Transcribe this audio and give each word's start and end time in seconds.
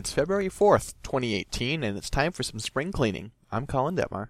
It's 0.00 0.14
February 0.14 0.48
4th, 0.48 0.94
2018, 1.02 1.84
and 1.84 1.98
it's 1.98 2.08
time 2.08 2.32
for 2.32 2.42
some 2.42 2.58
spring 2.58 2.90
cleaning. 2.90 3.32
I'm 3.52 3.66
Colin 3.66 3.96
Detmar. 3.96 4.28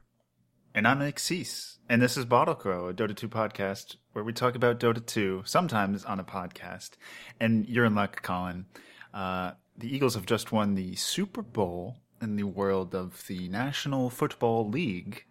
And 0.74 0.84
I'm 0.88 0.98
Nick 0.98 1.20
Cease. 1.20 1.78
And 1.88 2.02
this 2.02 2.16
is 2.16 2.24
Bottle 2.24 2.56
Crow, 2.56 2.88
a 2.88 2.92
Dota 2.92 3.14
2 3.14 3.28
podcast 3.28 3.94
where 4.12 4.24
we 4.24 4.32
talk 4.32 4.56
about 4.56 4.80
Dota 4.80 5.06
2, 5.06 5.42
sometimes 5.44 6.04
on 6.04 6.18
a 6.18 6.24
podcast. 6.24 6.94
And 7.38 7.68
you're 7.68 7.84
in 7.84 7.94
luck, 7.94 8.20
Colin. 8.20 8.66
Uh, 9.14 9.52
the 9.78 9.94
Eagles 9.94 10.16
have 10.16 10.26
just 10.26 10.50
won 10.50 10.74
the 10.74 10.96
Super 10.96 11.40
Bowl 11.40 11.98
in 12.20 12.34
the 12.34 12.42
world 12.42 12.92
of 12.92 13.24
the 13.28 13.48
National 13.48 14.10
Football 14.10 14.68
League. 14.68 15.24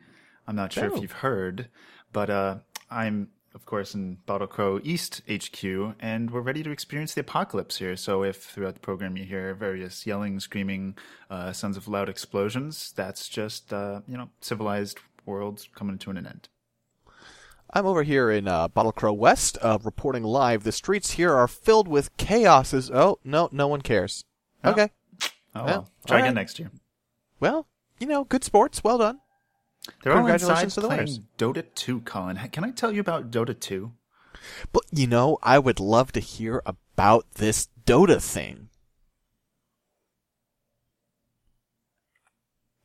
I'm 0.47 0.55
not 0.55 0.71
sure 0.71 0.89
Oh. 0.89 0.95
if 0.95 1.01
you've 1.01 1.11
heard, 1.11 1.67
but 2.13 2.29
uh, 2.29 2.59
I'm, 2.89 3.27
of 3.55 3.65
course, 3.65 3.95
in 3.95 4.15
Bottle 4.25 4.47
Crow 4.47 4.79
East 4.83 5.21
HQ, 5.29 5.63
and 5.99 6.29
we're 6.31 6.41
ready 6.41 6.61
to 6.63 6.71
experience 6.71 7.13
the 7.13 7.21
apocalypse 7.21 7.77
here. 7.77 7.95
So 7.95 8.23
if 8.23 8.37
throughout 8.43 8.75
the 8.75 8.79
program 8.79 9.17
you 9.17 9.25
hear 9.25 9.53
various 9.55 10.05
yelling, 10.05 10.39
screaming, 10.39 10.97
uh, 11.29 11.51
sounds 11.51 11.75
of 11.77 11.87
loud 11.87 12.09
explosions, 12.09 12.93
that's 12.95 13.27
just, 13.27 13.73
uh, 13.73 14.01
you 14.07 14.17
know, 14.17 14.29
civilized 14.41 14.99
world 15.25 15.65
coming 15.75 15.97
to 15.99 16.11
an 16.11 16.17
end. 16.25 16.49
I'm 17.71 17.85
over 17.85 18.01
here 18.03 18.31
in 18.31 18.47
uh, 18.47 18.67
Bottle 18.67 18.91
Crow 18.91 19.13
West, 19.13 19.57
uh, 19.61 19.77
reporting 19.83 20.23
live. 20.23 20.63
The 20.63 20.71
streets 20.71 21.11
here 21.11 21.33
are 21.33 21.47
filled 21.47 21.87
with 21.87 22.15
chaos. 22.17 22.73
As 22.73 22.89
oh 22.89 23.19
no, 23.23 23.47
no 23.51 23.67
one 23.67 23.81
cares. 23.81 24.25
Oh. 24.63 24.71
Okay, 24.71 24.89
Oh, 25.21 25.29
Well, 25.53 25.65
well, 25.65 25.89
try 26.07 26.17
all 26.17 26.23
again 26.23 26.35
right. 26.35 26.41
next 26.41 26.57
year. 26.59 26.71
well, 27.39 27.67
you 27.99 28.07
know, 28.07 28.23
good 28.23 28.43
sports. 28.43 28.83
Well 28.83 28.97
done. 28.97 29.19
They're 30.03 30.13
all 30.13 30.19
Congratulations 30.19 30.63
inside 30.63 30.75
to 30.75 30.81
the 30.81 30.87
playing 30.87 30.99
winners. 31.01 31.19
Dota 31.37 31.63
2, 31.75 32.01
Colin. 32.01 32.37
Can 32.51 32.63
I 32.63 32.71
tell 32.71 32.91
you 32.91 33.01
about 33.01 33.31
Dota 33.31 33.57
2? 33.59 33.91
But 34.71 34.83
you 34.91 35.07
know, 35.07 35.37
I 35.43 35.59
would 35.59 35.79
love 35.79 36.11
to 36.13 36.19
hear 36.19 36.61
about 36.65 37.25
this 37.35 37.67
Dota 37.85 38.21
thing. 38.21 38.69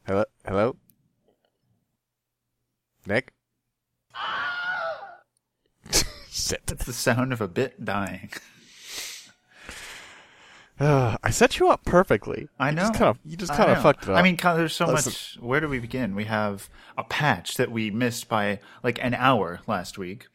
Hello, 0.07 0.25
hello, 0.47 0.77
Nick. 3.07 3.33
Shit. 6.31 6.67
That's 6.67 6.85
the 6.85 6.93
sound 6.93 7.33
of 7.33 7.41
a 7.41 7.49
bit 7.49 7.85
dying. 7.85 8.31
Uh, 10.79 11.17
I 11.23 11.31
set 11.31 11.61
you 11.61 11.69
up 11.69 11.85
perfectly. 11.85 12.49
I 12.59 12.71
You 12.71 12.77
know. 12.77 12.83
just 12.83 12.95
kind 12.95 13.05
of, 13.05 13.19
you 13.25 13.37
just 13.37 13.53
kind 13.53 13.71
of 13.71 13.81
fucked 13.81 14.05
it 14.05 14.11
up. 14.11 14.17
I 14.17 14.23
mean, 14.23 14.37
there's 14.37 14.75
so 14.75 14.87
Listen. 14.87 15.11
much. 15.11 15.39
Where 15.41 15.61
do 15.61 15.69
we 15.69 15.79
begin? 15.79 16.15
We 16.17 16.25
have 16.25 16.69
a 16.99 17.05
patch 17.05 17.57
that 17.57 17.71
we 17.71 17.91
missed 17.91 18.29
by 18.29 18.59
like 18.83 18.99
an 19.03 19.15
hour 19.15 19.61
last 19.69 19.99
week, 19.99 20.27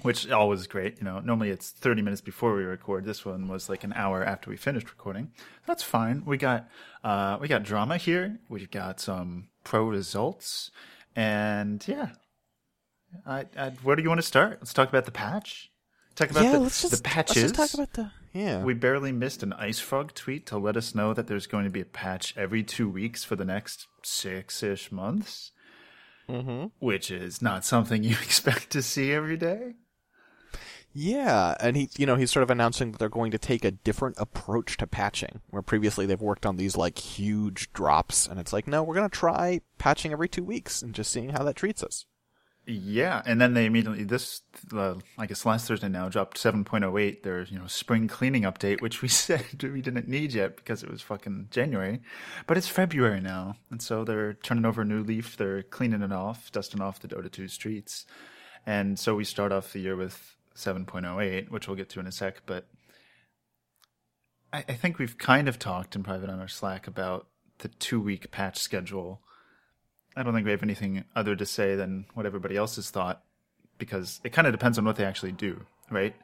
which 0.00 0.30
always 0.30 0.66
great. 0.66 0.96
You 0.98 1.04
know, 1.04 1.20
normally 1.20 1.50
it's 1.50 1.70
30 1.70 2.00
minutes 2.00 2.22
before 2.22 2.54
we 2.54 2.62
record. 2.64 3.04
This 3.04 3.26
one 3.26 3.48
was 3.48 3.68
like 3.68 3.84
an 3.84 3.92
hour 3.92 4.24
after 4.24 4.48
we 4.48 4.56
finished 4.56 4.88
recording. 4.88 5.32
That's 5.66 5.82
fine. 5.82 6.24
We 6.24 6.38
got 6.38 6.66
uh, 7.02 7.36
we 7.38 7.46
got 7.48 7.64
drama 7.64 7.98
here. 7.98 8.38
We've 8.48 8.70
got 8.70 8.98
some 8.98 9.48
pro 9.62 9.84
results, 9.84 10.70
and 11.14 11.86
yeah. 11.86 12.12
I, 13.26 13.44
I, 13.56 13.70
where 13.82 13.94
do 13.94 14.02
you 14.02 14.08
want 14.08 14.18
to 14.18 14.26
start? 14.26 14.58
Let's 14.60 14.72
talk 14.72 14.88
about 14.88 15.04
the 15.04 15.12
patch. 15.12 15.70
Talk 16.16 16.30
about 16.30 16.44
yeah, 16.44 16.52
the, 16.52 16.60
let's 16.60 16.82
just 16.82 16.96
the 16.96 17.02
patches. 17.02 17.36
Let's 17.36 17.56
just 17.56 17.72
talk 17.72 17.74
about 17.74 17.92
the 17.92 18.10
yeah. 18.34 18.62
We 18.62 18.74
barely 18.74 19.12
missed 19.12 19.44
an 19.44 19.52
Ice 19.52 19.78
Frog 19.78 20.12
tweet 20.12 20.44
to 20.46 20.58
let 20.58 20.76
us 20.76 20.94
know 20.94 21.14
that 21.14 21.28
there's 21.28 21.46
going 21.46 21.64
to 21.64 21.70
be 21.70 21.80
a 21.80 21.86
patch 21.86 22.36
every 22.36 22.64
two 22.64 22.88
weeks 22.88 23.22
for 23.22 23.36
the 23.36 23.44
next 23.44 23.86
six 24.02 24.60
ish 24.60 24.90
months, 24.90 25.52
mm-hmm. 26.28 26.66
which 26.80 27.12
is 27.12 27.40
not 27.40 27.64
something 27.64 28.02
you 28.02 28.10
expect 28.22 28.70
to 28.70 28.82
see 28.82 29.12
every 29.12 29.36
day. 29.36 29.74
Yeah, 30.96 31.54
and 31.58 31.76
he, 31.76 31.88
you 31.96 32.06
know, 32.06 32.16
he's 32.16 32.30
sort 32.30 32.42
of 32.44 32.50
announcing 32.50 32.92
that 32.92 32.98
they're 32.98 33.08
going 33.08 33.30
to 33.32 33.38
take 33.38 33.64
a 33.64 33.72
different 33.72 34.16
approach 34.18 34.76
to 34.78 34.86
patching, 34.86 35.40
where 35.50 35.62
previously 35.62 36.06
they've 36.06 36.20
worked 36.20 36.46
on 36.46 36.56
these 36.56 36.76
like 36.76 36.98
huge 36.98 37.72
drops, 37.72 38.26
and 38.26 38.38
it's 38.40 38.52
like, 38.52 38.66
no, 38.66 38.82
we're 38.82 38.94
gonna 38.94 39.08
try 39.08 39.60
patching 39.78 40.12
every 40.12 40.28
two 40.28 40.44
weeks 40.44 40.82
and 40.82 40.94
just 40.94 41.10
seeing 41.10 41.30
how 41.30 41.42
that 41.44 41.56
treats 41.56 41.82
us. 41.82 42.06
Yeah, 42.66 43.20
and 43.26 43.38
then 43.40 43.52
they 43.52 43.66
immediately 43.66 44.04
this 44.04 44.40
uh, 44.72 44.94
I 45.18 45.26
guess 45.26 45.44
last 45.44 45.68
Thursday 45.68 45.88
now 45.88 46.08
dropped 46.08 46.38
7.08 46.38 47.22
their 47.22 47.42
you 47.42 47.58
know 47.58 47.66
spring 47.66 48.08
cleaning 48.08 48.42
update, 48.42 48.80
which 48.80 49.02
we 49.02 49.08
said 49.26 49.62
we 49.62 49.82
didn't 49.82 50.08
need 50.08 50.32
yet 50.32 50.56
because 50.56 50.82
it 50.82 50.90
was 50.90 51.02
fucking 51.02 51.48
January, 51.50 52.00
but 52.46 52.56
it's 52.56 52.68
February 52.68 53.20
now, 53.20 53.56
and 53.70 53.82
so 53.82 54.02
they're 54.02 54.34
turning 54.34 54.64
over 54.64 54.82
a 54.82 54.84
new 54.84 55.02
leaf. 55.02 55.36
They're 55.36 55.62
cleaning 55.62 56.02
it 56.02 56.12
off, 56.12 56.50
dusting 56.52 56.80
off 56.80 57.00
the 57.00 57.08
Dota 57.08 57.30
2 57.30 57.48
streets, 57.48 58.06
and 58.64 58.98
so 58.98 59.14
we 59.14 59.24
start 59.24 59.52
off 59.52 59.74
the 59.74 59.80
year 59.80 59.96
with 59.96 60.34
7.08, 60.56 61.50
which 61.50 61.68
we'll 61.68 61.76
get 61.76 61.90
to 61.90 62.00
in 62.00 62.06
a 62.06 62.12
sec. 62.12 62.42
But 62.46 62.66
I, 64.54 64.64
I 64.68 64.74
think 64.74 64.98
we've 64.98 65.18
kind 65.18 65.48
of 65.48 65.58
talked 65.58 65.94
in 65.96 66.02
private 66.02 66.30
on 66.30 66.40
our 66.40 66.48
Slack 66.48 66.86
about 66.86 67.26
the 67.58 67.68
two 67.68 68.00
week 68.00 68.30
patch 68.30 68.58
schedule. 68.58 69.20
I 70.16 70.22
don't 70.22 70.34
think 70.34 70.44
we 70.44 70.52
have 70.52 70.62
anything 70.62 71.04
other 71.16 71.34
to 71.36 71.46
say 71.46 71.74
than 71.74 72.06
what 72.14 72.26
everybody 72.26 72.56
else 72.56 72.76
has 72.76 72.90
thought, 72.90 73.22
because 73.78 74.20
it 74.24 74.32
kind 74.32 74.46
of 74.46 74.52
depends 74.52 74.78
on 74.78 74.84
what 74.84 74.96
they 74.96 75.04
actually 75.04 75.32
do, 75.32 75.60
right? 75.90 76.14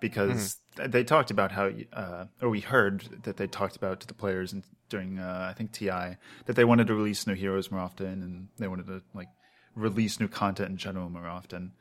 Because 0.00 0.56
th- 0.76 0.90
they 0.90 1.02
talked 1.02 1.30
about 1.30 1.52
how, 1.52 1.70
uh, 1.92 2.26
or 2.40 2.50
we 2.50 2.60
heard 2.60 3.22
that 3.24 3.36
they 3.36 3.46
talked 3.46 3.76
about 3.76 4.00
to 4.00 4.06
the 4.06 4.14
players 4.14 4.52
and 4.52 4.62
during, 4.88 5.18
uh, 5.18 5.48
I 5.50 5.54
think 5.54 5.72
TI, 5.72 6.16
that 6.46 6.54
they 6.54 6.64
wanted 6.64 6.86
to 6.86 6.94
release 6.94 7.26
new 7.26 7.34
heroes 7.34 7.70
more 7.70 7.80
often, 7.80 8.22
and 8.22 8.48
they 8.58 8.68
wanted 8.68 8.86
to 8.86 9.02
like 9.14 9.28
release 9.74 10.20
new 10.20 10.28
content 10.28 10.70
in 10.70 10.76
general 10.76 11.10
more 11.10 11.26
often. 11.26 11.72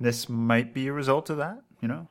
This 0.00 0.28
might 0.28 0.72
be 0.72 0.88
a 0.88 0.92
result 0.92 1.30
of 1.30 1.36
that, 1.36 1.58
you 1.80 1.88
know? 1.88 2.08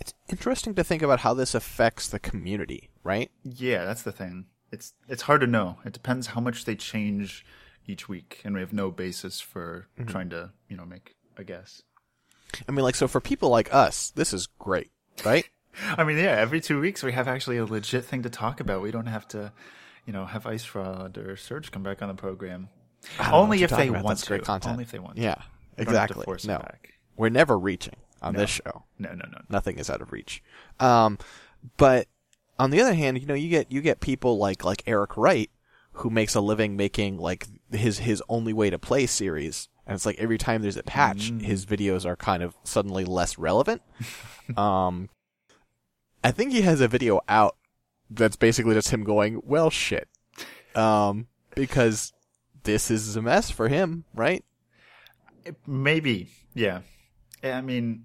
It's 0.00 0.14
interesting 0.28 0.74
to 0.74 0.84
think 0.84 1.02
about 1.02 1.20
how 1.20 1.34
this 1.34 1.54
affects 1.54 2.08
the 2.08 2.18
community, 2.18 2.90
right? 3.02 3.30
Yeah, 3.44 3.84
that's 3.84 4.02
the 4.02 4.12
thing. 4.12 4.46
It's 4.72 4.94
it's 5.08 5.22
hard 5.22 5.40
to 5.40 5.46
know. 5.46 5.78
It 5.84 5.92
depends 5.92 6.28
how 6.28 6.40
much 6.40 6.64
they 6.64 6.76
change 6.76 7.44
each 7.86 8.08
week, 8.08 8.40
and 8.44 8.54
we 8.54 8.60
have 8.60 8.72
no 8.72 8.90
basis 8.90 9.40
for 9.40 9.88
trying 10.06 10.30
to, 10.30 10.50
you 10.68 10.76
know, 10.76 10.84
make 10.84 11.16
a 11.36 11.42
guess. 11.44 11.82
I 12.68 12.72
mean, 12.72 12.84
like, 12.84 12.94
so 12.94 13.08
for 13.08 13.20
people 13.20 13.48
like 13.48 13.72
us, 13.74 14.10
this 14.10 14.32
is 14.32 14.46
great, 14.58 14.90
right? 15.24 15.48
I 15.96 16.04
mean, 16.04 16.16
yeah, 16.18 16.36
every 16.36 16.60
two 16.60 16.80
weeks 16.80 17.02
we 17.02 17.12
have 17.12 17.26
actually 17.28 17.56
a 17.56 17.64
legit 17.64 18.04
thing 18.04 18.22
to 18.22 18.30
talk 18.30 18.60
about. 18.60 18.82
We 18.82 18.90
don't 18.90 19.06
have 19.06 19.26
to, 19.28 19.52
you 20.06 20.12
know, 20.12 20.24
have 20.26 20.46
Ice 20.46 20.64
Frog 20.64 21.16
or 21.18 21.36
Surge 21.36 21.70
come 21.72 21.82
back 21.82 22.02
on 22.02 22.08
the 22.08 22.14
program. 22.14 22.68
I 23.18 23.22
don't 23.24 23.30
know 23.32 23.38
Only 23.38 23.62
if 23.62 23.70
they 23.70 23.88
about. 23.88 24.04
want 24.04 24.18
That's 24.18 24.28
great 24.28 24.40
to. 24.40 24.44
content. 24.46 24.72
Only 24.72 24.84
if 24.84 24.90
they 24.92 24.98
want 24.98 25.16
to. 25.16 25.22
Yeah, 25.22 25.36
We 25.78 25.84
don't 25.84 25.94
to 25.94 26.00
exactly. 26.02 26.24
force 26.24 26.44
it 26.44 26.48
no, 26.48 26.58
back. 26.58 26.94
we're 27.16 27.28
never 27.30 27.58
reaching 27.58 27.96
on 28.20 28.34
No. 28.34 28.40
this 28.40 28.50
show. 28.50 28.84
No, 28.98 29.10
no, 29.14 29.24
no. 29.30 29.38
nothing 29.48 29.78
is 29.78 29.88
out 29.88 30.02
of 30.02 30.12
reach. 30.12 30.42
Um, 30.80 31.18
but 31.76 32.08
on 32.60 32.70
the 32.70 32.80
other 32.80 32.94
hand, 32.94 33.18
you 33.18 33.26
know, 33.26 33.34
you 33.34 33.48
get 33.48 33.72
you 33.72 33.80
get 33.80 34.00
people 34.00 34.36
like 34.38 34.64
like 34.64 34.82
Eric 34.86 35.16
Wright 35.16 35.50
who 35.94 36.10
makes 36.10 36.34
a 36.34 36.40
living 36.40 36.76
making 36.76 37.16
like 37.18 37.46
his 37.72 37.98
his 38.00 38.22
only 38.28 38.52
way 38.52 38.68
to 38.70 38.78
play 38.78 39.06
series, 39.06 39.68
and 39.86 39.94
it's 39.94 40.04
like 40.06 40.18
every 40.18 40.38
time 40.38 40.60
there's 40.62 40.76
a 40.76 40.82
patch, 40.82 41.30
Mm. 41.32 41.42
his 41.42 41.64
videos 41.66 42.04
are 42.04 42.16
kind 42.16 42.42
of 42.42 42.54
suddenly 42.62 43.04
less 43.04 43.38
relevant. 43.38 43.82
um, 44.56 45.08
I 46.22 46.30
think 46.32 46.52
he 46.52 46.60
has 46.62 46.80
a 46.80 46.88
video 46.88 47.20
out 47.28 47.56
that's 48.10 48.36
basically 48.36 48.74
just 48.74 48.90
him 48.90 49.04
going, 49.04 49.40
"Well, 49.44 49.70
shit," 49.70 50.08
um, 50.74 51.28
because 51.54 52.12
this 52.64 52.90
is 52.90 53.16
a 53.16 53.22
mess 53.22 53.50
for 53.50 53.68
him, 53.68 54.04
right? 54.14 54.44
Maybe, 55.66 56.28
yeah. 56.54 56.80
I 57.42 57.62
mean, 57.62 58.04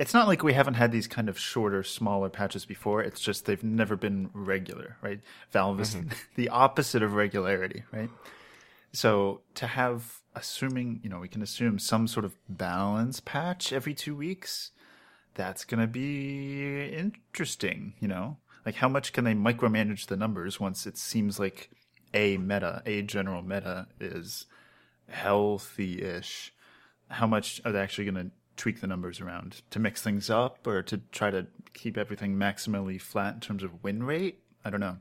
it's 0.00 0.14
not 0.14 0.26
like 0.26 0.42
we 0.42 0.54
haven't 0.54 0.74
had 0.74 0.92
these 0.92 1.06
kind 1.06 1.28
of 1.28 1.38
shorter, 1.38 1.82
smaller 1.82 2.30
patches 2.30 2.64
before. 2.64 3.02
It's 3.02 3.20
just 3.20 3.44
they've 3.44 3.62
never 3.62 3.96
been 3.96 4.30
regular, 4.32 4.96
right? 5.02 5.20
Valve 5.50 5.78
is 5.78 5.94
mm-hmm. 5.94 6.08
the 6.36 6.48
opposite 6.48 7.02
of 7.02 7.12
regularity, 7.12 7.84
right? 7.92 8.08
So 8.94 9.42
to 9.56 9.66
have, 9.66 10.22
assuming, 10.34 11.00
you 11.02 11.10
know, 11.10 11.20
we 11.20 11.28
can 11.28 11.42
assume 11.42 11.78
some 11.78 12.08
sort 12.08 12.24
of 12.24 12.34
balance 12.48 13.20
patch 13.20 13.74
every 13.74 13.92
two 13.92 14.16
weeks, 14.16 14.70
that's 15.34 15.66
going 15.66 15.80
to 15.80 15.86
be 15.86 16.86
interesting, 16.86 17.92
you 18.00 18.08
know? 18.08 18.38
Like, 18.64 18.76
how 18.76 18.88
much 18.88 19.12
can 19.12 19.24
they 19.24 19.34
micromanage 19.34 20.06
the 20.06 20.16
numbers 20.16 20.58
once 20.58 20.86
it 20.86 20.96
seems 20.96 21.38
like 21.38 21.68
a 22.14 22.38
meta, 22.38 22.82
a 22.86 23.02
general 23.02 23.42
meta 23.42 23.86
is 24.00 24.46
healthy 25.10 26.00
ish? 26.02 26.54
How 27.08 27.26
much 27.26 27.60
are 27.66 27.72
they 27.72 27.80
actually 27.80 28.10
going 28.10 28.30
to 28.30 28.30
tweak 28.60 28.82
the 28.82 28.86
numbers 28.86 29.22
around 29.22 29.62
to 29.70 29.78
mix 29.78 30.02
things 30.02 30.28
up 30.28 30.66
or 30.66 30.82
to 30.82 30.98
try 31.12 31.30
to 31.30 31.46
keep 31.72 31.96
everything 31.96 32.36
maximally 32.36 33.00
flat 33.00 33.32
in 33.34 33.40
terms 33.40 33.62
of 33.62 33.82
win 33.82 34.02
rate? 34.02 34.40
I 34.62 34.68
don't 34.68 34.80
know. 34.80 34.98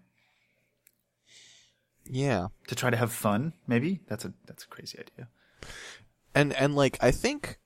Yeah. 2.06 2.48
To 2.68 2.76
try 2.76 2.90
to 2.90 2.96
have 2.96 3.12
fun, 3.12 3.52
maybe? 3.68 4.00
That's 4.08 4.24
a 4.24 4.34
that's 4.46 4.64
a 4.64 4.68
crazy 4.68 4.98
idea. 4.98 5.28
and 6.34 6.54
and 6.54 6.74
like 6.74 6.98
I 7.02 7.12
think 7.12 7.60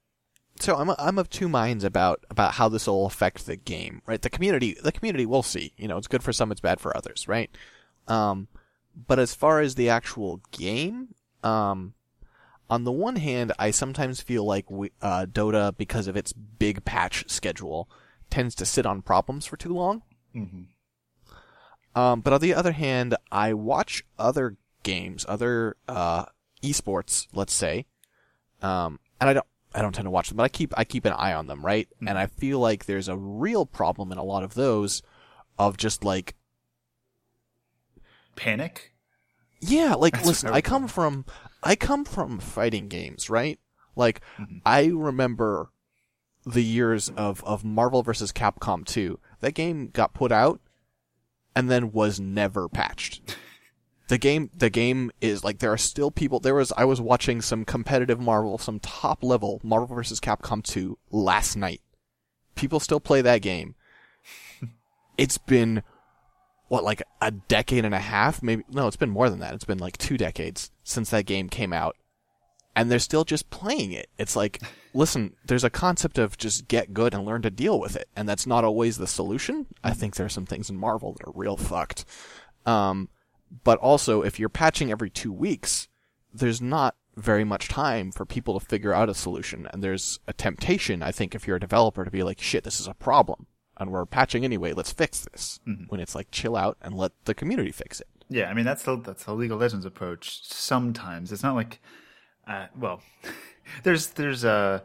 so 0.60 0.76
I'm 0.76 0.90
I'm 0.98 1.20
of 1.20 1.30
two 1.30 1.48
minds 1.48 1.84
about 1.84 2.26
about 2.32 2.54
how 2.56 2.70
this 2.70 2.88
will 2.88 3.06
affect 3.06 3.46
the 3.46 3.56
game, 3.56 4.02
right? 4.08 4.22
The 4.22 4.32
community 4.32 4.76
the 4.84 4.92
community 4.92 5.28
we'll 5.28 5.44
see. 5.44 5.74
You 5.78 5.88
know, 5.88 5.98
it's 5.98 6.08
good 6.08 6.24
for 6.24 6.34
some, 6.34 6.52
it's 6.52 6.60
bad 6.60 6.82
for 6.82 6.98
others, 6.98 7.28
right? 7.28 7.52
Um 8.08 8.48
but 8.96 9.20
as 9.20 9.36
far 9.36 9.60
as 9.60 9.76
the 9.76 9.90
actual 9.90 10.42
game, 10.52 11.14
um 11.44 11.94
on 12.70 12.84
the 12.84 12.92
one 12.92 13.18
hand, 13.18 13.52
I 13.60 13.72
sometimes 13.72 14.22
feel 14.22 14.46
like 14.46 14.70
we, 14.72 14.92
uh, 15.02 15.26
Dota, 15.30 15.76
because 15.76 16.08
of 16.08 16.16
its 16.16 16.34
big 16.34 16.86
patch 16.86 17.30
schedule, 17.30 17.90
tends 18.30 18.56
to 18.56 18.66
sit 18.66 18.86
on 18.86 19.02
problems 19.02 19.46
for 19.46 19.58
too 19.58 19.74
long. 19.74 20.02
Mm-hmm. 20.36 22.00
Um, 22.00 22.22
but 22.22 22.34
on 22.34 22.42
the 22.42 22.54
other 22.54 22.72
hand, 22.72 23.16
I 23.32 23.54
watch 23.54 24.04
other 24.18 24.58
games, 24.82 25.26
other 25.28 25.78
uh, 25.88 26.26
esports, 26.64 27.28
let's 27.34 27.54
say, 27.54 27.86
um, 28.62 29.00
and 29.20 29.30
I 29.30 29.34
don't. 29.34 29.46
I 29.76 29.82
don't 29.82 29.92
tend 29.92 30.06
to 30.06 30.12
watch 30.12 30.28
them, 30.28 30.38
but 30.38 30.44
I 30.44 30.50
keep 30.50 30.72
I 30.78 30.84
keep 30.84 31.04
an 31.04 31.14
eye 31.14 31.34
on 31.34 31.48
them, 31.48 31.66
right? 31.66 31.88
And 32.06 32.16
I 32.16 32.28
feel 32.28 32.60
like 32.60 32.86
there's 32.86 33.08
a 33.08 33.18
real 33.18 33.66
problem 33.66 34.12
in 34.12 34.20
a 34.20 34.24
lot 34.24 34.44
of 34.44 34.54
those 34.54 35.02
of 35.58 35.78
just 35.78 36.04
like 36.04 36.36
Panic. 38.36 38.94
Yeah, 39.60 39.96
like 39.96 40.14
That's 40.14 40.28
listen, 40.28 40.50
I 40.52 40.62
come 40.62 40.88
from 40.88 41.26
I 41.64 41.76
come 41.76 42.06
from 42.06 42.40
fighting 42.40 42.88
games, 42.90 43.30
right? 43.30 43.60
Like 43.96 44.22
mm-hmm. 44.38 44.58
I 44.66 44.88
remember 44.88 45.70
the 46.46 46.64
years 46.64 47.10
of 47.10 47.44
of 47.44 47.64
Marvel 47.64 48.04
vs. 48.04 48.32
Capcom 48.32 48.86
2. 48.86 49.20
That 49.40 49.54
game 49.54 49.88
got 49.88 50.14
put 50.14 50.32
out 50.32 50.60
and 51.56 51.70
then 51.70 51.92
was 51.92 52.20
never 52.20 52.68
patched. 52.70 53.38
The 54.10 54.18
game 54.18 54.52
the 54.54 54.70
game 54.70 55.12
is 55.22 55.46
like 55.46 55.60
there 55.60 55.72
are 55.72 55.78
still 55.78 56.12
people 56.12 56.42
there 56.42 56.54
was 56.54 56.74
I 56.76 56.84
was 56.84 57.00
watching 57.00 57.42
some 57.42 57.64
competitive 57.64 58.20
Marvel, 58.20 58.58
some 58.58 58.80
top 58.80 59.24
level 59.24 59.62
Marvel 59.64 59.96
vs. 59.96 60.20
Capcom 60.20 60.62
2 60.62 61.00
last 61.10 61.56
night. 61.56 61.82
People 62.54 62.82
still 62.82 63.00
play 63.00 63.22
that 63.22 63.42
game. 63.42 63.76
it's 65.18 65.38
been 65.38 65.84
what 66.74 66.84
like 66.84 67.04
a 67.22 67.30
decade 67.30 67.86
and 67.86 67.94
a 67.94 68.00
half? 68.00 68.42
Maybe 68.42 68.64
no 68.68 68.88
it's 68.88 68.98
been 68.98 69.12
more 69.12 69.30
than 69.30 69.42
that. 69.42 69.54
It's 69.54 69.64
been 69.64 69.78
like 69.78 69.96
two 69.96 70.18
decades 70.18 70.72
since 70.84 71.12
that 71.12 71.28
game 71.28 71.48
came 71.48 71.72
out 71.72 71.96
and 72.76 72.90
they're 72.90 72.98
still 72.98 73.24
just 73.24 73.52
playing 73.52 73.92
it. 73.92 74.10
It's 74.18 74.36
like 74.36 74.60
listen 74.96 75.36
there's 75.46 75.64
a 75.64 75.70
concept 75.70 76.18
of 76.18 76.36
just 76.36 76.68
get 76.68 76.92
good 76.92 77.14
and 77.14 77.26
learn 77.26 77.44
to 77.44 77.52
deal 77.52 77.80
with 77.80 77.96
it 77.96 78.10
and 78.16 78.28
that's 78.28 78.48
not 78.48 78.64
always 78.64 78.98
the 78.98 79.06
solution. 79.06 79.68
I 79.84 79.94
think 79.94 80.16
there 80.16 80.26
are 80.26 80.30
some 80.30 80.48
things 80.48 80.72
in 80.72 80.76
marvel 80.76 81.14
that 81.14 81.28
are 81.28 81.34
real 81.36 81.58
fucked. 81.58 82.06
Um 82.66 83.10
but 83.64 83.78
also 83.78 84.24
if 84.24 84.40
you're 84.40 84.50
patching 84.50 84.90
every 84.90 85.12
two 85.12 85.32
weeks 85.32 85.88
there's 86.34 86.60
not 86.60 86.96
very 87.16 87.44
much 87.44 87.68
time 87.68 88.12
for 88.12 88.26
people 88.26 88.60
to 88.60 88.66
figure 88.66 88.96
out 88.96 89.10
a 89.10 89.14
solution 89.14 89.68
and 89.72 89.84
there's 89.84 90.20
a 90.28 90.34
temptation 90.34 91.04
i 91.04 91.12
think 91.12 91.36
if 91.36 91.46
you're 91.46 91.58
a 91.58 91.60
developer 91.60 92.04
to 92.04 92.10
be 92.10 92.24
like 92.24 92.42
shit 92.42 92.64
this 92.64 92.80
is 92.80 92.88
a 92.88 92.96
problem 92.96 93.46
and 93.84 93.92
we're 93.92 94.06
patching 94.06 94.44
anyway 94.44 94.74
let's 94.74 94.92
fix 94.92 95.26
this. 95.32 95.60
When 95.90 96.00
it's 96.00 96.16
like 96.16 96.32
chill 96.32 96.56
out 96.56 96.78
and 96.82 96.96
let 96.96 97.12
the 97.26 97.34
community 97.34 97.72
fix 97.72 98.02
it. 98.02 98.08
Yeah, 98.30 98.50
I 98.50 98.54
mean 98.54 98.66
that's 98.66 98.84
the 98.84 98.98
that's 98.98 99.26
the 99.26 99.34
League 99.34 99.52
of 99.52 99.60
Legends 99.60 99.86
approach. 99.86 100.44
Sometimes. 100.44 101.32
It's 101.32 101.44
not 101.44 101.56
like, 101.56 101.80
uh, 102.48 102.68
well, 102.78 103.02
there's 103.84 104.08
there's 104.08 104.44
uh 104.44 104.80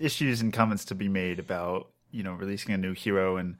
issues 0.00 0.40
and 0.40 0.52
comments 0.52 0.84
to 0.86 0.94
be 0.94 1.08
made 1.08 1.38
about 1.38 1.90
you 2.10 2.22
know 2.22 2.32
releasing 2.32 2.74
a 2.74 2.78
new 2.78 2.92
hero 2.92 3.36
and 3.36 3.56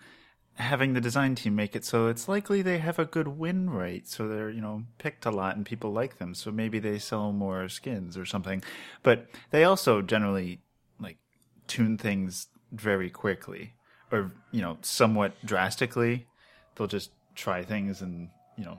having 0.54 0.92
the 0.92 1.00
design 1.00 1.34
team 1.34 1.54
make 1.56 1.74
it 1.74 1.84
so 1.84 2.06
it's 2.06 2.28
likely 2.28 2.62
they 2.62 2.78
have 2.78 2.98
a 2.98 3.04
good 3.04 3.28
win 3.28 3.68
rate, 3.70 4.08
so 4.08 4.28
they're 4.28 4.50
you 4.50 4.60
know 4.60 4.84
picked 4.98 5.26
a 5.26 5.30
lot 5.30 5.56
and 5.56 5.66
people 5.66 5.92
like 5.92 6.18
them, 6.18 6.34
so 6.34 6.50
maybe 6.50 6.78
they 6.78 6.98
sell 6.98 7.32
more 7.32 7.68
skins 7.68 8.16
or 8.16 8.24
something. 8.24 8.62
But 9.02 9.26
they 9.50 9.64
also 9.64 10.00
generally 10.00 10.60
like 11.00 11.18
tune 11.66 11.98
things 11.98 12.46
very 12.72 13.10
quickly 13.10 13.74
or 14.14 14.32
you 14.52 14.62
know 14.62 14.78
somewhat 14.82 15.34
drastically. 15.44 16.26
They'll 16.75 16.87
just 16.87 17.11
try 17.34 17.62
things 17.62 18.00
and 18.00 18.28
you 18.56 18.64
know 18.64 18.78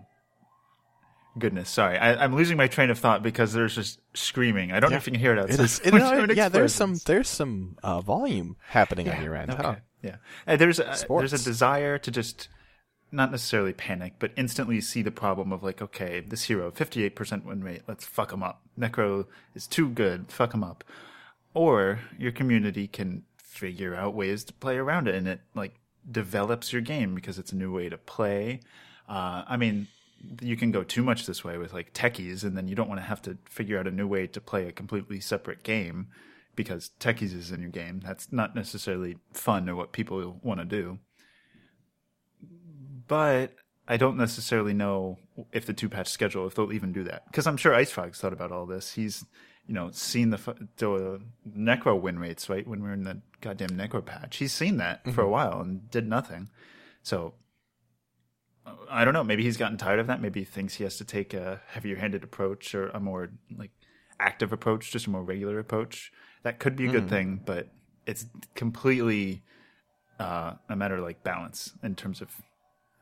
Goodness, 1.38 1.70
sorry, 1.70 1.98
I, 1.98 2.24
I'm 2.24 2.34
losing 2.34 2.56
my 2.56 2.68
train 2.68 2.90
of 2.90 2.98
thought 2.98 3.22
because 3.22 3.52
there's 3.52 3.76
just 3.76 4.00
screaming. 4.14 4.72
I 4.72 4.80
don't 4.80 4.90
know 4.90 4.96
if 4.96 5.06
you 5.06 5.12
can 5.12 5.20
hear 5.20 5.34
it 5.34 5.40
outside. 5.40 5.60
It 5.60 5.64
is. 5.66 5.80
It, 5.84 5.92
doing 5.92 6.30
yeah, 6.38 6.48
there's 6.48 6.74
some 6.74 6.96
there's 7.06 7.28
some 7.28 7.78
uh, 7.84 8.00
volume 8.00 8.56
happening 8.70 9.10
on 9.10 9.22
your 9.22 9.36
end. 9.36 9.52
Okay. 9.52 9.62
huh? 9.62 9.76
Yeah, 10.02 10.16
Uh, 10.48 10.56
there's 10.56 10.80
a, 10.80 10.96
there's 11.10 11.34
a 11.34 11.44
desire 11.44 11.98
to 11.98 12.12
just 12.12 12.48
not 13.12 13.32
necessarily 13.32 13.74
panic, 13.74 14.14
but 14.20 14.32
instantly 14.38 14.80
see 14.80 15.02
the 15.02 15.12
problem 15.12 15.52
of 15.52 15.62
like, 15.62 15.82
okay, 15.82 16.22
this 16.22 16.44
hero, 16.44 16.72
58% 16.72 17.44
win 17.44 17.64
rate, 17.64 17.82
let's 17.88 18.06
fuck 18.06 18.32
him 18.32 18.44
up. 18.44 18.62
Necro 18.80 19.26
is 19.56 19.68
too 19.68 19.90
good, 19.90 20.32
fuck 20.32 20.54
him 20.54 20.64
up. 20.64 20.84
Or 21.54 22.00
your 22.18 22.32
community 22.32 22.88
can 22.88 23.24
figure 23.57 23.96
out 23.96 24.13
ways 24.13 24.44
to 24.46 24.54
play 24.54 24.78
around 24.78 25.07
it, 25.07 25.16
and 25.16 25.28
it 25.28 25.42
like 25.54 25.75
develops 26.10 26.72
your 26.72 26.81
game 26.81 27.16
because 27.16 27.40
it's 27.40 27.52
a 27.52 27.56
new 27.56 27.74
way 27.74 27.90
to 27.90 27.98
play. 27.98 28.60
Uh, 29.07 29.44
I 29.48 29.57
mean, 29.57 29.88
you 30.42 30.56
can 30.56 30.72
go 30.72 30.84
too 30.84 31.04
much 31.04 31.25
this 31.25 31.44
way 31.44 31.57
with 31.57 31.74
like 31.74 31.94
techies, 31.94 32.44
and 32.44 32.57
then 32.57 32.68
you 32.68 32.75
don't 32.75 32.90
want 32.90 33.00
to 33.00 33.06
have 33.06 33.22
to 33.24 33.38
figure 33.46 33.80
out 33.80 33.88
a 33.88 33.92
new 33.92 34.07
way 34.07 34.28
to 34.28 34.42
play 34.42 34.68
a 34.68 34.72
completely 34.72 35.19
separate 35.19 35.63
game 35.63 36.07
because 36.56 36.92
techies 37.00 37.38
is 37.38 37.52
in 37.52 37.62
your 37.62 37.69
game. 37.69 38.02
That's 38.04 38.31
not 38.31 38.56
necessarily 38.56 39.18
fun 39.34 39.69
or 39.69 39.75
what 39.75 39.92
people 39.92 40.40
want 40.42 40.60
to 40.60 40.66
do. 40.66 41.00
But 43.08 43.51
I 43.88 43.98
don't 43.98 44.18
necessarily 44.18 44.74
know 44.74 45.19
if 45.51 45.66
the 45.66 45.74
two 45.74 45.90
patch 45.90 46.08
schedule, 46.08 46.48
if 46.48 46.56
they'll 46.56 46.74
even 46.74 46.92
do 46.92 47.04
that. 47.04 47.25
Because 47.28 47.46
I'm 47.46 47.58
sure 47.58 47.74
IceFrog's 47.74 48.19
thought 48.19 48.34
about 48.34 48.51
all 48.51 48.66
this. 48.66 48.94
He's, 48.94 49.25
you 49.68 49.74
know, 49.74 49.90
seen 49.92 50.30
the, 50.30 50.38
the 50.78 51.22
Necro 51.58 52.00
win 52.00 52.20
rates, 52.20 52.50
right? 52.50 52.68
When 52.68 52.84
we 52.84 52.90
are 52.90 52.94
in 52.94 53.04
the 53.04 53.22
goddamn 53.42 53.70
Necro 53.72 54.06
patch. 54.06 54.38
He's 54.38 54.54
seen 54.54 54.78
that 54.78 55.12
for 55.14 55.22
a 55.22 55.30
while 55.30 55.60
and 55.62 55.90
did 55.90 56.08
nothing. 56.08 56.50
So 57.02 57.34
I 58.90 59.06
don't 59.06 59.14
know. 59.14 59.24
Maybe 59.24 59.44
he's 59.44 59.58
gotten 59.58 59.78
tired 59.78 60.00
of 60.00 60.08
that. 60.08 60.22
Maybe 60.22 60.42
he 60.42 60.46
thinks 60.46 60.76
he 60.76 60.84
has 60.84 60.98
to 60.98 61.06
take 61.06 61.34
a 61.34 61.62
heavier 61.68 61.96
handed 61.98 62.24
approach 62.24 62.74
or 62.76 62.90
a 62.90 63.00
more 63.00 63.30
like 63.56 63.72
active 64.20 64.52
approach, 64.54 64.92
just 64.92 65.08
a 65.08 65.10
more 65.10 65.24
regular 65.24 65.60
approach. 65.60 66.12
That 66.44 66.60
could 66.60 66.76
be 66.76 66.88
a 66.88 66.92
good 66.92 67.10
thing, 67.10 67.42
but 67.46 67.70
it's 68.06 68.26
completely 68.54 69.44
uh, 70.20 70.54
a 70.70 70.76
matter 70.76 70.96
of 70.96 71.04
like 71.04 71.24
balance 71.24 71.74
in 71.84 71.96
terms 71.96 72.22
of 72.22 72.30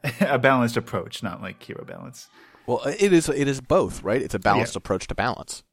a 0.21 0.39
balanced 0.39 0.77
approach, 0.77 1.24
not 1.24 1.42
like 1.42 1.62
hero 1.62 1.83
balance. 1.86 2.27
Well, 2.66 2.81
it 2.86 3.12
is. 3.12 3.27
It 3.27 3.48
is 3.50 3.59
both, 3.59 4.01
right? 4.04 4.21
It's 4.21 4.33
a 4.33 4.39
balanced 4.39 4.75
Yeah. 4.75 4.80
approach 4.80 5.07
to 5.07 5.16
balance. 5.16 5.63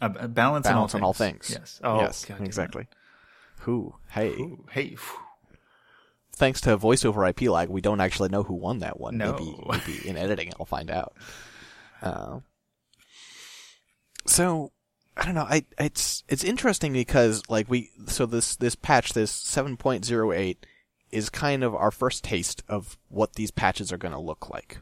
A, 0.00 0.06
a 0.06 0.28
balance, 0.28 0.66
Balance 0.66 0.94
in 0.94 0.98
on 1.00 1.02
all 1.02 1.08
all 1.08 1.12
things. 1.14 1.48
things. 1.48 1.58
Yes. 1.60 1.80
Oh, 1.82 2.00
yes, 2.00 2.24
God 2.24 2.40
exactly. 2.40 2.86
Who? 3.60 3.94
Hey, 4.10 4.30
Ooh, 4.30 4.64
hey. 4.70 4.90
phew. 4.90 5.18
thanks 6.34 6.60
to 6.62 6.76
voice 6.76 7.04
over 7.04 7.26
IP 7.26 7.42
lag, 7.42 7.68
we 7.68 7.80
don't 7.80 8.00
actually 8.00 8.28
know 8.28 8.44
who 8.44 8.54
won 8.54 8.78
that 8.78 9.00
one. 9.00 9.16
No. 9.16 9.32
Maybe, 9.32 9.56
maybe 9.68 10.08
in 10.08 10.16
editing, 10.16 10.52
I'll 10.58 10.66
find 10.66 10.90
out. 10.90 11.14
Uh, 12.00 12.40
so 14.26 14.72
I 15.16 15.24
don't 15.24 15.34
know. 15.34 15.46
I 15.48 15.64
it's 15.78 16.22
it's 16.28 16.44
interesting 16.44 16.92
because 16.92 17.42
like 17.48 17.68
we 17.68 17.90
so 18.06 18.26
this 18.26 18.54
this 18.56 18.74
patch 18.76 19.12
this 19.14 19.32
seven 19.32 19.76
point 19.76 20.04
zero 20.04 20.32
eight 20.32 20.64
is 21.10 21.28
kind 21.30 21.64
of 21.64 21.74
our 21.74 21.90
first 21.90 22.22
taste 22.22 22.62
of 22.68 22.96
what 23.08 23.34
these 23.34 23.50
patches 23.50 23.90
are 23.92 23.96
going 23.96 24.12
to 24.12 24.20
look 24.20 24.50
like, 24.50 24.78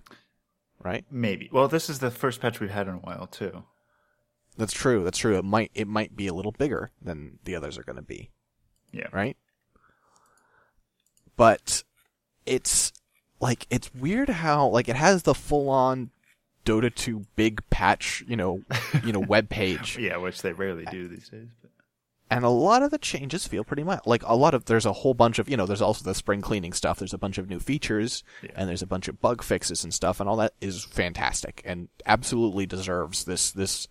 right? 0.83 1.05
Maybe. 1.11 1.49
Well, 1.53 1.69
this 1.69 1.89
is 1.89 2.01
the 2.01 2.11
first 2.11 2.41
patch 2.41 2.61
we've 2.61 2.71
had 2.71 2.89
in 2.89 2.95
a 2.95 2.99
while 2.99 3.27
too. 3.29 3.63
That's 4.57 4.73
true. 4.73 5.05
That's 5.05 5.19
true. 5.19 5.37
It 5.37 5.45
might 5.45 5.71
it 5.75 5.87
might 5.89 6.17
be 6.17 6.27
a 6.27 6.35
little 6.35 6.53
bigger 6.53 6.91
than 7.03 7.39
the 7.45 7.55
others 7.57 7.77
are 7.79 7.83
going 7.83 7.97
to 7.97 8.03
be. 8.03 8.31
Yeah. 8.93 9.09
right? 9.13 9.37
But 11.37 11.85
it's 12.47 12.93
like 13.41 13.67
it's 13.71 13.95
weird 13.95 14.29
how 14.29 14.69
like 14.69 14.89
it 14.89 14.97
has 14.97 15.25
the 15.25 15.35
full 15.35 15.69
on 15.69 16.11
Dota 16.65 16.93
2 16.95 17.27
big 17.37 17.63
patch, 17.71 18.25
you 18.27 18.37
know, 18.37 18.63
you 19.05 19.13
know, 19.13 19.21
web 19.29 19.49
page. 19.49 19.99
Yeah, 19.99 20.17
which 20.17 20.43
they 20.43 20.53
rarely 20.53 20.85
do 20.91 21.09
these 21.09 21.29
days. 21.29 21.49
But 21.61 21.71
And 22.31 22.45
a 22.45 22.49
lot 22.49 22.83
of 22.83 22.91
the 22.91 22.99
changes 22.99 23.47
feel 23.47 23.65
pretty 23.65 23.85
mild. 23.85 24.01
Like 24.07 24.23
a 24.25 24.35
lot 24.35 24.55
of 24.55 24.65
there's 24.65 24.87
a 24.87 24.93
whole 24.95 25.15
bunch 25.15 25.39
of, 25.39 25.49
you 25.49 25.57
know, 25.57 25.67
there's 25.67 25.83
also 25.83 26.03
the 26.05 26.15
spring 26.15 26.41
cleaning 26.41 26.73
stuff. 26.73 26.99
There's 26.99 27.15
a 27.15 27.19
bunch 27.19 27.37
of 27.39 27.49
new 27.51 27.61
features 27.61 28.25
Yeah. 28.43 28.51
and 28.57 28.69
there's 28.69 28.83
a 28.83 28.87
bunch 28.87 29.09
of 29.09 29.21
bug 29.21 29.43
fixes 29.43 29.85
and 29.85 29.93
stuff 29.93 30.19
and 30.21 30.29
all 30.29 30.37
that 30.37 30.55
is 30.61 30.85
fantastic 30.85 31.61
and 31.67 31.89
absolutely 32.07 32.65
deserves 32.67 33.25
this 33.25 33.51
this 33.53 33.87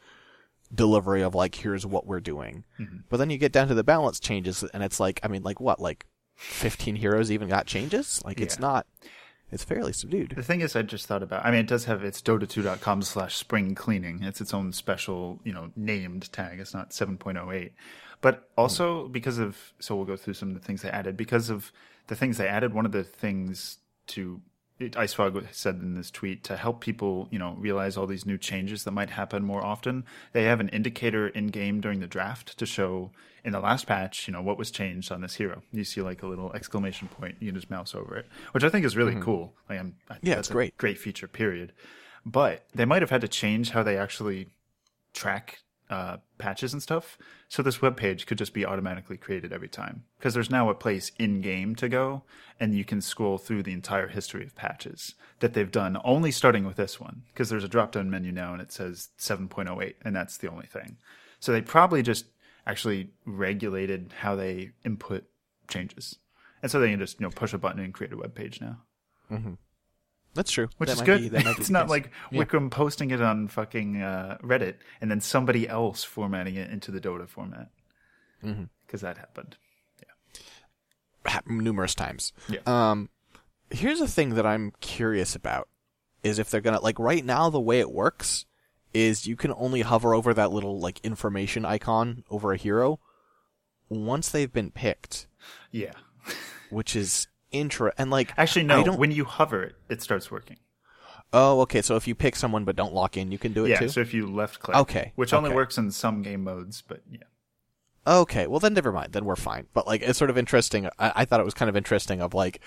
delivery 0.76 1.22
of 1.22 1.34
like 1.34 1.56
here's 1.56 1.86
what 1.86 2.06
we're 2.06 2.20
doing. 2.20 2.64
Mm-hmm. 2.80 2.98
But 3.10 3.18
then 3.18 3.30
you 3.30 3.38
get 3.38 3.52
down 3.52 3.68
to 3.70 3.74
the 3.74 3.84
balance 3.84 4.20
changes 4.20 4.64
and 4.64 4.84
it's 4.84 5.00
like 5.00 5.20
I 5.24 5.28
mean 5.28 5.44
like 5.44 5.60
what 5.60 5.80
like 5.80 6.06
15 6.36 6.96
heroes 6.96 7.32
even 7.32 7.48
got 7.48 7.66
changes? 7.66 8.22
Like 8.26 8.42
it's 8.42 8.60
not 8.60 8.86
it's 9.52 9.64
fairly 9.64 9.94
subdued. 9.94 10.34
The 10.36 10.44
thing 10.44 10.62
is, 10.62 10.76
I 10.76 10.82
just 10.82 11.06
thought 11.06 11.22
about. 11.22 11.46
I 11.46 11.52
mean, 11.52 11.62
it 11.62 11.68
does 11.68 11.86
have 11.86 12.04
it's 12.04 12.22
Dota2.com 12.22 13.04
slash 13.04 13.36
spring 13.36 13.76
cleaning. 13.76 14.24
It's 14.24 14.42
its 14.42 14.54
own 14.54 14.74
special, 14.74 15.40
you 15.44 15.54
know, 15.54 15.72
named 15.76 16.32
tag. 16.34 16.60
It's 16.60 16.74
not 16.74 16.90
7.08. 16.90 17.72
But 18.22 18.50
also 18.58 19.06
hmm. 19.06 19.12
because 19.12 19.38
of, 19.38 19.74
so 19.80 19.96
we'll 19.96 20.06
go 20.06 20.18
through 20.18 20.34
some 20.34 20.50
of 20.50 20.56
the 20.56 20.62
things 20.62 20.82
they 20.82 20.90
added. 20.90 21.16
Because 21.16 21.50
of 21.50 21.72
the 22.08 22.16
things 22.16 22.38
they 22.38 22.48
added, 22.48 22.74
one 22.74 22.86
of 22.86 22.92
the 22.92 23.04
things 23.04 23.78
to, 24.08 24.42
it, 24.80 24.94
IceFrog 24.94 25.46
said 25.54 25.76
in 25.76 25.96
this 25.96 26.12
tweet, 26.12 26.44
to 26.46 26.58
help 26.58 26.82
people, 26.82 27.28
you 27.32 27.40
know, 27.40 27.56
realize 27.58 27.96
all 27.96 28.08
these 28.08 28.26
new 28.26 28.38
changes 28.38 28.84
that 28.84 28.92
might 28.92 29.10
happen 29.10 29.44
more 29.44 29.64
often, 29.64 30.06
they 30.34 30.44
have 30.44 30.60
an 30.60 30.70
indicator 30.70 31.28
in 31.28 31.48
game 31.48 31.80
during 31.82 32.00
the 32.00 32.08
draft 32.08 32.58
to 32.58 32.66
show 32.66 33.12
in 33.44 33.54
the 33.54 33.60
last 33.60 33.88
patch, 33.88 34.28
you 34.28 34.34
know, 34.34 34.42
what 34.42 34.58
was 34.58 34.72
changed 34.72 35.12
on 35.12 35.22
this 35.22 35.36
hero. 35.36 35.62
You 35.72 35.84
see 35.84 36.02
like 36.02 36.24
a 36.24 36.28
little 36.28 36.52
exclamation 36.54 37.08
point, 37.08 37.38
you 37.40 37.48
can 37.48 37.56
just 37.56 37.70
mouse 37.70 37.96
over 37.96 38.18
it, 38.18 38.28
which 38.52 38.64
I 38.64 38.70
think 38.70 38.86
is 38.86 38.98
really 38.98 39.14
mm-hmm. 39.14 39.22
cool. 39.22 39.54
Like, 39.70 39.80
I'm, 39.80 39.96
I, 40.10 40.18
Yeah, 40.22 40.40
it's 40.40 40.50
great. 40.50 40.76
great 40.78 40.98
feature, 40.98 41.28
period. 41.28 41.72
But 42.26 42.66
they 42.74 42.86
might 42.86 43.04
have 43.04 43.12
had 43.12 43.22
to 43.22 43.28
change 43.28 43.70
how 43.70 43.84
they 43.84 43.98
actually 43.98 44.48
track 45.14 45.60
uh, 45.90 46.18
patches 46.38 46.74
and 46.74 46.82
stuff. 46.82 47.18
So 47.48 47.62
this 47.62 47.82
web 47.82 47.98
page 47.98 48.26
could 48.26 48.38
just 48.38 48.54
be 48.54 48.66
automatically 48.66 49.18
created 49.18 49.54
every 49.54 49.68
time 49.68 50.04
because 50.18 50.34
there's 50.34 50.50
now 50.50 50.70
a 50.70 50.76
place 50.76 51.12
in 51.20 51.42
game 51.42 51.76
to 51.76 51.90
go, 51.90 52.24
and 52.60 52.74
you 52.76 52.84
can 52.84 53.02
scroll 53.02 53.38
through 53.38 53.64
the 53.64 53.74
entire 53.74 54.08
history 54.08 54.44
of 54.44 54.56
patches 54.56 55.16
that 55.40 55.54
they've 55.54 55.72
done, 55.72 55.98
only 56.04 56.32
starting 56.32 56.66
with 56.66 56.76
this 56.76 57.00
one 57.00 57.24
because 57.34 57.50
there's 57.50 57.64
a 57.64 57.70
drop 57.70 57.92
down 57.92 58.10
menu 58.10 58.32
now 58.32 58.54
and 58.54 58.62
it 58.62 58.72
says 58.72 59.10
7.08, 59.20 59.96
and 60.04 60.16
that's 60.16 60.38
the 60.38 60.50
only 60.50 60.68
thing. 60.68 60.98
So 61.40 61.52
they 61.52 61.62
probably 61.62 62.02
just 62.02 62.26
actually 62.66 63.12
regulated 63.26 64.14
how 64.22 64.36
they 64.36 64.72
input 64.84 65.26
changes, 65.68 66.18
and 66.62 66.72
so 66.72 66.80
they 66.80 66.90
can 66.90 67.00
just 67.00 67.20
you 67.20 67.26
know 67.26 67.32
push 67.32 67.54
a 67.54 67.58
button 67.58 67.80
and 67.82 67.94
create 67.94 68.14
a 68.14 68.18
web 68.18 68.34
page 68.34 68.60
now 68.60 68.80
That's 70.36 70.52
true. 70.52 70.68
which 70.78 70.90
That 70.90 70.98
is 70.98 71.02
good. 71.02 71.22
be- 71.22 71.30
that 71.30 71.46
it's 71.58 71.70
not 71.72 71.90
like 71.90 72.12
Yeah. 72.30 72.44
Wykrhm 72.44 72.70
posting 72.70 73.10
it 73.12 73.22
on 73.22 73.48
fucking 73.48 74.02
uh, 74.02 74.38
Reddit 74.44 74.76
and 75.02 75.10
then 75.10 75.22
somebody 75.22 75.68
else 75.68 76.04
formatting 76.04 76.56
it 76.56 76.70
into 76.70 76.92
the 76.92 77.00
Dota 77.02 77.28
format 77.28 77.70
Mm-hmm. 78.44 78.66
because 78.86 79.02
that 79.02 79.18
happened. 79.18 79.56
Yeah. 80.00 80.42
Hap- 81.32 81.48
numerous 81.48 81.96
times. 81.96 82.34
Yeah. 82.50 82.60
Um, 82.68 83.10
here's 83.72 84.02
a 84.02 84.08
thing 84.08 84.36
that 84.36 84.46
I'm 84.46 84.72
curious 84.82 85.36
about: 85.36 85.68
is 86.22 86.38
if 86.38 86.50
they're 86.52 86.62
gonna 86.62 86.82
like 86.82 87.00
right 87.00 87.26
now 87.26 87.50
the 87.50 87.60
way 87.62 87.80
it 87.80 87.92
works 87.92 88.46
is 88.94 89.26
you 89.26 89.36
can 89.36 89.52
only 89.58 89.82
hover 89.82 90.14
over 90.14 90.34
that 90.34 90.52
little 90.52 90.80
like 90.80 91.00
information 91.04 91.66
icon 91.66 92.24
over 92.30 92.54
a 92.54 92.58
hero 92.58 93.00
once 93.90 94.30
they've 94.30 94.54
been 94.54 94.72
picked, 94.72 95.28
Yeah, 95.72 95.94
which 96.70 96.96
is 96.96 97.28
intro 97.60 97.92
and 97.98 98.10
like 98.12 98.34
actually, 98.38 98.64
no. 98.66 98.84
don't- 98.84 99.00
When 99.00 99.12
you 99.12 99.26
hover 99.26 99.64
it, 99.64 99.76
it 99.90 100.02
starts 100.02 100.30
working. 100.32 100.58
oh 101.34 101.62
okay 101.62 101.82
so 101.82 101.96
if 101.96 102.08
you 102.08 102.14
pick 102.16 102.36
someone 102.36 102.64
but 102.66 102.76
don't 102.76 102.94
lock 102.94 103.18
in 103.18 103.32
you 103.32 103.38
can 103.40 103.52
do 103.54 103.66
it 103.66 103.70
Yeah, 103.70 103.80
too. 103.80 103.90
so 103.90 104.00
if 104.02 104.14
you 104.14 104.28
left 104.28 104.60
click, 104.60 104.78
Okay, 104.78 105.12
which 105.16 105.34
only 105.34 105.50
works 105.54 105.78
in 105.78 105.92
some 105.92 106.22
game 106.22 106.44
modes, 106.44 106.84
but 106.88 107.02
yeah, 107.10 107.24
Okay, 108.08 108.46
well 108.46 108.60
then 108.60 108.74
never 108.76 108.92
mind. 108.92 109.14
Then 109.14 109.26
we're 109.26 109.36
fine. 109.36 109.66
But 109.74 109.88
like, 109.88 110.04
it's 110.04 110.20
sort 110.20 110.30
of 110.30 110.38
interesting. 110.38 110.88
I, 111.00 111.12
I 111.16 111.26
thought 111.26 111.40
it 111.40 111.44
was 111.46 111.56
kind 111.56 111.70
of 111.70 111.76
interesting 111.76 112.22
of 112.22 112.36
like, 112.36 112.62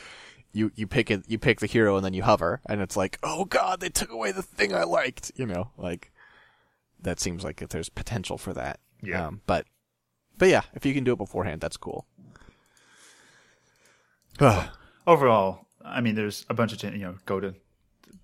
you 0.52 0.72
you 0.74 0.88
pick 0.88 1.12
it, 1.12 1.22
you 1.28 1.38
pick 1.38 1.60
the 1.60 1.66
hero, 1.68 1.94
and 1.94 2.04
then 2.04 2.12
you 2.12 2.24
hover, 2.24 2.60
and 2.66 2.80
it's 2.80 2.96
like, 2.96 3.18
oh 3.22 3.44
god, 3.44 3.78
they 3.78 3.88
took 3.88 4.10
away 4.10 4.32
the 4.32 4.42
thing 4.42 4.74
I 4.74 4.82
liked. 4.82 5.30
You 5.36 5.46
know, 5.46 5.70
like 5.76 6.10
that 7.00 7.20
seems 7.20 7.44
like 7.44 7.62
if 7.62 7.68
there's 7.68 7.88
potential 7.88 8.36
for 8.36 8.52
that. 8.54 8.80
Yeah. 9.00 9.26
Um, 9.28 9.42
but 9.46 9.66
but 10.38 10.48
yeah, 10.48 10.62
if 10.74 10.84
you 10.84 10.92
can 10.92 11.04
do 11.04 11.12
it 11.12 11.18
beforehand, 11.18 11.60
that's 11.60 11.76
cool. 11.76 12.06
Overall, 15.08 15.66
I 15.82 16.02
mean, 16.02 16.16
there's 16.16 16.44
a 16.50 16.54
bunch 16.54 16.74
of 16.74 16.94
you 16.94 17.00
know 17.00 17.14
go 17.24 17.40
to 17.40 17.54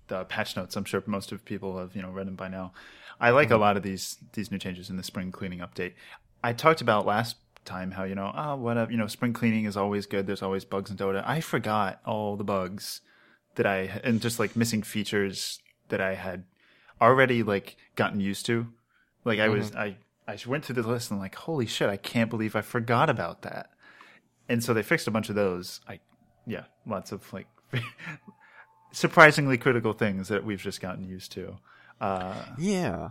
the 0.07 0.23
patch 0.25 0.55
notes. 0.55 0.75
I'm 0.75 0.85
sure 0.85 1.01
most 1.07 1.31
of 1.31 1.43
people 1.43 1.79
have 1.79 1.95
you 1.95 2.03
know 2.03 2.11
read 2.11 2.27
them 2.27 2.35
by 2.35 2.47
now. 2.47 2.73
I 3.19 3.31
like 3.31 3.49
a 3.49 3.53
mm-hmm. 3.53 3.61
lot 3.61 3.75
of 3.75 3.81
these 3.81 4.17
these 4.33 4.51
new 4.51 4.59
changes 4.59 4.91
in 4.91 4.95
the 4.95 5.03
spring 5.03 5.31
cleaning 5.31 5.59
update. 5.59 5.93
I 6.43 6.53
talked 6.53 6.81
about 6.81 7.07
last 7.07 7.37
time 7.65 7.89
how 7.89 8.03
you 8.03 8.13
know 8.13 8.31
ah, 8.35 8.53
oh 8.53 8.55
whatever 8.57 8.91
you 8.91 8.97
know 8.97 9.07
spring 9.07 9.33
cleaning 9.33 9.65
is 9.65 9.75
always 9.75 10.05
good. 10.05 10.27
There's 10.27 10.43
always 10.43 10.63
bugs 10.63 10.91
in 10.91 10.97
Dota. 10.97 11.23
I 11.25 11.41
forgot 11.41 12.01
all 12.05 12.35
the 12.35 12.43
bugs 12.43 13.01
that 13.55 13.65
I 13.65 13.99
and 14.03 14.21
just 14.21 14.37
like 14.37 14.55
missing 14.55 14.83
features 14.83 15.59
that 15.89 16.01
I 16.01 16.13
had 16.13 16.43
already 17.01 17.41
like 17.41 17.77
gotten 17.95 18.19
used 18.19 18.45
to. 18.45 18.67
Like 19.23 19.39
I 19.39 19.49
was 19.49 19.71
mm-hmm. 19.71 19.79
I 19.79 19.97
I 20.27 20.37
went 20.45 20.65
through 20.65 20.81
the 20.81 20.87
list 20.87 21.09
and 21.09 21.19
like 21.19 21.33
holy 21.33 21.65
shit 21.65 21.89
I 21.89 21.97
can't 21.97 22.29
believe 22.29 22.55
I 22.55 22.61
forgot 22.61 23.09
about 23.09 23.41
that. 23.41 23.71
And 24.47 24.63
so 24.63 24.75
they 24.75 24.83
fixed 24.83 25.07
a 25.07 25.11
bunch 25.11 25.29
of 25.29 25.35
those. 25.35 25.81
I 25.87 25.99
yeah, 26.45 26.65
lots 26.85 27.11
of 27.11 27.31
like 27.33 27.47
surprisingly 28.91 29.57
critical 29.57 29.93
things 29.93 30.27
that 30.29 30.45
we've 30.45 30.61
just 30.61 30.81
gotten 30.81 31.03
used 31.03 31.31
to. 31.33 31.57
Uh, 31.99 32.43
Yeah. 32.57 33.09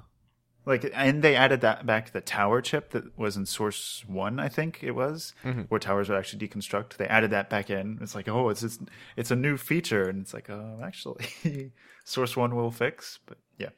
like, 0.66 0.90
and 0.94 1.22
they 1.22 1.36
added 1.36 1.60
that 1.62 1.84
back 1.84 2.12
the 2.12 2.20
tower 2.20 2.60
chip 2.62 2.90
that 2.92 3.16
was 3.18 3.36
in 3.36 3.44
Source 3.46 4.04
One, 4.06 4.40
I 4.40 4.48
think 4.48 4.82
it 4.82 4.92
was, 4.92 5.34
where 5.68 5.78
towers 5.80 6.08
would 6.08 6.18
actually 6.18 6.46
deconstruct. 6.46 6.96
They 6.96 7.06
added 7.06 7.30
that 7.32 7.50
back 7.50 7.68
in. 7.70 7.98
It's 8.00 8.14
like, 8.14 8.28
oh, 8.28 8.48
it's 8.48 8.62
just, 8.62 8.80
it's 9.16 9.30
a 9.30 9.36
new 9.36 9.56
feature, 9.56 10.08
and 10.08 10.22
it's 10.22 10.32
like, 10.32 10.48
oh, 10.50 10.80
actually, 10.82 11.72
Source 12.04 12.36
One 12.36 12.54
will 12.56 12.70
fix. 12.70 13.18
But 13.26 13.38
yeah, 13.58 13.70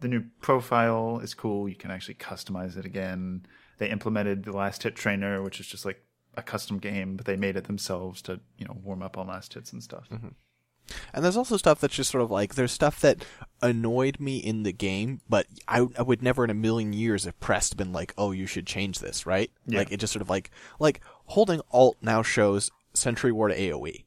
the 0.00 0.08
new 0.08 0.24
profile 0.40 1.20
is 1.22 1.34
cool. 1.34 1.68
You 1.68 1.76
can 1.76 1.92
actually 1.92 2.14
customize 2.16 2.76
it 2.76 2.84
again. 2.84 3.46
They 3.78 3.90
implemented 3.90 4.44
the 4.44 4.52
last 4.56 4.82
hit 4.82 4.96
trainer, 4.96 5.40
which 5.42 5.60
is 5.60 5.66
just 5.68 5.84
like 5.84 6.02
a 6.36 6.42
custom 6.42 6.78
game, 6.78 7.16
but 7.16 7.26
they 7.26 7.36
made 7.36 7.56
it 7.56 7.64
themselves 7.64 8.22
to 8.22 8.40
you 8.58 8.64
know 8.66 8.76
warm 8.82 9.02
up 9.02 9.16
on 9.18 9.26
last 9.28 9.54
hits 9.54 9.72
and 9.72 9.82
stuff. 9.82 10.08
And 11.14 11.24
there's 11.24 11.36
also 11.36 11.56
stuff 11.56 11.80
that's 11.80 11.94
just 11.94 12.10
sort 12.10 12.22
of 12.24 12.30
like 12.30 12.54
there's 12.54 12.72
stuff 12.72 13.00
that 13.00 13.24
annoyed 13.62 14.18
me 14.20 14.38
in 14.38 14.62
the 14.64 14.72
game, 14.72 15.20
but 15.28 15.46
I, 15.68 15.86
I 15.96 16.02
would 16.02 16.22
never 16.22 16.44
in 16.44 16.50
a 16.50 16.54
million 16.54 16.92
years 16.92 17.24
have 17.24 17.38
pressed 17.40 17.76
been 17.76 17.92
like, 17.92 18.12
oh, 18.18 18.32
you 18.32 18.46
should 18.46 18.66
change 18.66 18.98
this, 18.98 19.24
right? 19.24 19.50
Yeah. 19.66 19.78
Like 19.78 19.92
it 19.92 19.98
just 20.00 20.12
sort 20.12 20.22
of 20.22 20.28
like 20.30 20.50
like 20.80 21.00
holding 21.26 21.60
Alt 21.70 21.96
now 22.02 22.22
shows 22.22 22.70
Sentry 22.94 23.30
Ward 23.32 23.52
AOE. 23.52 24.04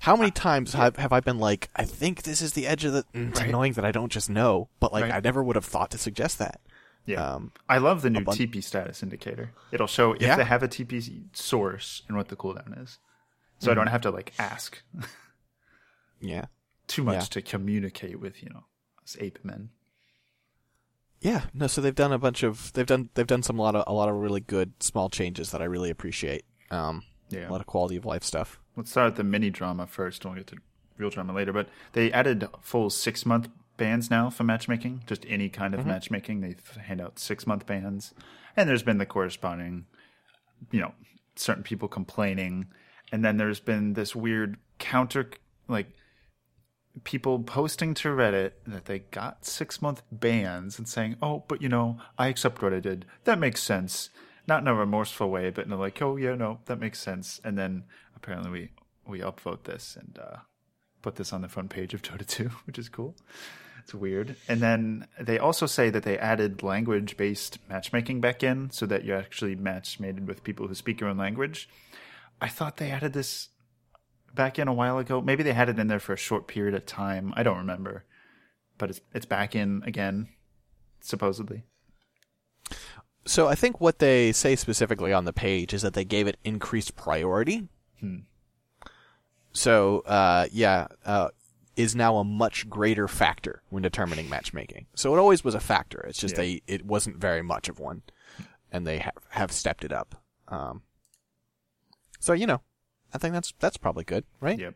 How 0.00 0.16
many 0.16 0.30
times 0.30 0.72
have 0.72 0.96
have 0.96 1.12
I 1.12 1.20
been 1.20 1.38
like, 1.38 1.68
I 1.76 1.84
think 1.84 2.22
this 2.22 2.42
is 2.42 2.52
the 2.54 2.66
edge 2.66 2.84
of 2.84 2.92
the? 2.94 3.04
mm, 3.14 3.28
It's 3.30 3.40
Right. 3.40 3.48
annoying 3.48 3.74
that 3.74 3.84
I 3.84 3.92
don't 3.92 4.10
just 4.12 4.28
know, 4.30 4.68
but 4.80 4.92
like 4.92 5.02
Right. 5.04 5.14
I 5.14 5.20
never 5.20 5.42
would 5.42 5.56
have 5.56 5.64
thought 5.64 5.90
to 5.92 5.98
suggest 5.98 6.38
that. 6.38 6.60
Yeah, 7.06 7.22
Um, 7.34 7.52
I 7.68 7.78
love 7.78 8.00
the 8.02 8.08
new 8.10 8.22
bun- 8.24 8.34
TP 8.36 8.62
status 8.62 9.02
indicator. 9.02 9.52
It'll 9.72 9.86
show 9.86 10.12
if 10.14 10.22
Yeah. 10.22 10.36
they 10.36 10.44
have 10.44 10.62
a 10.62 10.68
TP 10.68 11.24
source 11.34 12.02
and 12.08 12.16
what 12.16 12.28
the 12.28 12.36
cooldown 12.36 12.82
is, 12.82 12.98
so 13.58 13.70
I 13.70 13.74
don't 13.74 13.88
have 13.88 14.00
to 14.02 14.10
like 14.10 14.32
ask 14.38 14.82
Yeah, 16.20 16.46
too 16.86 17.04
much 17.04 17.14
Yeah. 17.14 17.20
to 17.20 17.42
communicate 17.42 18.20
with 18.20 18.42
you 18.42 18.48
know 18.50 18.64
us 19.02 19.16
ape 19.20 19.38
men. 19.44 19.68
yeah. 21.20 21.46
No, 21.52 21.66
so 21.66 21.80
they've 21.80 21.94
done 21.94 22.12
a 22.12 22.18
bunch 22.18 22.42
of 22.42 22.72
they've 22.72 22.86
done 22.86 23.10
they've 23.14 23.26
done 23.26 23.42
some 23.42 23.58
lot 23.58 23.74
of 23.76 23.84
a 23.86 23.92
lot 23.92 24.08
of 24.08 24.14
really 24.16 24.40
good 24.40 24.72
small 24.82 25.08
changes 25.10 25.50
that 25.50 25.60
I 25.60 25.64
really 25.66 25.90
appreciate. 25.90 26.44
Um, 26.70 27.02
Yeah. 27.30 27.48
a 27.48 27.50
lot 27.50 27.60
of 27.60 27.66
quality 27.66 27.96
of 27.96 28.04
life 28.04 28.22
stuff. 28.22 28.60
Let's 28.76 28.90
start 28.90 29.08
with 29.08 29.16
the 29.16 29.24
mini 29.24 29.50
drama 29.50 29.86
first. 29.86 30.24
We'll 30.24 30.34
get 30.34 30.46
to 30.48 30.56
real 30.98 31.10
drama 31.10 31.32
later. 31.32 31.52
But 31.52 31.68
they 31.92 32.12
added 32.12 32.48
full 32.62 32.88
six 32.90 33.24
month 33.26 33.48
bans 33.76 34.10
now 34.10 34.30
for 34.30 34.44
matchmaking. 34.44 35.02
Just 35.06 35.24
any 35.28 35.48
kind 35.48 35.74
of 35.74 35.86
matchmaking, 35.86 36.40
they 36.40 36.56
hand 36.80 37.00
out 37.00 37.18
six 37.18 37.46
month 37.46 37.66
bans, 37.66 38.14
and 38.56 38.68
there's 38.68 38.82
been 38.82 38.98
the 38.98 39.06
corresponding, 39.06 39.86
you 40.70 40.80
know, 40.80 40.92
certain 41.36 41.62
people 41.62 41.88
complaining, 41.88 42.66
and 43.12 43.24
then 43.24 43.36
there's 43.36 43.60
been 43.60 43.94
this 43.94 44.14
weird 44.14 44.56
counter, 44.78 45.30
like 45.68 45.88
people 47.02 47.40
posting 47.40 47.94
to 47.94 48.08
Reddit 48.08 48.52
that 48.66 48.84
they 48.84 49.00
got 49.00 49.44
six 49.44 49.82
month 49.82 50.02
bans 50.12 50.78
and 50.78 50.88
saying, 50.88 51.16
"Oh, 51.20 51.44
but 51.48 51.60
you 51.60 51.68
know, 51.68 51.98
I 52.18 52.28
accept 52.28 52.62
what 52.62 52.72
I 52.72 52.80
did. 52.80 53.06
That 53.24 53.38
makes 53.38 53.62
sense." 53.62 54.10
Not 54.46 54.60
in 54.60 54.68
a 54.68 54.74
remorseful 54.74 55.30
way, 55.30 55.50
but 55.50 55.66
in 55.66 55.72
a 55.72 55.76
like, 55.76 56.00
"Oh 56.00 56.16
yeah, 56.16 56.34
no, 56.34 56.60
that 56.66 56.78
makes 56.78 57.00
sense." 57.00 57.40
And 57.44 57.58
then 57.58 57.84
apparently 58.14 58.50
we 58.50 58.70
we 59.06 59.20
upvote 59.20 59.64
this 59.64 59.96
and 59.98 60.18
uh, 60.18 60.36
put 61.02 61.16
this 61.16 61.32
on 61.32 61.42
the 61.42 61.48
front 61.48 61.70
page 61.70 61.94
of 61.94 62.02
Dota 62.02 62.26
2, 62.26 62.44
which 62.66 62.78
is 62.78 62.88
cool. 62.88 63.14
It's 63.84 63.94
weird. 63.94 64.36
And 64.48 64.62
then 64.62 65.06
they 65.20 65.38
also 65.38 65.66
say 65.66 65.90
that 65.90 66.04
they 66.04 66.18
added 66.18 66.62
language 66.62 67.18
based 67.18 67.58
matchmaking 67.68 68.22
back 68.22 68.42
in 68.42 68.70
so 68.70 68.86
that 68.86 69.04
you 69.04 69.14
actually 69.14 69.56
match 69.56 70.00
mated 70.00 70.26
with 70.26 70.42
people 70.42 70.66
who 70.66 70.74
speak 70.74 71.00
your 71.00 71.10
own 71.10 71.18
language. 71.18 71.68
I 72.40 72.48
thought 72.48 72.78
they 72.78 72.90
added 72.90 73.12
this 73.12 73.50
back 74.34 74.58
in 74.58 74.68
a 74.68 74.72
while 74.72 74.96
ago. 74.98 75.20
Maybe 75.20 75.42
they 75.42 75.52
had 75.52 75.68
it 75.68 75.78
in 75.78 75.88
there 75.88 76.00
for 76.00 76.14
a 76.14 76.18
short 76.18 76.48
period 76.48 76.74
of 76.74 76.86
time. 76.86 77.34
I 77.36 77.42
don't 77.42 77.58
remember. 77.58 78.04
But 78.78 78.88
it's 78.88 79.00
it's 79.12 79.26
back 79.26 79.54
in 79.54 79.82
again, 79.84 80.28
supposedly. 81.00 81.64
So 83.26 83.48
I 83.48 83.54
think 83.54 83.80
what 83.82 83.98
they 83.98 84.32
say 84.32 84.56
specifically 84.56 85.12
on 85.12 85.26
the 85.26 85.32
page 85.32 85.74
is 85.74 85.82
that 85.82 85.92
they 85.92 86.04
gave 86.04 86.26
it 86.26 86.38
increased 86.42 86.96
priority. 86.96 87.68
So 89.52 90.00
uh, 90.00 90.46
yeah, 90.50 90.88
uh, 91.04 91.28
is 91.76 91.94
now 91.94 92.16
a 92.16 92.24
much 92.24 92.68
greater 92.70 93.08
factor 93.08 93.62
when 93.68 93.82
determining 93.82 94.28
matchmaking. 94.28 94.86
So 94.94 95.14
it 95.14 95.18
always 95.18 95.42
was 95.44 95.54
a 95.54 95.60
factor. 95.60 96.00
It's 96.08 96.18
just 96.18 96.34
Yeah. 96.36 96.42
they 96.42 96.62
it 96.66 96.84
wasn't 96.86 97.16
very 97.16 97.42
much 97.42 97.68
of 97.68 97.78
one, 97.78 98.02
and 98.70 98.86
they 98.86 98.98
have 98.98 99.14
have 99.30 99.52
stepped 99.52 99.84
it 99.84 99.92
up. 99.92 100.22
Um, 100.48 100.82
so 102.20 102.32
you 102.32 102.46
know, 102.46 102.60
I 103.12 103.18
think 103.18 103.34
that's 103.34 103.52
that's 103.58 103.76
probably 103.76 104.04
good, 104.04 104.24
right? 104.40 104.58
Yep. 104.58 104.74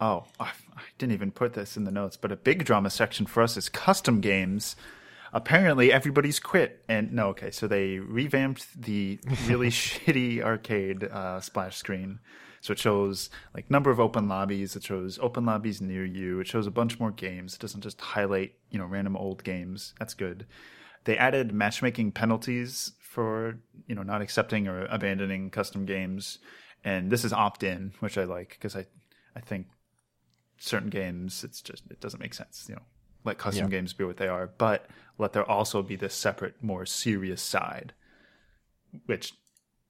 Oh, 0.00 0.24
I 0.38 0.52
I 0.76 0.82
didn't 0.98 1.14
even 1.14 1.32
put 1.32 1.54
this 1.54 1.76
in 1.76 1.84
the 1.84 1.90
notes, 1.90 2.16
but 2.16 2.32
a 2.32 2.36
big 2.36 2.64
drama 2.64 2.90
section 2.90 3.26
for 3.26 3.42
us 3.42 3.56
is 3.56 3.68
custom 3.68 4.20
games. 4.20 4.76
Apparently, 5.32 5.92
everybody's 5.92 6.38
quit. 6.38 6.84
And 6.88 7.12
no, 7.12 7.28
okay, 7.28 7.50
so 7.50 7.66
they 7.66 7.98
revamped 7.98 8.80
the 8.80 9.18
really 9.46 9.68
shitty 9.70 10.40
arcade 10.42 11.04
uh, 11.04 11.40
splash 11.40 11.76
screen. 11.76 12.20
So 12.60 12.72
it 12.72 12.78
shows 12.78 13.30
like 13.54 13.70
number 13.70 13.90
of 13.90 14.00
open 14.00 14.28
lobbies. 14.28 14.76
It 14.76 14.84
shows 14.84 15.18
open 15.20 15.44
lobbies 15.44 15.80
near 15.80 16.04
you. 16.04 16.40
It 16.40 16.46
shows 16.46 16.66
a 16.66 16.70
bunch 16.70 16.98
more 16.98 17.10
games. 17.10 17.54
It 17.54 17.60
doesn't 17.60 17.82
just 17.82 18.00
highlight 18.00 18.54
you 18.70 18.78
know 18.78 18.86
random 18.86 19.16
old 19.16 19.44
games. 19.44 19.94
That's 19.98 20.14
good. 20.14 20.46
They 21.04 21.16
added 21.16 21.52
matchmaking 21.52 22.12
penalties 22.12 22.92
for 23.00 23.58
you 23.86 23.94
know 23.94 24.02
not 24.02 24.22
accepting 24.22 24.66
or 24.68 24.86
abandoning 24.86 25.50
custom 25.50 25.86
games, 25.86 26.38
and 26.84 27.10
this 27.10 27.24
is 27.24 27.32
opt 27.32 27.62
in, 27.62 27.92
which 28.00 28.18
I 28.18 28.24
like 28.24 28.50
because 28.50 28.74
I 28.76 28.86
I 29.34 29.40
think 29.40 29.66
certain 30.58 30.88
games 30.90 31.44
it's 31.44 31.60
just 31.60 31.84
it 31.90 32.00
doesn't 32.00 32.20
make 32.20 32.34
sense. 32.34 32.66
You 32.68 32.76
know, 32.76 32.82
let 33.24 33.38
custom 33.38 33.66
Yeah. 33.66 33.70
games 33.78 33.92
be 33.92 34.04
what 34.04 34.16
they 34.16 34.28
are, 34.28 34.46
but 34.46 34.86
let 35.18 35.32
there 35.32 35.48
also 35.48 35.82
be 35.82 35.96
this 35.96 36.14
separate, 36.14 36.62
more 36.62 36.84
serious 36.86 37.40
side, 37.42 37.92
which 39.06 39.32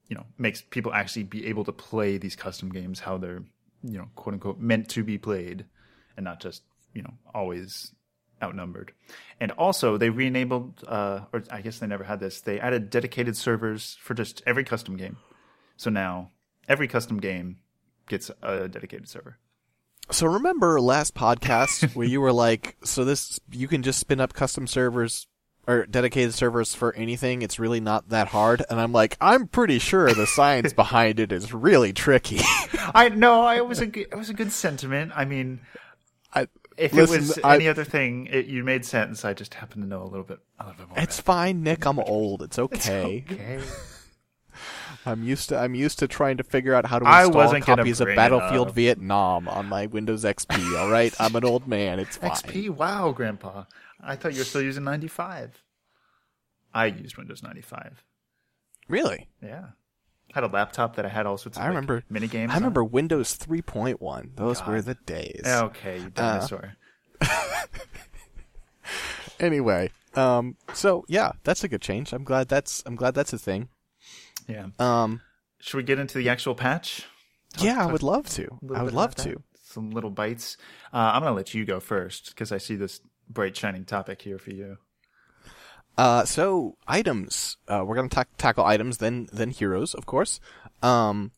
you 0.08 0.16
know 0.16 0.24
makes 0.38 0.62
people 0.62 0.92
actually 0.92 1.24
be 1.24 1.46
able 1.46 1.64
to 1.64 1.72
play 1.72 2.18
these 2.18 2.36
custom 2.36 2.70
games 2.70 3.00
how 3.00 3.18
they're 3.18 3.42
you 3.82 3.98
know 3.98 4.08
quote 4.14 4.34
unquote 4.34 4.58
meant 4.58 4.88
to 4.90 5.04
be 5.04 5.18
played, 5.18 5.64
and 6.16 6.24
not 6.24 6.40
just 6.40 6.62
you 6.94 7.02
know 7.02 7.14
always 7.34 7.92
outnumbered. 8.42 8.92
And 9.40 9.50
also 9.52 9.96
they 9.96 10.10
re-enabled, 10.10 10.84
uh, 10.86 11.20
or 11.32 11.42
I 11.50 11.62
guess 11.62 11.78
they 11.78 11.86
never 11.86 12.04
had 12.04 12.20
this. 12.20 12.42
They 12.42 12.60
added 12.60 12.90
dedicated 12.90 13.36
servers 13.36 13.96
for 14.00 14.14
just 14.14 14.42
every 14.46 14.64
custom 14.64 14.96
game. 14.96 15.16
So 15.76 15.90
now 15.90 16.30
every 16.68 16.88
custom 16.88 17.18
game 17.18 17.58
gets 18.08 18.30
a 18.42 18.68
dedicated 18.68 19.08
server. 19.08 19.38
So 20.10 20.26
remember 20.26 20.80
last 20.80 21.14
podcast 21.14 21.94
where 21.96 22.06
you 22.06 22.20
were 22.20 22.32
like, 22.32 22.76
so 22.84 23.04
this 23.04 23.40
you 23.50 23.68
can 23.68 23.82
just 23.82 23.98
spin 23.98 24.20
up 24.20 24.34
custom 24.34 24.66
servers 24.66 25.26
or 25.66 25.86
dedicated 25.86 26.32
servers 26.34 26.74
for 26.74 26.94
anything. 26.94 27.42
It's 27.42 27.58
really 27.58 27.80
not 27.80 28.08
that 28.10 28.28
hard. 28.28 28.64
And 28.70 28.80
I'm 28.80 28.92
like, 28.92 29.16
I'm 29.20 29.46
pretty 29.48 29.78
sure 29.78 30.12
the 30.12 30.26
science 30.26 30.72
behind 30.74 31.18
it 31.20 31.32
is 31.32 31.52
really 31.52 31.92
tricky. 31.92 32.38
I 32.94 33.08
know 33.08 33.48
it 33.50 33.66
was 33.66 33.80
a 33.80 33.86
good, 33.86 34.06
it 34.10 34.16
was 34.16 34.30
a 34.30 34.34
good 34.34 34.52
sentiment. 34.52 35.12
I 35.14 35.24
mean, 35.24 35.60
I, 36.34 36.48
if 36.76 36.92
Listen, 36.92 37.16
it 37.16 37.20
was 37.20 37.38
I- 37.42 37.54
any 37.56 37.68
other 37.68 37.84
thing, 37.84 38.26
it, 38.30 38.46
you 38.46 38.62
made 38.62 38.84
sense. 38.84 39.24
I 39.24 39.32
just 39.34 39.54
happen 39.54 39.80
to 39.82 39.86
know 39.88 40.02
a 40.02 40.04
little 40.04 40.24
bit, 40.24 40.38
a 40.60 40.66
little 40.66 40.78
bit 40.78 40.88
more. 40.88 40.98
it's 40.98 41.18
fine, 41.20 41.62
Nick. 41.62 41.84
I'm 41.86 41.98
old. 41.98 42.42
It's 42.42 42.58
okay. 42.58 43.24
okay. 43.30 43.60
I'm 45.06 45.22
used 45.22 45.50
to 45.50 45.58
I'm 45.58 45.74
used 45.74 46.00
to 46.00 46.08
trying 46.08 46.36
to 46.38 46.42
figure 46.42 46.74
out 46.74 46.86
how 46.86 46.98
to 46.98 47.06
I 47.06 47.24
install 47.26 47.60
copies 47.60 48.00
of 48.00 48.08
Battlefield. 48.08 48.74
Vietnam 48.74 49.48
on 49.48 49.66
my 49.66 49.86
Windows 49.86 50.24
XP. 50.24 50.76
All 50.78 50.90
right, 50.90 51.14
I'm 51.20 51.36
an 51.36 51.44
old 51.44 51.68
man. 51.68 52.00
It's 52.00 52.16
fine. 52.18 52.30
XP. 52.30 52.70
Wow, 52.70 53.12
Grandpa. 53.12 53.64
I 54.06 54.16
thought 54.16 54.32
you 54.32 54.38
were 54.38 54.44
still 54.44 54.62
using 54.62 54.84
95. 54.84 55.62
I 56.72 56.86
used 56.86 57.16
Windows 57.16 57.42
95. 57.42 58.04
Really? 58.88 59.28
Yeah. 59.42 59.70
Had 60.32 60.44
a 60.44 60.48
laptop 60.48 60.96
that 60.96 61.04
I 61.04 61.08
had 61.08 61.26
all 61.26 61.38
sorts 61.38 61.56
of 61.56 61.62
I 61.62 61.66
like, 61.66 61.74
remember 61.74 62.02
mini 62.08 62.28
games. 62.28 62.52
I 62.52 62.56
remember 62.56 62.84
Windows 62.84 63.36
3.1. 63.36 64.36
Those 64.36 64.64
were 64.66 64.80
the 64.80 64.94
days. 65.06 65.42
Okay, 65.44 65.98
you 65.98 66.10
dinosaur. 66.10 66.74
Anyway, 69.38 69.90
um, 70.14 70.56
so 70.72 71.04
yeah, 71.08 71.32
that's 71.44 71.62
a 71.62 71.68
good 71.68 71.82
change. 71.82 72.12
I'm 72.12 72.24
glad 72.24 72.48
that's 72.48 72.82
I'm 72.86 72.96
glad 72.96 73.14
that's 73.14 73.32
a 73.32 73.38
thing. 73.38 73.68
yeah. 74.48 74.68
Um, 74.78 75.20
Should 75.60 75.76
we 75.76 75.82
get 75.82 75.98
into 75.98 76.18
the 76.18 76.28
actual 76.28 76.54
patch? 76.54 77.04
yeah, 77.58 77.82
I 77.82 77.92
would 77.92 78.02
love 78.02 78.28
to. 78.30 78.58
I 78.74 78.82
would 78.82 78.94
love 78.94 79.12
about 79.12 79.16
that? 79.16 79.22
to. 79.24 79.42
Some 79.62 79.90
little 79.90 80.10
bites. 80.10 80.56
Uh, 80.92 81.10
I'm 81.14 81.22
gonna 81.22 81.34
let 81.34 81.52
you 81.52 81.64
go 81.64 81.80
first 81.80 82.30
because 82.30 82.50
I 82.50 82.58
see 82.58 82.76
this 82.76 83.00
bright 83.28 83.56
shining 83.56 83.84
topic 83.84 84.22
here 84.22 84.38
for 84.38 84.50
you. 84.50 84.78
Uh, 85.98 86.24
so 86.24 86.76
items. 86.86 87.56
Uh, 87.68 87.82
we're 87.86 87.96
gonna 87.96 88.08
ta- 88.08 88.24
tackle 88.36 88.64
items, 88.64 88.98
then 88.98 89.28
then 89.32 89.50
heroes, 89.50 89.94
of 89.94 90.06
course. 90.06 90.40
Um, 90.82 91.32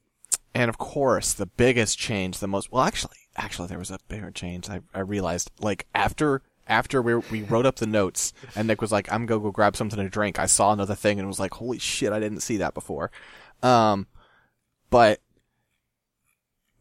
and 0.55 0.69
of 0.69 0.79
course, 0.79 1.33
the 1.33 1.47
biggest 1.47 1.99
change, 1.99 2.39
the 2.39 2.49
most 2.49 2.73
well, 2.73 2.83
actually, 2.83 3.19
actually, 3.37 3.69
there 3.69 3.79
was 3.79 3.91
a 3.91 3.99
bigger 4.09 4.31
change. 4.31 4.69
I 4.69 4.81
I 4.93 5.01
realized 5.01 5.51
like 5.61 5.87
after 5.95 6.43
after 6.67 7.01
we 7.01 7.17
we 7.17 7.43
wrote 7.43 7.67
up 7.67 7.77
the 7.77 7.87
notes, 7.87 8.33
and 8.57 8.67
Nick 8.67 8.81
was 8.81 8.91
like, 8.91 9.11
"I'm 9.13 9.27
gonna 9.27 9.41
go 9.41 9.53
grab 9.53 9.77
something 9.77 9.99
to 9.99 10.09
drink." 10.09 10.39
I 10.39 10.47
saw 10.47 10.73
another 10.73 10.97
thing 10.97 11.19
and 11.19 11.29
was 11.29 11.41
like, 11.41 11.55
"Holy 11.55 11.79
shit! 11.79 12.13
I 12.13 12.21
didn't 12.21 12.41
see 12.41 12.57
that 12.59 12.75
before." 12.75 13.13
Um, 13.63 14.07
but 14.91 15.21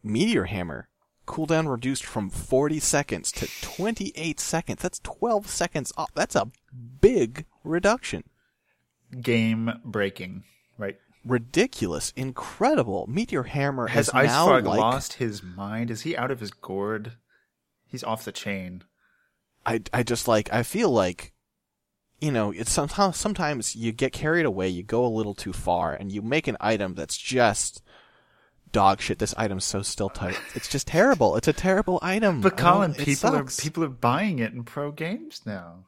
Meteor 0.02 0.44
Hammer 0.44 0.88
cooldown 1.28 1.70
reduced 1.70 2.04
from 2.04 2.30
40 2.30 2.80
seconds 2.80 3.30
to 3.32 3.46
28 3.60 4.40
seconds. 4.40 4.82
That's 4.82 4.98
12 5.00 5.46
seconds 5.48 5.92
off. 5.96 6.10
That's 6.14 6.34
a 6.34 6.50
big 7.00 7.44
reduction. 7.62 8.24
Game 9.20 9.72
breaking, 9.84 10.44
right? 10.78 10.96
Ridiculous, 11.24 12.12
incredible. 12.16 13.06
Meteor 13.08 13.44
Hammer 13.44 13.88
Has 13.88 14.10
Ice 14.10 14.28
now 14.28 14.46
Frog 14.46 14.64
like 14.64 14.80
lost 14.80 15.14
his 15.14 15.42
mind? 15.42 15.90
Is 15.90 16.02
he 16.02 16.16
out 16.16 16.30
of 16.30 16.40
his 16.40 16.50
gourd? 16.50 17.12
He's 17.86 18.04
off 18.04 18.24
the 18.24 18.32
chain. 18.32 18.84
I 19.64 19.82
I 19.92 20.02
just 20.02 20.26
like 20.26 20.52
I 20.52 20.62
feel 20.62 20.90
like 20.90 21.32
you 22.20 22.32
know, 22.32 22.50
it's 22.50 22.72
somehow 22.72 23.12
sometimes 23.12 23.76
you 23.76 23.92
get 23.92 24.12
carried 24.12 24.46
away, 24.46 24.68
you 24.68 24.82
go 24.82 25.04
a 25.04 25.08
little 25.08 25.34
too 25.34 25.52
far 25.52 25.94
and 25.94 26.10
you 26.10 26.20
make 26.20 26.48
an 26.48 26.56
item 26.60 26.94
that's 26.94 27.16
just 27.16 27.82
dog 28.72 29.00
shit. 29.00 29.18
This 29.18 29.34
item's 29.36 29.64
so 29.64 29.82
still 29.82 30.08
tight. 30.08 30.38
It's 30.54 30.68
just 30.68 30.86
terrible. 30.86 31.36
It's 31.36 31.48
a 31.48 31.52
terrible 31.52 31.98
item. 32.02 32.40
But 32.40 32.56
Colin, 32.56 32.94
people 32.94 33.34
are 33.34 33.44
people 33.44 33.84
are 33.84 33.88
buying 33.88 34.38
it 34.38 34.52
in 34.52 34.64
pro 34.64 34.90
games 34.92 35.42
now. 35.44 35.84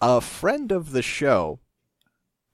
a 0.00 0.20
friend 0.20 0.70
of 0.72 0.92
the 0.92 1.02
show 1.02 1.60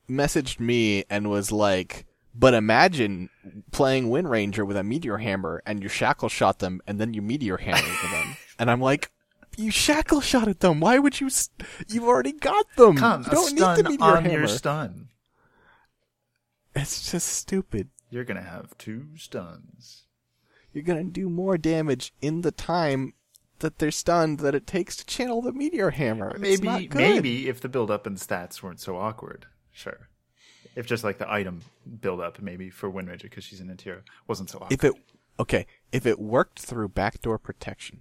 messaged 0.08 0.58
me 0.60 1.04
and 1.08 1.30
was 1.30 1.52
like, 1.52 2.06
but 2.34 2.54
imagine 2.54 3.30
playing 3.70 4.10
Wind 4.10 4.30
Ranger 4.30 4.64
with 4.64 4.76
a 4.76 4.84
meteor 4.84 5.18
hammer 5.18 5.62
and 5.66 5.82
you 5.82 5.88
shackle 5.88 6.28
shot 6.28 6.58
them 6.58 6.80
and 6.86 7.00
then 7.00 7.14
you 7.14 7.22
meteor 7.22 7.56
hammer 7.58 7.80
them. 8.12 8.36
And 8.58 8.70
I'm 8.70 8.82
like, 8.82 9.10
you 9.56 9.70
shackle 9.70 10.20
shot 10.20 10.46
at 10.46 10.60
them. 10.60 10.80
Why 10.80 10.98
would 10.98 11.18
you? 11.18 11.28
s 11.28 11.48
you've 11.88 12.04
already 12.04 12.32
got 12.32 12.66
them. 12.76 12.98
Colin, 12.98 13.24
you 13.24 13.30
don't 13.30 13.54
need 13.54 13.84
the 13.84 13.88
meteor 13.88 14.04
on 14.04 14.24
hammer. 14.24 14.38
your 14.40 14.48
stun. 14.48 15.08
it's 16.74 17.10
just 17.10 17.26
stupid. 17.28 17.88
You're 18.10 18.24
gonna 18.24 18.42
have 18.42 18.76
two 18.76 19.06
stuns. 19.16 20.04
You're 20.72 20.84
gonna 20.84 21.04
do 21.04 21.28
more 21.28 21.56
damage 21.56 22.12
in 22.20 22.42
the 22.42 22.52
time 22.52 23.14
that 23.60 23.78
they're 23.78 23.90
stunned 23.90 24.40
that 24.40 24.54
it 24.54 24.66
takes 24.66 24.96
to 24.96 25.06
channel 25.06 25.42
the 25.42 25.52
meteor 25.52 25.90
hammer. 25.90 26.36
Maybe 26.38 26.88
maybe 26.92 27.48
if 27.48 27.60
the 27.60 27.68
build 27.68 27.90
up 27.90 28.06
and 28.06 28.16
stats 28.16 28.62
weren't 28.62 28.80
so 28.80 28.96
awkward, 28.96 29.46
sure. 29.70 30.08
If 30.76 30.86
just 30.86 31.04
like 31.04 31.18
the 31.18 31.30
item 31.30 31.60
build 32.00 32.20
up, 32.20 32.40
maybe 32.40 32.70
for 32.70 32.88
Wind 32.88 33.08
Ranger 33.08 33.28
because 33.28 33.44
she's 33.44 33.60
an 33.60 33.70
interior 33.70 34.04
wasn't 34.26 34.50
so 34.50 34.58
awkward. 34.58 34.72
if 34.72 34.84
it 34.84 34.94
okay, 35.38 35.66
if 35.92 36.06
it 36.06 36.18
worked 36.18 36.60
through 36.60 36.88
backdoor 36.88 37.38
protection, 37.38 38.00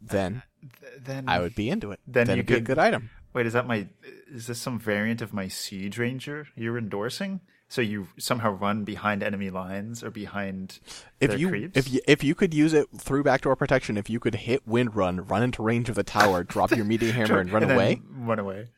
then 0.00 0.42
uh, 0.62 0.66
Th- 0.80 0.92
then 1.02 1.28
I 1.28 1.40
would 1.40 1.54
be 1.54 1.70
into 1.70 1.90
it. 1.92 2.00
Then 2.06 2.26
Then 2.26 2.36
you 2.36 2.40
it'd 2.40 2.46
be 2.46 2.54
a 2.54 2.60
good 2.60 2.78
item. 2.78 3.10
Wait, 3.34 3.46
is 3.46 3.52
that 3.54 3.66
my? 3.66 3.88
Is 4.30 4.46
this 4.46 4.58
some 4.60 4.78
variant 4.78 5.22
of 5.22 5.32
my 5.32 5.48
Siege 5.48 5.98
Ranger 5.98 6.48
you're 6.54 6.76
endorsing? 6.78 7.40
So 7.68 7.80
you 7.80 8.08
somehow 8.18 8.50
run 8.52 8.84
behind 8.84 9.22
enemy 9.22 9.48
lines 9.48 10.04
or 10.04 10.10
behind 10.10 10.78
If 11.20 11.30
their 11.30 11.38
you 11.38 11.48
creeps? 11.48 11.76
if 11.78 11.90
you 11.90 12.00
if 12.06 12.22
you 12.22 12.34
could 12.34 12.52
use 12.52 12.74
it 12.74 12.86
through 12.98 13.22
backdoor 13.22 13.56
protection, 13.56 13.96
if 13.96 14.10
you 14.10 14.20
could 14.20 14.34
hit 14.34 14.66
wind 14.68 14.94
run, 14.94 15.24
run 15.26 15.42
into 15.42 15.62
range 15.62 15.88
of 15.88 15.94
the 15.94 16.02
tower, 16.02 16.44
drop 16.44 16.70
your 16.72 16.84
meteor 16.84 17.12
hammer, 17.14 17.38
and 17.38 17.50
run 17.50 17.62
then 17.62 17.70
away, 17.70 18.02
Run 18.10 18.38
away. 18.38 18.68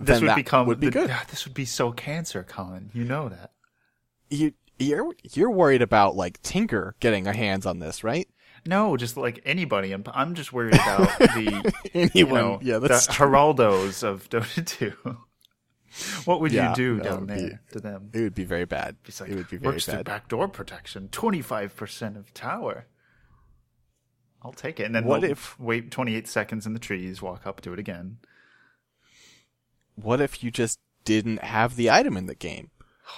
This 0.00 0.22
would 0.22 0.34
become 0.34 0.66
would 0.66 0.80
be 0.80 0.86
the- 0.86 0.92
good. 0.92 1.10
ah, 1.10 1.24
This 1.30 1.44
would 1.44 1.52
be 1.54 1.66
so 1.66 1.92
cancer, 1.92 2.42
Colin. 2.42 2.90
You 2.94 3.04
know 3.04 3.28
that. 3.28 3.52
you 4.30 4.54
you're 4.78 5.12
you're 5.34 5.50
worried 5.50 5.82
about 5.82 6.16
like 6.16 6.40
Tinker 6.42 6.96
getting 7.00 7.26
a 7.26 7.34
hands 7.34 7.66
on 7.66 7.80
this, 7.80 8.02
right? 8.02 8.26
No, 8.66 8.96
just 8.96 9.16
like 9.16 9.40
anybody. 9.44 9.92
I'm, 9.92 10.04
I'm 10.12 10.34
just 10.34 10.52
worried 10.52 10.74
about 10.74 11.18
the 11.18 11.72
Anyone, 11.94 12.12
you 12.14 12.26
know, 12.26 12.58
yeah, 12.62 12.78
the 12.78 12.88
true. 12.88 12.96
Geraldos 12.98 14.02
of 14.02 14.28
Dota 14.30 14.64
2. 14.66 14.92
what 16.24 16.40
would 16.40 16.50
Yeah, 16.52 16.70
you 16.70 16.74
do 16.76 17.00
down 17.00 17.26
there 17.26 17.36
be- 17.68 17.72
to 17.72 17.80
them? 17.80 18.10
It 18.14 18.20
would 18.22 18.34
be 18.34 18.44
very 18.44 18.64
bad. 18.64 18.96
It's 19.06 19.20
like, 19.20 19.30
it 19.30 19.36
would 19.36 19.48
be 19.50 19.58
very 19.58 19.74
works 19.74 19.84
through 19.86 20.02
backdoor 20.04 20.48
protection. 20.48 21.08
25% 21.12 22.16
of 22.16 22.32
tower. 22.32 22.86
I'll 24.42 24.52
take 24.52 24.80
it. 24.80 24.84
And 24.84 24.94
then 24.94 25.04
What 25.04 25.20
they'll 25.22 25.32
if- 25.32 25.58
wait 25.60 25.90
28 25.90 26.26
seconds 26.26 26.66
in 26.66 26.72
the 26.72 26.78
trees, 26.80 27.20
walk 27.20 27.46
up, 27.46 27.60
do 27.60 27.72
it 27.72 27.78
again. 27.78 28.18
What 29.94 30.20
if 30.20 30.42
you 30.42 30.50
just 30.50 30.78
didn't 31.04 31.42
have 31.44 31.76
the 31.76 31.90
item 31.90 32.16
in 32.16 32.26
the 32.26 32.34
game? 32.34 32.70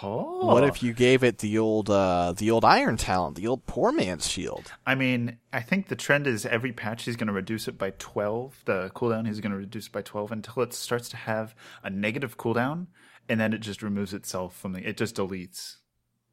Oh. 0.02 0.46
What 0.46 0.64
if 0.64 0.82
you 0.82 0.92
gave 0.92 1.22
it 1.22 1.38
the 1.38 1.58
old 1.58 1.88
uh 1.90 2.34
the 2.36 2.50
old 2.50 2.64
Iron 2.64 2.96
Talon, 2.96 3.34
the 3.34 3.46
old 3.46 3.66
poor 3.66 3.92
man's 3.92 4.28
shield? 4.28 4.72
I 4.84 4.94
mean, 4.94 5.38
I 5.52 5.60
think 5.60 5.88
the 5.88 5.96
trend 5.96 6.26
is 6.26 6.44
every 6.44 6.72
patch 6.72 7.04
he's 7.04 7.16
going 7.16 7.28
to 7.28 7.32
reduce 7.32 7.68
it 7.68 7.78
by 7.78 7.90
12. 7.98 8.62
The 8.64 8.90
cooldown 8.94 9.26
he's 9.26 9.40
going 9.40 9.52
to 9.52 9.58
reduce 9.58 9.88
by 9.88 10.02
12 10.02 10.32
until 10.32 10.62
it 10.62 10.72
starts 10.72 11.08
to 11.10 11.16
have 11.16 11.54
a 11.82 11.90
negative 11.90 12.36
cooldown, 12.36 12.88
and 13.28 13.40
then 13.40 13.52
it 13.52 13.60
just 13.60 13.82
removes 13.82 14.12
itself 14.12 14.56
from 14.56 14.72
the. 14.72 14.86
It 14.86 14.96
just 14.96 15.16
deletes 15.16 15.76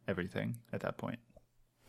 everything 0.07 0.57
at 0.71 0.81
that 0.81 0.97
point. 0.97 1.19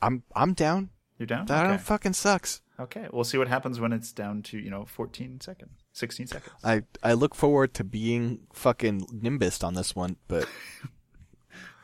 I'm 0.02 0.22
I'm 0.36 0.52
down. 0.52 0.90
You're 1.18 1.26
down? 1.26 1.46
That 1.46 1.66
okay. 1.66 1.76
fucking 1.78 2.12
sucks. 2.12 2.60
okay, 2.78 3.06
we'll 3.12 3.24
see 3.24 3.38
what 3.38 3.48
happens 3.48 3.78
when 3.78 3.92
it's 3.92 4.12
down 4.12 4.42
to, 4.42 4.58
you 4.58 4.68
know, 4.68 4.84
14 4.84 5.40
seconds, 5.40 5.84
16 5.92 6.26
seconds. 6.26 6.54
I 6.62 6.82
I 7.02 7.14
look 7.14 7.34
forward 7.34 7.72
to 7.74 7.84
being 7.84 8.40
fucking 8.52 9.06
Nimbus 9.12 9.62
on 9.62 9.74
this 9.74 9.94
one, 9.94 10.16
but 10.28 10.48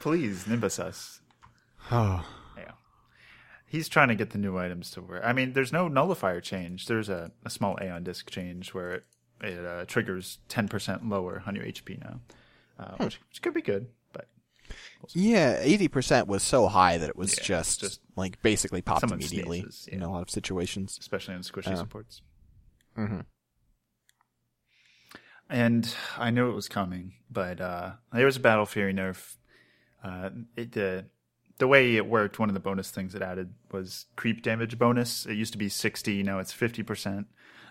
Please, 0.00 0.46
Nimbus 0.46 0.78
us. 0.78 1.20
oh, 1.90 2.26
Yeah. 2.56 2.72
He's 3.66 3.88
trying 3.88 4.08
to 4.08 4.14
get 4.16 4.30
the 4.30 4.38
new 4.38 4.58
items 4.58 4.90
to 4.92 5.02
work. 5.02 5.22
I 5.24 5.32
mean, 5.32 5.52
there's 5.52 5.72
no 5.72 5.86
nullifier 5.88 6.40
change. 6.40 6.86
There's 6.86 7.08
a, 7.08 7.30
a 7.44 7.50
small 7.50 7.78
Aeon 7.80 8.02
disk 8.02 8.28
change 8.30 8.74
where 8.74 8.94
it, 8.94 9.04
it 9.42 9.64
uh, 9.64 9.84
triggers 9.86 10.38
10% 10.48 11.08
lower 11.08 11.42
on 11.46 11.54
your 11.54 11.64
HP 11.64 12.00
now, 12.02 12.20
uh, 12.78 12.96
which, 13.04 13.20
which 13.28 13.42
could 13.42 13.54
be 13.54 13.62
good. 13.62 13.86
But 14.12 14.26
Yeah, 15.12 15.58
eighty 15.60 15.86
percent 15.88 16.26
was 16.26 16.42
so 16.42 16.66
high 16.66 16.98
that 16.98 17.10
it 17.10 17.16
was 17.16 17.36
Yeah, 17.38 17.44
just, 17.44 17.80
just 17.80 18.00
like 18.16 18.40
basically 18.42 18.82
popped 18.82 19.04
immediately 19.04 19.60
sneezes, 19.60 19.86
in 19.88 20.02
a 20.02 20.10
lot 20.10 20.22
of 20.22 20.30
situations. 20.30 20.96
especially 21.00 21.34
in 21.34 21.42
squishy 21.42 21.72
Oh. 21.72 21.76
supports. 21.76 22.22
Mm-hmm. 22.98 23.20
And 25.48 25.94
I 26.16 26.30
knew 26.30 26.48
it 26.50 26.54
was 26.54 26.68
coming, 26.68 27.14
but 27.30 27.60
uh, 27.60 27.92
there 28.12 28.24
was 28.26 28.36
a 28.36 28.40
Battle 28.40 28.66
Fury 28.66 28.94
nerf. 28.94 29.36
Uh, 30.02 30.30
it 30.56 30.76
uh, 30.76 31.02
the 31.58 31.68
way 31.68 31.96
it 31.96 32.06
worked, 32.06 32.38
one 32.38 32.48
of 32.48 32.54
the 32.54 32.60
bonus 32.60 32.90
things 32.90 33.14
it 33.14 33.22
added 33.22 33.52
was 33.70 34.06
creep 34.16 34.42
damage 34.42 34.78
bonus. 34.78 35.26
It 35.26 35.34
used 35.34 35.52
to 35.52 35.58
be 35.58 35.68
sixty, 35.68 36.22
now 36.22 36.38
it's 36.38 36.52
fifty 36.52 36.82
percent, 36.82 37.26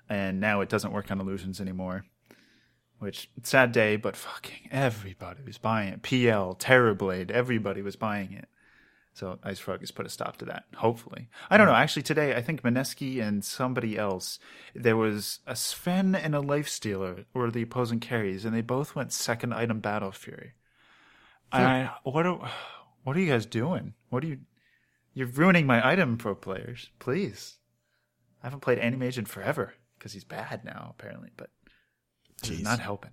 and 0.08 0.40
now 0.40 0.62
it 0.62 0.70
doesn't 0.70 0.94
work 0.94 1.12
on 1.12 1.20
illusions 1.20 1.60
anymore. 1.60 2.06
Which 3.00 3.30
sad 3.44 3.72
day, 3.72 3.96
but 3.96 4.16
fucking 4.16 4.70
everybody 4.72 5.42
was 5.44 5.58
buying 5.58 5.94
it. 5.94 6.02
PL, 6.02 6.56
Terrorblade, 6.56 7.32
everybody 7.32 7.82
was 7.82 7.96
buying 7.96 8.34
it. 8.34 8.48
So 9.14 9.40
Ice 9.44 9.60
Frog 9.60 9.80
has 9.80 9.92
put 9.92 10.06
a 10.06 10.10
stop 10.10 10.38
to 10.38 10.46
that. 10.46 10.66
Hopefully, 10.76 11.30
I 11.50 11.58
don't 11.58 11.68
know. 11.68 11.74
Actually, 11.74 12.04
today 12.04 12.36
I 12.36 12.42
think 12.42 12.62
Mineski 12.62 13.22
and 13.22 13.44
somebody 13.44 13.98
else. 13.98 14.38
There 14.76 14.98
was 14.98 15.40
a 15.48 15.56
Sven 15.56 16.14
and 16.14 16.36
a 16.36 16.42
Lifestealer 16.42 17.26
were 17.34 17.50
the 17.50 17.64
opposing 17.64 18.00
carries, 18.00 18.46
and 18.46 18.54
they 18.54 18.62
both 18.62 18.96
went 18.96 19.12
second 19.12 19.54
item 19.54 19.80
Battle 19.80 20.12
Fury. 20.12 20.54
And 21.52 21.66
I, 21.66 21.92
what 22.04 22.26
are 22.26 22.52
what 23.04 23.16
are 23.16 23.20
you 23.20 23.32
guys 23.32 23.46
doing? 23.46 23.94
What 24.10 24.24
are 24.24 24.28
you? 24.28 24.40
You're 25.14 25.28
ruining 25.28 25.66
my 25.66 25.86
item 25.88 26.18
pro 26.18 26.36
players. 26.36 26.90
Please, 27.00 27.58
I 28.44 28.46
haven't 28.48 28.60
played 28.62 28.78
Anti-Mage 28.80 29.18
in 29.18 29.26
forever 29.26 29.74
because 29.98 30.14
he's 30.14 30.24
bad 30.24 30.64
now 30.64 30.94
apparently, 30.98 31.30
but 31.36 31.50
he's 32.44 32.62
not 32.62 32.80
helping. 32.80 33.12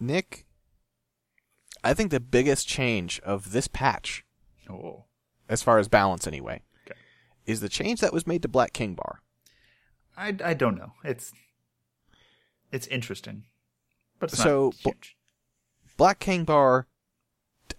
Nick, 0.00 0.46
I 1.82 1.94
think 1.94 2.10
the 2.10 2.20
biggest 2.20 2.68
change 2.68 3.20
of 3.20 3.52
this 3.52 3.66
patch, 3.68 4.24
Oh, 4.70 5.04
as 5.48 5.62
far 5.62 5.78
as 5.78 5.88
balance 5.88 6.26
anyway, 6.26 6.62
Okay. 6.86 6.98
is 7.46 7.60
the 7.60 7.68
change 7.68 8.00
that 8.00 8.12
was 8.12 8.26
made 8.26 8.42
to 8.42 8.48
Black 8.48 8.72
King 8.72 8.94
Bar. 8.94 9.22
I, 10.16 10.36
I 10.44 10.54
don't 10.54 10.76
know. 10.76 10.92
It's 11.04 11.32
it's 12.70 12.86
interesting, 12.88 13.44
but 14.18 14.30
it's 14.32 14.42
So, 14.42 14.66
not 14.66 14.82
bl- 14.82 14.88
huge. 14.90 15.16
Black 15.98 16.20
King 16.20 16.44
Bar 16.44 16.86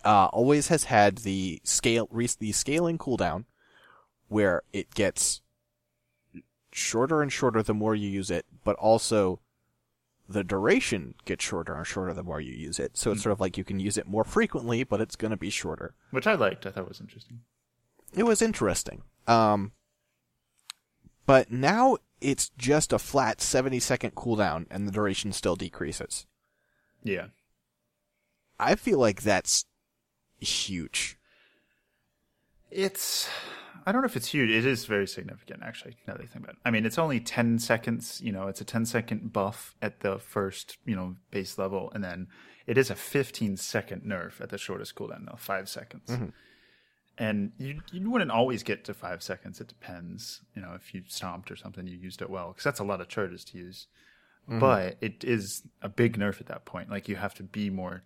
uh, 0.06 0.26
always 0.28 0.68
has 0.68 0.84
had 0.84 1.20
the 1.20 1.62
scale 1.64 2.08
the 2.12 2.52
scaling 2.52 3.00
cooldown, 3.00 3.46
where 4.28 4.62
it 4.72 4.94
gets 4.94 5.42
shorter 6.72 7.22
and 7.22 7.32
shorter 7.32 7.64
the 7.64 7.74
more 7.74 7.96
you 7.96 8.08
use 8.10 8.30
it, 8.30 8.46
but 8.64 8.76
also 8.76 9.40
the 10.28 10.44
duration 10.44 11.16
gets 11.26 11.44
shorter 11.44 11.74
and 11.74 11.88
shorter 11.88 12.14
the 12.14 12.22
more 12.22 12.40
you 12.40 12.54
use 12.54 12.78
it. 12.78 12.96
So 12.98 13.12
it's 13.12 13.24
sort 13.24 13.34
of 13.34 13.40
like 13.40 13.58
you 13.58 13.64
can 13.64 13.80
use 13.80 13.98
it 13.98 14.06
more 14.06 14.26
frequently, 14.26 14.84
but 14.84 15.02
it's 15.02 15.16
going 15.16 15.32
to 15.32 15.38
be 15.38 15.50
shorter. 15.50 15.96
which 16.12 16.28
I 16.28 16.36
liked. 16.36 16.68
I 16.68 16.72
thought 16.72 16.88
was 16.88 17.02
interesting. 17.02 17.40
It 18.14 18.24
was 18.24 18.42
interesting. 18.42 19.04
Um, 19.28 19.72
but 21.26 21.52
now 21.52 21.98
it's 22.22 22.50
just 22.58 22.92
a 22.92 23.00
flat 23.00 23.42
70 23.42 23.80
second 23.80 24.16
cooldown 24.16 24.66
and 24.70 24.88
the 24.88 24.92
duration 24.92 25.32
still 25.32 25.56
decreases. 25.56 26.28
Yeah, 27.02 27.28
I 28.60 28.76
feel 28.76 29.00
like 29.00 29.22
that's 29.22 29.66
huge. 30.40 31.18
it's. 32.72 33.30
I 33.86 33.92
don't 33.92 34.02
know 34.02 34.08
if 34.08 34.18
it's 34.18 34.28
huge. 34.28 34.50
It 34.52 34.66
is 34.66 34.86
very 34.86 35.08
significant, 35.08 35.62
actually. 35.64 35.96
Now 36.06 36.14
that 36.14 36.22
I 36.22 36.26
think 36.26 36.44
about 36.44 36.56
it, 36.56 36.62
I 36.66 36.70
mean, 36.70 36.86
it's 36.86 37.00
only 37.00 37.20
ten 37.20 37.58
seconds. 37.58 38.22
You 38.22 38.32
know, 38.32 38.48
it's 38.48 38.62
a 38.62 38.66
10 38.66 38.86
second 38.86 39.34
buff 39.34 39.74
at 39.82 40.02
the 40.02 40.20
first, 40.20 40.78
you 40.86 40.96
know, 40.96 41.16
base 41.32 41.58
level, 41.58 41.92
and 41.96 42.04
then 42.04 42.28
it 42.68 42.78
is 42.78 42.90
a 42.92 42.96
fifteen 42.96 43.58
second 43.58 44.04
nerf 44.04 44.42
at 44.42 44.50
the 44.50 44.58
shortest 44.58 44.96
cooldown, 44.96 45.26
though, 45.26 45.38
five 45.38 45.70
seconds. 45.70 46.10
Mm-hmm. 46.10 46.28
And 47.18 47.52
you 47.58 47.82
you 47.92 48.12
wouldn't 48.12 48.32
always 48.32 48.64
get 48.64 48.84
to 48.86 48.94
five 48.94 49.24
seconds. 49.24 49.60
It 49.60 49.68
depends. 49.68 50.42
You 50.56 50.62
know, 50.62 50.74
if 50.76 50.94
you 50.94 51.04
stomped 51.08 51.50
or 51.50 51.56
something, 51.56 51.88
you 51.88 51.98
used 51.98 52.22
it 52.22 52.30
well, 52.30 52.50
because 52.50 52.64
that's 52.64 52.80
a 52.80 52.86
lot 52.86 53.02
of 53.02 53.08
charges 53.08 53.44
to 53.46 53.58
use. 53.58 53.88
Mm-hmm. 54.48 54.60
But 54.60 54.98
it 55.02 55.24
is 55.24 55.64
a 55.82 55.90
big 55.90 56.18
nerf 56.18 56.40
at 56.40 56.48
that 56.48 56.66
point. 56.66 56.90
Like 56.90 57.10
you 57.10 57.16
have 57.16 57.34
to 57.36 57.44
be 57.44 57.70
more 57.70 58.04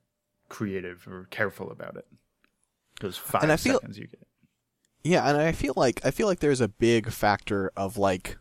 creative 0.54 1.08
or 1.08 1.28
careful 1.32 1.72
about 1.72 1.98
it. 1.98 2.06
Those 3.02 3.18
five 3.18 3.42
And 3.42 3.52
I 3.52 3.58
feel- 3.58 3.80
seconds 3.80 3.98
you 3.98 4.08
get. 4.08 4.28
Yeah, 5.04 5.28
and 5.28 5.38
I 5.38 5.52
feel 5.52 5.74
like 5.76 6.00
I 6.06 6.12
feel 6.12 6.28
like 6.28 6.40
there's 6.40 6.62
a 6.62 6.70
big 6.70 7.12
factor 7.12 7.74
of 7.76 7.98
like 7.98 8.38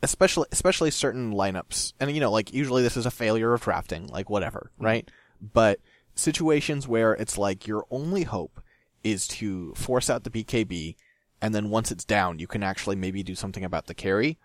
especially 0.00 0.46
especially 0.52 0.92
certain 0.92 1.32
lineups. 1.32 1.94
And 1.98 2.12
you 2.12 2.20
know, 2.20 2.30
like 2.30 2.52
usually 2.52 2.82
this 2.82 2.96
is 2.96 3.06
a 3.06 3.10
failure 3.10 3.52
of 3.52 3.62
drafting, 3.62 4.06
like 4.06 4.30
whatever, 4.30 4.70
mm-hmm. 4.74 4.84
right? 4.84 5.10
But 5.40 5.80
situations 6.14 6.86
where 6.86 7.14
it's 7.14 7.36
like 7.36 7.66
your 7.66 7.84
only 7.90 8.24
hope 8.24 8.60
is 9.02 9.26
to 9.28 9.74
force 9.74 10.08
out 10.08 10.22
the 10.22 10.30
BKB 10.30 10.94
and 11.40 11.54
then 11.54 11.70
once 11.70 11.90
it's 11.90 12.04
down, 12.04 12.38
you 12.38 12.46
can 12.46 12.62
actually 12.62 12.96
maybe 12.96 13.22
do 13.22 13.34
something 13.34 13.64
about 13.64 13.86
the 13.86 13.94
carry. 13.94 14.38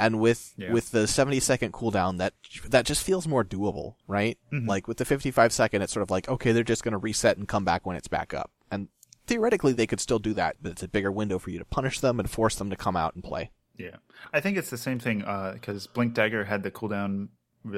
And 0.00 0.18
with 0.18 0.54
Yeah. 0.56 0.72
with 0.72 0.90
the 0.90 1.06
70 1.06 1.40
second 1.40 1.72
cooldown 1.72 2.18
that 2.18 2.34
that 2.68 2.86
just 2.86 3.04
feels 3.04 3.28
more 3.28 3.44
doable, 3.44 3.94
right? 4.06 4.38
Mm-hmm. 4.52 4.68
Like 4.68 4.88
with 4.88 4.96
the 4.96 5.04
55 5.04 5.52
second 5.52 5.82
it's 5.82 5.92
sort 5.92 6.02
of 6.02 6.10
like 6.10 6.28
okay, 6.28 6.52
they're 6.52 6.64
just 6.64 6.82
going 6.82 6.92
to 6.92 6.98
reset 6.98 7.36
and 7.36 7.46
come 7.46 7.64
back 7.64 7.86
when 7.86 7.96
it's 7.96 8.08
back 8.08 8.32
up. 8.34 8.50
And 8.70 8.88
theoretically 9.26 9.72
they 9.72 9.86
could 9.86 10.00
still 10.00 10.18
do 10.18 10.32
that, 10.34 10.56
but 10.62 10.72
it's 10.72 10.82
a 10.82 10.88
bigger 10.88 11.12
window 11.12 11.38
for 11.38 11.50
you 11.50 11.58
to 11.58 11.64
punish 11.64 12.00
them 12.00 12.18
and 12.18 12.28
force 12.28 12.56
them 12.56 12.70
to 12.70 12.76
come 12.76 12.96
out 12.96 13.14
and 13.14 13.22
play. 13.22 13.50
Yeah, 13.76 13.96
I 14.32 14.40
think 14.40 14.58
it's 14.58 14.70
the 14.70 14.76
same 14.76 14.98
thing 14.98 15.22
uh, 15.24 15.52
because 15.54 15.86
Blink 15.86 16.14
Dagger 16.14 16.44
had 16.44 16.62
the 16.62 16.70
cooldown 16.70 17.28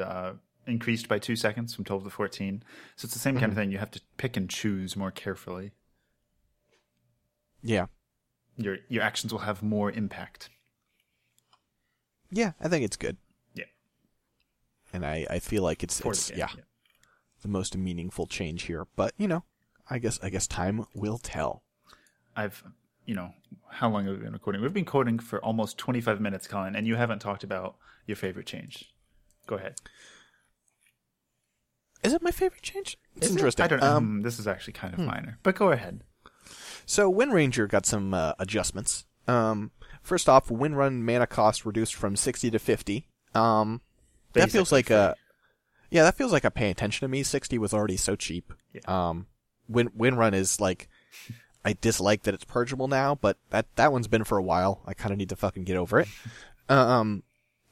uh, 0.00 0.32
increased 0.66 1.08
by 1.08 1.18
two 1.18 1.36
seconds 1.36 1.74
from 1.74 1.84
twelve 1.84 2.04
to 2.04 2.10
fourteen. 2.10 2.62
So 2.96 3.06
it's 3.06 3.14
the 3.14 3.20
same 3.20 3.34
kind 3.34 3.46
of 3.46 3.50
mm-hmm. 3.50 3.60
thing. 3.60 3.70
You 3.72 3.78
have 3.78 3.90
to 3.92 4.00
pick 4.16 4.36
and 4.36 4.50
choose 4.50 4.96
more 4.96 5.10
carefully. 5.10 5.72
Yeah. 7.62 7.86
Your 8.56 8.78
your 8.88 9.02
actions 9.02 9.32
will 9.32 9.40
have 9.40 9.62
more 9.62 9.90
impact. 9.90 10.50
Yeah, 12.32 12.52
I 12.60 12.68
think 12.68 12.84
it's 12.84 12.96
good. 12.96 13.18
Yeah, 13.54 13.64
And 14.92 15.04
I, 15.04 15.26
I 15.28 15.38
feel 15.38 15.62
like 15.62 15.82
it's, 15.84 16.00
it's 16.00 16.26
the 16.28 16.32
game, 16.32 16.38
yeah, 16.56 16.62
the 17.42 17.48
most 17.48 17.76
meaningful 17.76 18.26
change 18.26 18.62
here. 18.62 18.86
But, 18.96 19.12
you 19.18 19.28
know, 19.28 19.44
I 19.90 19.98
guess 19.98 20.18
I 20.22 20.30
guess 20.30 20.46
time 20.46 20.86
will 20.94 21.18
tell. 21.18 21.62
I've 22.34 22.64
you 23.04 23.14
know 23.14 23.30
how 23.68 23.90
long 23.90 24.06
have 24.06 24.16
we 24.16 24.22
been 24.22 24.32
recording? 24.32 24.62
We've 24.62 24.72
been 24.72 24.84
coding 24.86 25.18
for 25.18 25.44
almost 25.44 25.76
twenty 25.76 26.00
five 26.00 26.20
minutes, 26.20 26.46
Colin, 26.46 26.74
and 26.74 26.86
you 26.86 26.96
haven't 26.96 27.18
talked 27.18 27.44
about 27.44 27.76
your 28.06 28.16
favorite 28.16 28.46
change. 28.46 28.92
Go 29.46 29.56
ahead. 29.56 29.74
Is 32.02 32.12
it 32.12 32.22
my 32.22 32.30
favorite 32.30 32.62
change? 32.62 32.96
It's 33.16 33.26
Is 33.26 33.32
it? 33.32 33.36
interesting. 33.36 33.64
I 33.64 33.68
don't 33.68 33.80
know. 33.80 33.86
Um, 33.86 33.96
Um, 33.96 34.22
this 34.22 34.38
is 34.38 34.46
actually 34.48 34.72
kind 34.72 34.94
of 34.94 35.00
minor, 35.00 35.38
but 35.42 35.54
go 35.54 35.70
ahead. 35.72 36.02
So 36.86 37.08
Wind 37.08 37.32
Ranger 37.32 37.66
got 37.66 37.86
some 37.86 38.12
uh, 38.14 38.32
adjustments. 38.38 39.04
Um, 39.28 39.70
first 40.02 40.28
off, 40.28 40.50
Wind 40.50 40.76
Run 40.76 41.04
mana 41.04 41.26
cost 41.26 41.64
reduced 41.64 41.94
from 41.94 42.16
60 42.16 42.50
to 42.50 42.58
50. 42.58 43.06
Um, 43.34 43.80
that 44.34 44.50
feels 44.50 44.72
like 44.72 44.90
a 44.90 45.16
yeah, 45.90 46.04
that 46.04 46.16
feels 46.16 46.32
like 46.32 46.44
a 46.44 46.50
pay 46.50 46.70
attention 46.70 47.04
to 47.04 47.08
me. 47.08 47.22
60 47.22 47.58
was 47.58 47.74
already 47.74 47.98
so 47.98 48.16
cheap. 48.16 48.52
Yeah. 48.72 48.80
Um, 48.86 49.26
Wind 49.68 49.90
Wind 49.94 50.18
Run 50.18 50.34
is 50.34 50.60
like 50.60 50.88
I 51.64 51.74
dislike 51.74 52.22
that 52.22 52.34
it's 52.34 52.44
purgeable 52.44 52.88
now, 52.88 53.14
but 53.14 53.36
that 53.50 53.66
that 53.76 53.92
one's 53.92 54.08
been 54.08 54.24
for 54.24 54.38
a 54.38 54.42
while. 54.42 54.82
I 54.86 54.94
kind 54.94 55.12
of 55.12 55.18
need 55.18 55.28
to 55.28 55.36
fucking 55.36 55.64
get 55.64 55.76
over 55.76 56.00
it. 56.00 56.08
um, 56.68 57.22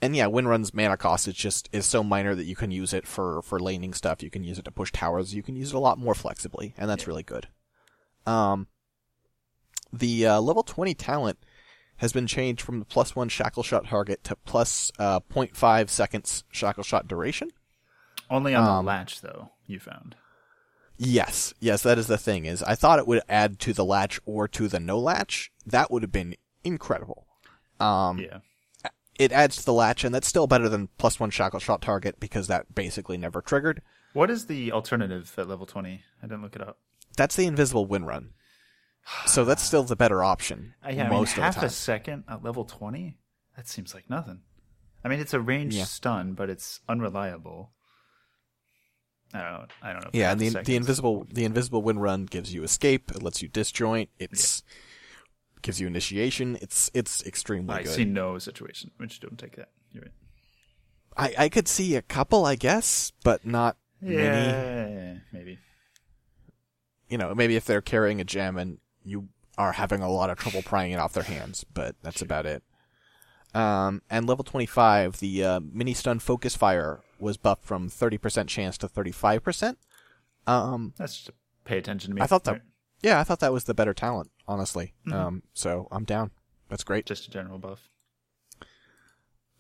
and 0.03 0.15
yeah, 0.15 0.27
Wind 0.27 0.49
Run's 0.49 0.73
mana 0.73 0.97
cost 0.97 1.29
is 1.29 1.35
just 1.35 1.69
is 1.73 1.87
so 1.87 2.03
minor 2.03 2.35
that 2.35 2.45
you 2.45 2.57
can 2.57 2.71
use 2.71 2.93
it 2.93 3.07
for 3.07 3.43
for 3.43 3.59
laning 3.59 3.95
stuff. 3.95 4.23
You 4.23 4.31
can 4.31 4.45
use 4.45 4.59
it 4.59 4.65
to 4.67 4.71
push 4.71 4.93
towers. 4.93 5.35
You 5.35 5.43
can 5.43 5.57
use 5.57 5.71
it 5.71 5.77
a 5.77 5.81
lot 5.81 5.99
more 5.99 6.15
flexibly, 6.15 6.75
and 6.77 6.89
that's 6.89 7.07
really 7.07 7.23
good. 7.23 7.49
Um, 8.27 8.67
the 9.93 10.27
uh, 10.27 10.41
level 10.41 10.63
20 10.63 10.95
talent 10.95 11.39
has 12.01 12.13
been 12.15 12.27
changed 12.27 12.63
from 12.63 12.79
the 12.79 12.85
plus 12.87 13.15
one 13.15 13.29
shackle 13.29 13.63
shot 13.63 13.87
target 13.87 14.25
to 14.25 14.35
plus 14.47 14.91
uh, 14.99 15.21
0.5 15.21 15.91
seconds 15.91 16.45
shackle 16.51 16.83
shot 16.83 17.07
duration. 17.07 17.51
Only 18.31 18.55
on 18.55 18.67
um, 18.67 18.85
the 18.85 18.89
latch, 18.91 19.21
though. 19.21 19.51
You 19.67 19.79
found. 19.79 20.17
Yes, 20.97 21.53
yes, 21.61 21.83
that 21.83 21.99
is 21.99 22.07
the 22.07 22.19
thing. 22.19 22.47
Is 22.47 22.63
I 22.63 22.75
thought 22.75 22.99
it 22.99 23.07
would 23.07 23.23
add 23.29 23.59
to 23.61 23.73
the 23.73 23.85
latch 23.85 24.19
or 24.25 24.49
to 24.49 24.67
the 24.69 24.81
no 24.81 24.99
latch. 24.99 25.51
That 25.67 25.91
would 25.91 26.03
have 26.03 26.13
been 26.13 26.37
incredible. 26.65 27.27
Um, 27.79 28.19
Yeah. 28.19 28.39
it 29.19 29.33
adds 29.33 29.57
to 29.57 29.65
the 29.65 29.73
latch, 29.73 30.03
and 30.05 30.15
that's 30.15 30.29
still 30.29 30.47
better 30.47 30.69
than 30.69 30.89
plus 30.99 31.21
one 31.21 31.31
shackle 31.31 31.61
shot 31.61 31.83
target 31.83 32.19
because 32.19 32.47
that 32.47 32.75
basically 32.75 33.19
never 33.19 33.43
triggered. 33.43 33.83
What 34.15 34.31
is 34.31 34.47
the 34.47 34.73
alternative 34.73 35.33
at 35.37 35.49
level 35.49 35.67
twenty? 35.67 36.03
I 36.23 36.27
didn't 36.27 36.43
look 36.43 36.57
it 36.57 36.63
up. 36.63 36.79
That's 37.17 37.37
the 37.37 37.47
invisible 37.47 37.85
win 37.87 38.05
run. 38.05 38.31
So 39.27 39.45
that's 39.45 39.63
still 39.63 39.83
the 39.83 39.97
better 39.97 40.23
option 40.23 40.75
I, 40.83 40.91
I 40.91 40.95
mean, 40.95 41.09
most 41.11 41.37
of 41.37 41.43
half 41.43 41.55
the 41.55 41.61
time. 41.63 41.67
a 41.69 41.71
second 41.71 42.25
at 42.29 42.43
level 42.45 42.65
20? 42.65 43.19
That 43.57 43.69
seems 43.69 43.95
like 43.95 44.09
nothing. 44.09 44.41
I 45.05 45.09
mean, 45.09 45.21
it's 45.21 45.35
a 45.35 45.41
ranged 45.41 45.77
Yeah. 45.77 45.85
stun, 45.85 46.35
but 46.35 46.49
it's 46.51 46.81
unreliable. 46.89 47.73
I 49.33 49.41
don't 49.43 49.53
know. 49.53 49.67
I 49.83 49.93
don't 49.93 50.05
know. 50.05 50.11
Yeah, 50.13 50.33
and 50.33 50.41
the 50.41 50.51
second's- 50.51 50.67
the 50.67 50.77
invisible 50.77 51.27
the 51.33 51.45
invisible 51.45 51.83
wind 51.83 52.03
run 52.03 52.27
gives 52.27 52.53
you 52.53 52.65
escape. 52.65 53.11
It 53.13 53.23
lets 53.23 53.41
you 53.43 53.49
disjoint. 53.49 54.11
It's 54.19 54.63
gives 55.63 55.81
you 55.81 55.87
initiation. 55.87 56.57
It's 56.61 56.91
it's 56.95 57.25
extremely 57.25 57.75
I 57.75 57.83
good. 57.85 57.93
see 57.95 58.05
no 58.05 58.39
situation 58.39 58.91
which 58.97 59.21
don't 59.21 59.39
take 59.39 59.57
that. 59.57 59.69
You're 59.93 60.05
right. 60.05 60.13
I 61.39 61.45
I 61.45 61.49
could 61.49 61.69
see 61.69 61.95
a 61.95 62.03
couple, 62.03 62.45
I 62.45 62.57
guess, 62.57 63.13
but 63.23 63.47
not. 63.47 63.77
Yeah, 64.03 65.19
maybe. 65.33 65.59
You 67.09 67.19
know, 67.19 67.35
maybe 67.35 67.55
if 67.57 67.65
they're 67.67 67.81
carrying 67.83 68.21
a 68.21 68.25
gem 68.25 68.57
and 68.57 68.79
you 69.05 69.29
are 69.59 69.73
having 69.73 70.03
a 70.03 70.11
lot 70.11 70.31
of 70.31 70.39
trouble 70.39 70.63
prying 70.63 70.93
it 70.93 70.99
off 70.99 71.13
their 71.13 71.23
hands, 71.23 71.65
but 71.75 71.95
that's 72.03 72.23
about 72.23 72.47
it. 72.47 72.63
Um, 73.55 74.03
and 74.09 74.27
level 74.27 74.45
25, 74.45 75.19
the 75.19 75.45
uh, 75.45 75.61
mini 75.61 75.93
stun 75.93 76.19
focus 76.21 76.55
fire 76.55 77.01
was 77.19 77.37
buffed 77.37 77.65
from 77.65 77.91
30% 77.91 78.47
chance 78.47 78.79
to 78.79 78.89
35%. 78.89 79.77
Um, 80.47 80.95
That's 80.97 81.17
just 81.17 81.31
pay 81.65 81.79
attention 81.79 82.11
to 82.11 82.15
me. 82.15 82.23
I 82.23 82.27
thought 82.27 82.45
that, 82.45 82.53
right? 82.53 82.63
yeah, 83.03 83.21
I 83.21 83.25
thought 83.25 83.41
that 83.41 83.53
was 83.53 83.65
the 83.65 83.75
better 83.75 83.93
talent, 83.93 84.31
honestly. 84.47 84.95
Um, 85.13 85.43
so 85.53 85.89
I'm 85.91 86.05
down. 86.05 86.31
That's 86.69 86.85
great. 86.85 87.07
just 87.07 87.27
a 87.27 87.31
general 87.31 87.59
buff. 87.59 87.91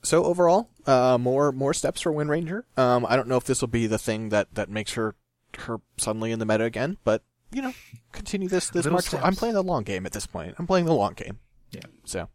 So 0.03 0.25
overall, 0.25 0.71
uh, 0.87 1.19
more 1.19 1.53
more 1.53 1.75
steps 1.75 2.01
for 2.01 2.13
Wind 2.13 2.31
Ranger. 2.31 2.65
Um, 2.77 3.05
I 3.07 3.17
don't 3.17 3.29
know 3.29 3.37
if 3.37 3.45
this 3.45 3.61
will 3.61 3.69
be 3.69 3.87
the 3.87 3.99
thing 3.99 4.31
that, 4.31 4.55
that 4.55 4.71
makes 4.71 4.95
her 4.95 5.15
her 5.59 5.81
suddenly 5.99 6.33
in 6.33 6.39
the 6.39 6.47
meta 6.47 6.65
again, 6.65 6.97
but 7.05 7.23
you 7.53 7.63
know, 7.63 7.73
continue 8.13 8.49
this 8.49 8.71
this 8.71 8.85
Little 8.85 8.93
march. 8.93 9.15
I'm 9.15 9.35
playing 9.35 9.55
the 9.55 9.63
long 9.63 9.83
game 9.83 10.07
at 10.07 10.13
this 10.13 10.27
point. 10.27 10.55
I'm 10.59 10.67
playing 10.67 10.87
the 10.87 10.95
long 10.95 11.15
game. 11.15 11.39
Yeah. 11.71 11.83
So 12.05 12.29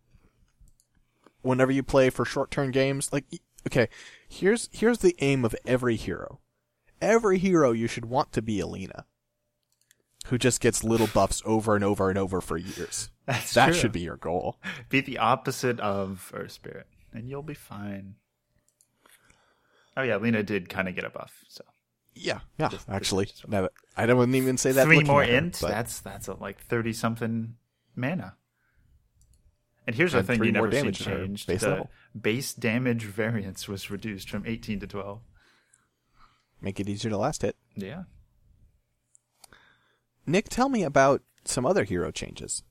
whenever 1.42 1.72
you 1.72 1.84
play 1.84 2.10
for 2.10 2.26
short 2.26 2.52
term 2.52 2.72
games, 2.72 3.12
like 3.14 3.26
okay, 3.68 3.88
here's 4.28 4.70
here's 4.72 5.00
the 5.00 5.16
aim 5.20 5.46
of 5.46 5.56
every 5.66 5.96
hero. 5.96 6.40
Every 7.02 7.38
hero 7.38 7.72
you 7.72 7.88
should 7.88 8.06
want 8.06 8.32
to 8.34 8.42
be 8.42 8.60
a 8.60 8.68
Lina, 8.68 9.06
who 10.28 10.38
just 10.38 10.62
gets 10.62 10.84
little 10.84 11.08
buffs 11.08 11.42
over 11.46 11.76
and 11.76 11.84
over 11.84 12.10
and 12.10 12.18
over 12.18 12.42
for 12.42 12.58
years. 12.58 13.10
That's 13.26 13.54
that 13.54 13.68
true. 13.68 13.74
should 13.74 13.92
be 13.92 14.02
your 14.02 14.18
goal. 14.18 14.58
Be 14.90 15.02
the 15.02 15.18
opposite 15.18 15.80
of 15.80 16.32
Earth 16.34 16.52
Spirit, 16.52 16.88
and 17.14 17.30
you'll 17.30 17.44
be 17.44 17.54
fine. 17.54 18.16
Oh 19.98 20.04
yeah, 20.04 20.18
Lina 20.18 20.44
did 20.44 20.70
kind 20.70 20.88
of 20.88 20.96
get 20.96 21.06
a 21.06 21.10
buff. 21.10 21.44
So 21.48 21.64
Yeah, 22.16 22.40
yeah. 22.58 22.70
Just- 22.70 22.90
actually, 22.90 23.26
just- 23.26 23.48
no, 23.48 23.70
I 23.98 24.06
don't 24.06 24.34
even 24.34 24.58
say 24.58 24.72
that. 24.72 24.86
three 24.86 25.04
more 25.04 25.22
at 25.24 25.30
her, 25.30 25.36
int—that's 25.36 26.00
that's 26.00 26.28
a, 26.30 26.34
like 26.36 26.60
thirty 26.60 26.94
something 26.94 27.56
mana. 27.96 28.36
And 29.88 29.96
here's 29.96 30.14
the 30.14 30.24
thing 30.24 30.44
you 30.44 30.52
more 30.54 30.64
never 30.68 30.72
see 30.72 30.78
damage 30.82 31.02
in 31.08 31.14
changed. 31.28 31.48
base 31.48 31.62
the 31.62 31.70
level. 31.70 31.90
base 32.20 32.54
damage 32.54 33.04
variance 33.04 33.68
was 33.68 33.92
reduced 33.92 34.30
from 34.30 34.44
eighteen 34.48 34.80
to 34.80 34.88
twelve. 34.88 35.22
make 36.62 36.80
it 36.80 36.90
easier 36.90 37.12
to 37.12 37.18
last 37.18 37.42
hit. 37.44 37.56
Yeah. 37.76 38.04
Nick, 40.26 40.50
tell 40.50 40.70
me 40.70 40.84
about 40.84 41.22
some 41.44 41.66
other 41.66 41.84
hero 41.84 42.12
changes. 42.12 42.64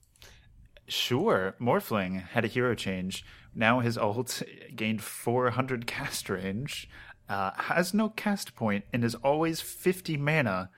Sure, 0.87 1.55
Morphling 1.59 2.21
had 2.29 2.43
a 2.45 2.49
hero 2.49 2.75
change. 2.75 3.23
Now 3.53 3.79
his 3.79 3.97
ult 3.97 4.41
gained 4.75 5.01
400 5.01 5.87
cast 5.87 6.29
range, 6.29 6.89
uh, 7.29 7.51
has 7.55 7.93
no 7.93 8.09
cast 8.09 8.55
point, 8.55 8.85
and 8.93 9.03
is 9.03 9.15
always 9.15 9.61
50 9.61 10.17
mana, 10.17 10.69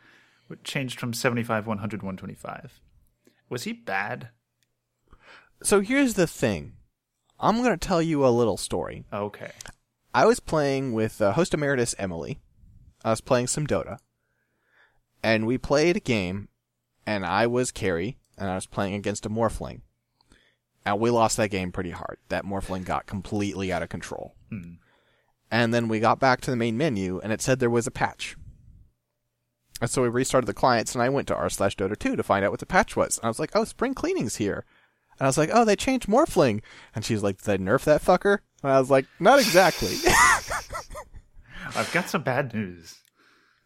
which 0.47 0.63
changed 0.63 0.99
from 0.99 1.13
75, 1.13 1.67
100, 1.67 2.01
125. 2.01 2.79
Was 3.49 3.63
he 3.63 3.73
bad? 3.73 4.29
So 5.63 5.79
here's 5.81 6.13
the 6.13 6.27
thing. 6.27 6.73
I'm 7.39 7.57
going 7.57 7.77
to 7.77 7.87
tell 7.87 8.01
you 8.01 8.25
a 8.25 8.29
little 8.29 8.57
story. 8.57 9.05
Okay. 9.11 9.51
I 10.13 10.25
was 10.25 10.39
playing 10.39 10.93
with 10.93 11.21
uh, 11.21 11.33
host 11.33 11.53
emeritus 11.53 11.93
Emily. 11.99 12.39
I 13.03 13.11
was 13.11 13.21
playing 13.21 13.47
some 13.47 13.67
Dota. 13.67 13.99
And 15.21 15.45
we 15.45 15.57
played 15.57 15.97
a 15.97 16.01
game, 16.01 16.47
and 17.05 17.25
I 17.25 17.47
was 17.47 17.71
carry, 17.71 18.17
and 18.37 18.49
I 18.49 18.55
was 18.55 18.65
playing 18.65 18.93
against 18.93 19.25
a 19.25 19.29
Morphling. 19.29 19.81
And 20.85 20.99
we 20.99 21.09
lost 21.09 21.37
that 21.37 21.49
game 21.49 21.71
pretty 21.71 21.91
hard. 21.91 22.17
That 22.29 22.45
Morphling 22.45 22.85
got 22.85 23.07
completely 23.07 23.71
out 23.73 23.83
of 23.83 23.89
control. 23.89 24.35
And 25.49 25.73
then 25.73 25.87
we 25.87 25.99
got 25.99 26.19
back 26.19 26.41
to 26.41 26.51
the 26.51 26.57
main 26.57 26.77
menu, 26.77 27.19
and 27.23 27.31
it 27.31 27.41
said 27.41 27.59
there 27.59 27.69
was 27.69 27.87
a 27.87 27.91
patch. 27.91 28.35
And 29.79 29.89
so 29.89 30.01
we 30.01 30.09
restarted 30.09 30.47
the 30.47 30.53
clients, 30.53 30.93
and 30.93 31.01
I 31.01 31.09
went 31.09 31.27
to 31.27 31.35
r 31.35 31.49
slash 31.49 31.75
Dota 31.75 31.97
2 31.97 32.15
to 32.15 32.23
find 32.23 32.43
out 32.43 32.51
what 32.51 32.59
the 32.59 32.65
patch 32.65 32.95
was. 32.95 33.17
And 33.17 33.25
I 33.25 33.27
was 33.27 33.39
like, 33.39 33.51
oh, 33.53 33.63
spring 33.63 33.93
cleaning's 33.93 34.37
here. 34.37 34.65
And 35.19 35.25
I 35.25 35.29
was 35.29 35.37
like, 35.37 35.49
oh, 35.53 35.65
they 35.65 35.75
changed 35.75 36.07
Morphling. 36.07 36.61
And 36.93 37.05
she's 37.05 37.23
like, 37.23 37.37
did 37.37 37.45
they 37.45 37.57
nerf 37.63 37.83
that 37.85 38.03
fucker? 38.03 38.39
And 38.63 38.71
I 38.71 38.79
was 38.79 38.89
like, 38.89 39.05
not 39.19 39.39
exactly. 39.39 39.95
I've 41.75 41.91
got 41.93 42.09
some 42.09 42.23
bad 42.23 42.53
news. 42.53 42.95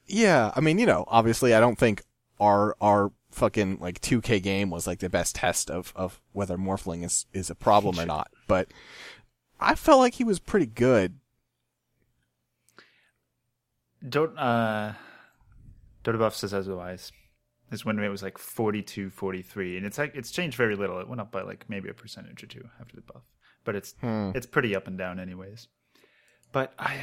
yeah, 0.05 0.51
I 0.55 0.59
mean, 0.59 0.79
you 0.79 0.85
know, 0.85 1.05
obviously 1.07 1.53
I 1.53 1.59
don't 1.59 1.77
think 1.77 2.03
our, 2.39 2.75
our 2.81 3.11
fucking 3.31 3.77
like 3.79 4.01
2K 4.01 4.41
game 4.43 4.69
was 4.69 4.87
like 4.87 4.99
the 4.99 5.09
best 5.09 5.35
test 5.35 5.69
of, 5.69 5.93
of 5.95 6.21
whether 6.33 6.57
Morphling 6.57 7.05
is, 7.05 7.25
is 7.33 7.49
a 7.49 7.55
problem 7.55 7.99
or 7.99 8.05
not. 8.05 8.29
But 8.47 8.69
I 9.59 9.75
felt 9.75 9.99
like 9.99 10.15
he 10.15 10.23
was 10.23 10.39
pretty 10.39 10.65
good. 10.65 11.19
Don't, 14.07 14.37
uh, 14.37 14.93
Dota 16.03 16.17
Buff 16.19 16.35
says 16.35 16.53
otherwise. 16.53 17.11
His 17.69 17.85
win 17.85 17.97
rate 17.97 18.09
was 18.09 18.23
like 18.23 18.37
42, 18.37 19.09
43, 19.11 19.77
and 19.77 19.85
it's 19.85 19.97
like, 19.97 20.13
it's 20.15 20.31
changed 20.31 20.57
very 20.57 20.75
little. 20.75 20.99
It 20.99 21.07
went 21.07 21.21
up 21.21 21.31
by 21.31 21.41
like 21.43 21.69
maybe 21.69 21.89
a 21.89 21.93
percentage 21.93 22.43
or 22.43 22.47
two 22.47 22.67
after 22.79 22.95
the 22.95 23.01
buff. 23.01 23.21
But 23.63 23.75
it's, 23.75 23.93
Hmm. 24.01 24.31
it's 24.35 24.45
pretty 24.47 24.75
up 24.75 24.87
and 24.87 24.97
down 24.97 25.19
anyways. 25.19 25.67
But 26.51 26.73
I, 26.77 26.97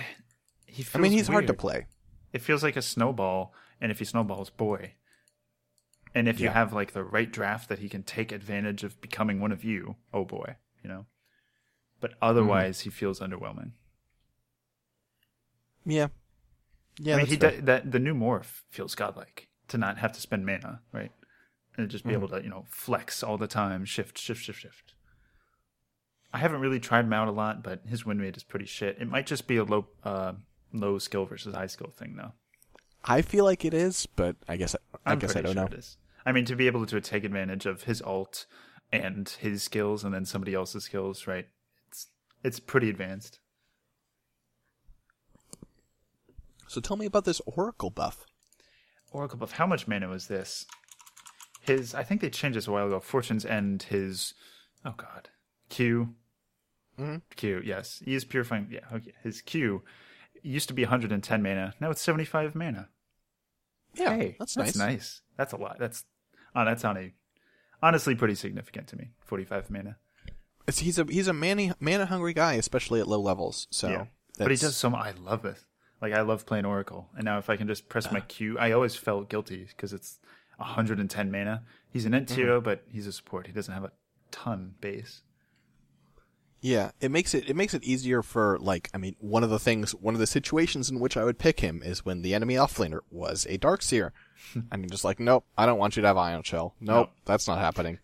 he 0.66 0.82
feels 0.82 0.96
I 0.96 1.02
mean, 1.02 1.12
he's 1.12 1.28
hard 1.28 1.46
to 1.46 1.54
play. 1.54 1.87
it 2.34 2.42
feels 2.42 2.62
like 2.62 2.76
a 2.76 2.82
snowball, 2.82 3.54
and 3.80 3.90
if 3.90 3.98
he 4.00 4.04
snowballs, 4.04 4.50
boy. 4.50 4.92
And 6.14 6.28
if 6.28 6.40
you 6.40 6.48
have 6.48 6.72
like 6.72 6.92
the 6.92 7.04
right 7.04 7.30
draft 7.30 7.68
that 7.68 7.78
he 7.78 7.88
can 7.88 8.02
take 8.02 8.32
advantage 8.32 8.82
of 8.84 9.00
becoming 9.00 9.40
one 9.40 9.52
of 9.52 9.62
you, 9.64 9.96
oh 10.12 10.24
boy, 10.24 10.56
you 10.82 10.88
know. 10.90 11.06
But 12.00 12.14
otherwise, 12.20 12.80
he 12.80 12.90
feels 12.90 13.20
underwhelming. 13.20 13.72
Yeah. 15.87 16.08
Yeah, 17.00 17.14
I 17.14 17.18
mean, 17.18 17.26
he 17.26 17.37
that 17.37 17.92
the 17.92 17.98
new 17.98 18.14
morph 18.14 18.62
feels 18.70 18.94
godlike 18.94 19.48
to 19.68 19.78
not 19.78 19.98
have 19.98 20.12
to 20.12 20.20
spend 20.20 20.44
mana, 20.46 20.80
right? 20.92 21.12
And 21.76 21.88
just 21.88 22.04
be 22.04 22.11
Mm-hmm. 22.11 22.18
able 22.18 22.28
to 22.28 22.42
you 22.42 22.50
know 22.50 22.64
flex 22.68 23.22
all 23.22 23.38
the 23.38 23.46
time, 23.46 23.84
shift, 23.84 24.18
shift, 24.18 24.42
shift, 24.42 24.61
shift. 24.61 24.94
I 26.32 26.38
haven't 26.38 26.61
really 26.61 26.80
tried 26.80 27.06
him 27.06 27.12
out 27.12 27.28
a 27.28 27.32
lot, 27.32 27.62
but 27.62 27.82
his 27.87 28.04
win 28.04 28.18
rate 28.18 28.37
is 28.37 28.42
pretty 28.44 28.66
shit. 28.66 28.98
It 29.00 29.08
might 29.08 29.26
just 29.26 29.46
be 29.46 29.56
a 29.56 29.64
low, 29.64 29.87
uh, 30.04 30.34
low 30.74 30.98
skill 30.98 31.24
versus 31.24 31.54
high 31.54 31.68
skill 31.68 31.90
thing, 31.90 32.16
though. 32.16 32.32
I 33.04 33.22
feel 33.22 33.44
like 33.44 33.64
it 33.64 33.72
is, 33.72 34.06
but 34.06 34.37
I 34.48 34.56
guess 34.56 34.76
I, 35.06 35.12
I 35.12 35.16
guess 35.16 35.37
I 35.37 35.40
don't 35.40 35.54
sure 35.54 35.68
know. 35.68 35.78
I 36.26 36.32
mean, 36.32 36.44
to 36.46 36.56
be 36.56 36.66
able 36.66 36.84
to 36.84 37.00
take 37.00 37.24
advantage 37.24 37.64
of 37.64 37.84
his 37.84 38.02
alt 38.02 38.44
and 38.92 39.28
his 39.28 39.62
skills, 39.62 40.04
and 40.04 40.12
then 40.12 40.24
somebody 40.26 40.52
else's 40.54 40.84
skills, 40.84 41.26
right? 41.26 41.46
It's 41.88 42.08
it's 42.44 42.61
pretty 42.61 42.90
advanced. 42.90 43.40
So 46.68 46.81
tell 46.81 46.96
me 46.96 47.07
about 47.07 47.24
this 47.24 47.40
Oracle 47.46 47.90
buff. 47.90 48.24
Oracle 49.11 49.38
buff. 49.38 49.52
How 49.52 49.66
much 49.66 49.88
mana 49.88 50.09
was 50.09 50.26
this? 50.28 50.66
His, 51.62 51.94
I 51.94 52.02
think 52.02 52.20
they 52.20 52.31
changed 52.31 52.57
this 52.57 52.66
a 52.66 52.72
while 52.72 52.87
ago. 52.87 53.00
Fortune's 53.00 53.44
End. 53.44 53.85
His, 53.85 54.35
oh 54.85 54.94
god, 54.96 55.31
Q. 55.68 56.14
Mhm. 56.98 57.22
Q. 57.37 57.62
Yes, 57.64 58.02
he 58.04 58.14
is 58.14 58.24
purifying. 58.24 58.68
Yeah, 58.70 58.81
okay. 58.92 59.12
His 59.22 59.40
Q 59.42 59.83
used 60.42 60.68
to 60.68 60.74
be 60.74 60.83
110 60.83 61.42
mana. 61.42 61.74
Now 61.81 61.90
it's 61.90 62.00
75 62.02 62.54
mana. 62.54 62.88
Yeah, 63.94 64.16
hey, 64.16 64.37
that's, 64.38 64.54
that's 64.54 64.76
nice. 64.76 64.87
nice. 64.92 65.22
That's 65.37 65.52
a 65.52 65.57
lot. 65.57 65.76
That's, 65.78 66.04
oh, 66.54 66.64
that's 66.64 66.85
on 66.85 66.96
a, 66.96 67.12
honestly 67.83 68.14
pretty 68.14 68.35
significant 68.35 68.87
to 68.88 68.96
me. 68.96 69.11
45 69.24 69.70
mana. 69.70 69.96
It's, 70.66 70.81
he's 70.81 70.98
a 70.98 71.04
he's 71.04 71.28
a 71.28 71.33
mana 71.33 71.74
mana 71.81 72.07
hungry 72.07 72.35
guy, 72.35 72.54
especially 72.54 73.00
at 73.00 73.09
low 73.09 73.20
levels. 73.20 73.66
So, 73.70 73.88
yeah, 73.88 74.04
but 74.37 74.50
he 74.50 74.57
does 74.59 74.76
so. 74.76 74.90
mu- 74.90 74.96
I 74.96 75.12
love 75.12 75.44
it. 75.46 75.64
Like 76.00 76.12
I 76.12 76.20
love 76.20 76.46
playing 76.46 76.64
Oracle, 76.64 77.08
and 77.16 77.24
now 77.24 77.38
if 77.38 77.50
I 77.50 77.56
can 77.56 77.66
just 77.66 77.88
press 77.88 78.11
my 78.12 78.20
ah. 78.20 78.24
Q, 78.28 78.58
I 78.58 78.70
always 78.72 78.94
felt 78.94 79.28
guilty 79.28 79.66
because 79.68 79.92
it's 79.92 80.20
110 80.58 81.30
mana. 81.30 81.62
He's 81.90 82.04
an 82.04 82.14
int 82.14 82.30
hero, 82.30 82.58
mm-hmm. 82.58 82.64
but 82.64 82.84
he's 82.88 83.06
a 83.06 83.12
support. 83.12 83.46
He 83.46 83.52
doesn't 83.52 83.72
have 83.72 83.84
a 83.84 83.92
ton 84.30 84.74
base. 84.80 85.22
Yeah, 86.61 86.90
it 87.00 87.11
makes 87.11 87.34
it 87.34 87.48
it 87.48 87.54
makes 87.54 87.72
it 87.72 87.84
easier 87.84 88.22
for 88.22 88.58
like 88.61 88.90
I 88.92 88.98
mean 88.98 89.14
one 89.20 89.44
of 89.44 89.50
the 89.50 89.61
things 89.61 89.94
one 89.94 90.14
of 90.14 90.20
the 90.20 90.26
situations 90.26 90.90
in 90.90 90.98
which 90.98 91.16
I 91.16 91.24
would 91.24 91.38
pick 91.38 91.61
him 91.61 91.82
is 91.84 92.04
when 92.04 92.22
the 92.22 92.34
enemy 92.34 92.54
offlaner 92.54 93.00
was 93.11 93.46
a 93.48 93.58
Darkseer, 93.58 94.11
and 94.54 94.66
I'm 94.72 94.90
just 94.90 95.04
like 95.04 95.20
nope 95.20 95.44
I 95.56 95.66
don't 95.66 95.78
want 95.78 95.96
you 95.96 96.02
to 96.02 96.08
have 96.08 96.16
Ion 96.16 96.42
Shell 96.42 96.74
nope, 96.80 96.96
Nope. 96.96 97.11
that's 97.24 97.46
not 97.46 97.58
happening. 97.58 98.00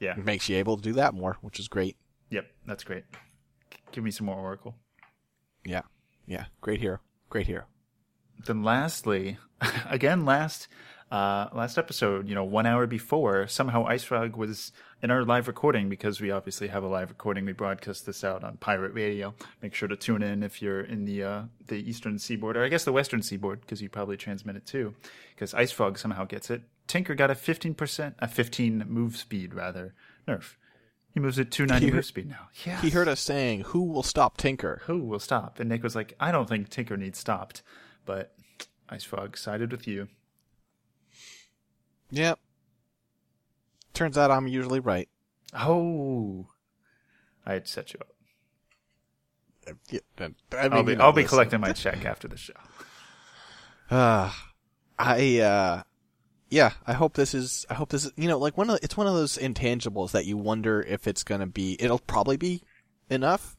Yeah. 0.00 0.18
It 0.18 0.24
makes 0.24 0.48
you 0.48 0.56
able 0.56 0.76
to 0.76 0.82
do 0.82 0.94
that 0.94 1.14
more, 1.14 1.38
which 1.42 1.60
is 1.60 1.68
great. 1.68 1.96
Yep, 2.30 2.50
that's 2.66 2.82
great. 2.82 3.04
Give 3.92 4.02
me 4.02 4.10
some 4.10 4.26
more 4.26 4.36
Oracle. 4.36 4.74
Yeah, 5.64 5.82
yeah, 6.26 6.46
great 6.60 6.80
hero, 6.80 7.00
great 7.30 7.46
hero. 7.46 7.64
Then 8.44 8.62
lastly, 8.62 9.38
again 9.88 10.24
last 10.24 10.68
uh, 11.12 11.50
last 11.52 11.76
episode, 11.76 12.26
you 12.26 12.34
know, 12.34 12.42
one 12.42 12.64
hour 12.64 12.86
before, 12.86 13.46
somehow 13.46 13.84
Ice 13.84 14.02
Frog 14.02 14.34
was 14.34 14.72
in 15.02 15.10
our 15.10 15.26
live 15.26 15.46
recording 15.46 15.90
because 15.90 16.22
we 16.22 16.30
obviously 16.30 16.68
have 16.68 16.82
a 16.82 16.88
live 16.88 17.10
recording. 17.10 17.44
We 17.44 17.52
broadcast 17.52 18.06
this 18.06 18.24
out 18.24 18.42
on 18.42 18.56
Pirate 18.56 18.94
Radio. 18.94 19.34
Make 19.60 19.74
sure 19.74 19.88
to 19.88 19.96
tune 19.96 20.22
in 20.22 20.42
if 20.42 20.62
you're 20.62 20.80
in 20.80 21.04
the 21.04 21.22
uh, 21.22 21.42
the 21.66 21.76
Eastern 21.76 22.18
Seaboard, 22.18 22.56
or 22.56 22.64
I 22.64 22.70
guess 22.70 22.84
the 22.84 22.92
Western 22.92 23.20
Seaboard, 23.20 23.60
because 23.60 23.82
you 23.82 23.90
probably 23.90 24.16
transmit 24.16 24.56
it 24.56 24.64
too. 24.64 24.94
Because 25.34 25.52
Ice 25.52 25.70
Frog 25.70 25.98
somehow 25.98 26.24
gets 26.24 26.48
it. 26.48 26.62
Tinker 26.86 27.14
got 27.14 27.30
a 27.30 27.34
fifteen 27.34 27.74
percent, 27.74 28.14
a 28.18 28.26
fifteen 28.26 28.82
move 28.88 29.18
speed 29.18 29.52
rather 29.52 29.92
nerf. 30.26 30.54
He 31.12 31.20
moves 31.20 31.38
at 31.38 31.50
two 31.50 31.66
ninety 31.66 31.86
He 31.86 31.92
move 31.92 32.06
speed 32.06 32.28
now. 32.28 32.48
Yeah, 32.64 32.80
He 32.80 32.90
heard 32.90 33.06
us 33.08 33.20
saying, 33.20 33.62
"Who 33.66 33.84
will 33.84 34.02
stop 34.02 34.38
Tinker?" 34.38 34.80
who 34.86 35.04
will 35.04 35.18
stop? 35.18 35.60
And 35.60 35.68
Nick 35.68 35.82
was 35.82 35.94
like, 35.94 36.14
I 36.18 36.32
don't 36.32 36.48
think 36.48 36.70
Tinker 36.70 36.96
needs 36.96 37.18
stopped, 37.18 37.62
but 38.06 38.34
Ice 38.88 39.04
Frog 39.04 39.36
sided 39.36 39.70
with 39.70 39.86
you. 39.86 40.08
Yep. 42.10 42.38
Turns 43.94 44.16
out 44.16 44.30
I'm 44.30 44.46
usually 44.46 44.80
right. 44.80 45.08
Oh, 45.54 46.48
I 47.44 47.52
had 47.54 47.68
set 47.68 47.92
you 47.92 48.00
up. 48.00 48.08
Yeah, 49.90 50.00
I 50.18 50.68
mean, 50.68 50.72
I'll 50.72 50.82
be 50.82 50.96
I'll 50.96 51.12
be 51.12 51.24
collecting 51.24 51.60
my 51.60 51.72
check 51.72 52.04
after 52.04 52.26
the 52.26 52.36
show. 52.36 52.54
Uh, 53.90 54.32
I 54.98 55.38
uh, 55.38 55.82
yeah. 56.52 56.72
I 56.86 56.92
hope 56.92 57.14
this 57.14 57.34
is. 57.34 57.66
I 57.70 57.74
hope 57.74 57.88
this 57.88 58.04
is. 58.04 58.12
You 58.16 58.28
know, 58.28 58.38
like 58.38 58.56
one 58.56 58.70
of. 58.70 58.78
It's 58.82 58.96
one 58.96 59.06
of 59.06 59.14
those 59.14 59.38
intangibles 59.38 60.12
that 60.12 60.26
you 60.26 60.36
wonder 60.36 60.82
if 60.82 61.08
it's 61.08 61.24
gonna 61.24 61.46
be. 61.46 61.76
It'll 61.80 61.98
probably 61.98 62.36
be 62.36 62.62
enough. 63.10 63.56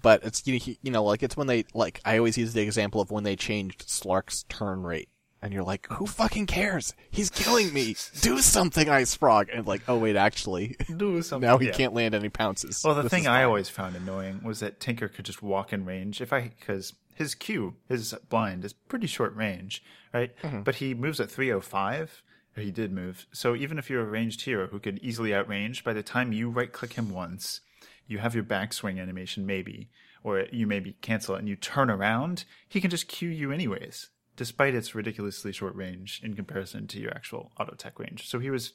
But 0.00 0.22
it's 0.22 0.46
you 0.46 0.76
you 0.82 0.90
know 0.92 1.02
like 1.02 1.22
it's 1.22 1.36
when 1.36 1.48
they 1.48 1.64
like 1.74 2.00
I 2.04 2.18
always 2.18 2.38
use 2.38 2.52
the 2.52 2.62
example 2.62 3.00
of 3.00 3.10
when 3.10 3.24
they 3.24 3.34
changed 3.34 3.88
Slark's 3.88 4.44
turn 4.48 4.82
rate 4.82 5.08
and 5.42 5.52
you're 5.52 5.64
like 5.64 5.86
who 5.90 6.06
fucking 6.06 6.46
cares 6.46 6.94
he's 7.10 7.30
killing 7.30 7.72
me 7.72 7.94
do 8.20 8.38
something 8.38 8.88
Ice 8.88 9.14
Frog 9.14 9.48
and 9.52 9.66
like 9.66 9.82
oh 9.88 9.96
wait 9.96 10.16
actually 10.16 10.76
Do 10.96 11.22
something. 11.22 11.46
now 11.48 11.58
he 11.58 11.66
yeah. 11.66 11.72
can't 11.72 11.94
land 11.94 12.14
any 12.14 12.28
pounces 12.28 12.82
Well, 12.84 12.94
the 12.94 13.02
This 13.02 13.10
thing 13.10 13.26
I 13.26 13.44
always 13.44 13.68
found 13.68 13.96
annoying 13.96 14.40
was 14.44 14.60
that 14.60 14.80
Tinker 14.80 15.08
could 15.08 15.24
just 15.24 15.42
walk 15.42 15.72
in 15.72 15.84
range. 15.84 16.20
If 16.20 16.32
I 16.32 16.52
because 16.58 16.92
his 17.18 17.34
Q, 17.34 17.74
his 17.88 18.14
blind, 18.28 18.64
is 18.64 18.72
pretty 18.72 19.06
short 19.06 19.36
range, 19.36 19.84
right? 20.14 20.34
Mm-hmm. 20.42 20.62
But 20.62 20.76
he 20.76 20.94
moves 20.94 21.20
at 21.20 21.30
305. 21.30 22.22
Or 22.56 22.62
he 22.62 22.72
did 22.72 22.90
move. 22.90 23.26
So 23.30 23.54
even 23.54 23.78
if 23.78 23.88
you're 23.88 24.02
a 24.02 24.06
ranged 24.06 24.40
hero 24.40 24.66
who 24.66 24.80
could 24.80 24.98
easily 24.98 25.30
outrange, 25.30 25.84
by 25.84 25.92
the 25.92 26.02
time 26.02 26.32
you 26.32 26.50
right 26.50 26.72
click 26.72 26.94
him 26.94 27.10
once, 27.10 27.60
you 28.08 28.18
have 28.18 28.34
your 28.34 28.42
backswing 28.42 29.00
animation 29.00 29.46
maybe, 29.46 29.90
or 30.24 30.44
you 30.50 30.66
maybe 30.66 30.96
cancel 31.00 31.36
it 31.36 31.38
and 31.38 31.48
you 31.48 31.54
turn 31.54 31.88
around, 31.88 32.44
he 32.68 32.80
can 32.80 32.90
just 32.90 33.06
Q 33.06 33.28
you 33.28 33.52
anyways, 33.52 34.08
despite 34.34 34.74
its 34.74 34.92
ridiculously 34.92 35.52
short 35.52 35.76
range 35.76 36.20
in 36.24 36.34
comparison 36.34 36.88
to 36.88 36.98
your 36.98 37.12
actual 37.12 37.52
auto 37.60 37.74
attack 37.74 38.00
range. 38.00 38.26
So 38.26 38.40
he 38.40 38.50
was, 38.50 38.72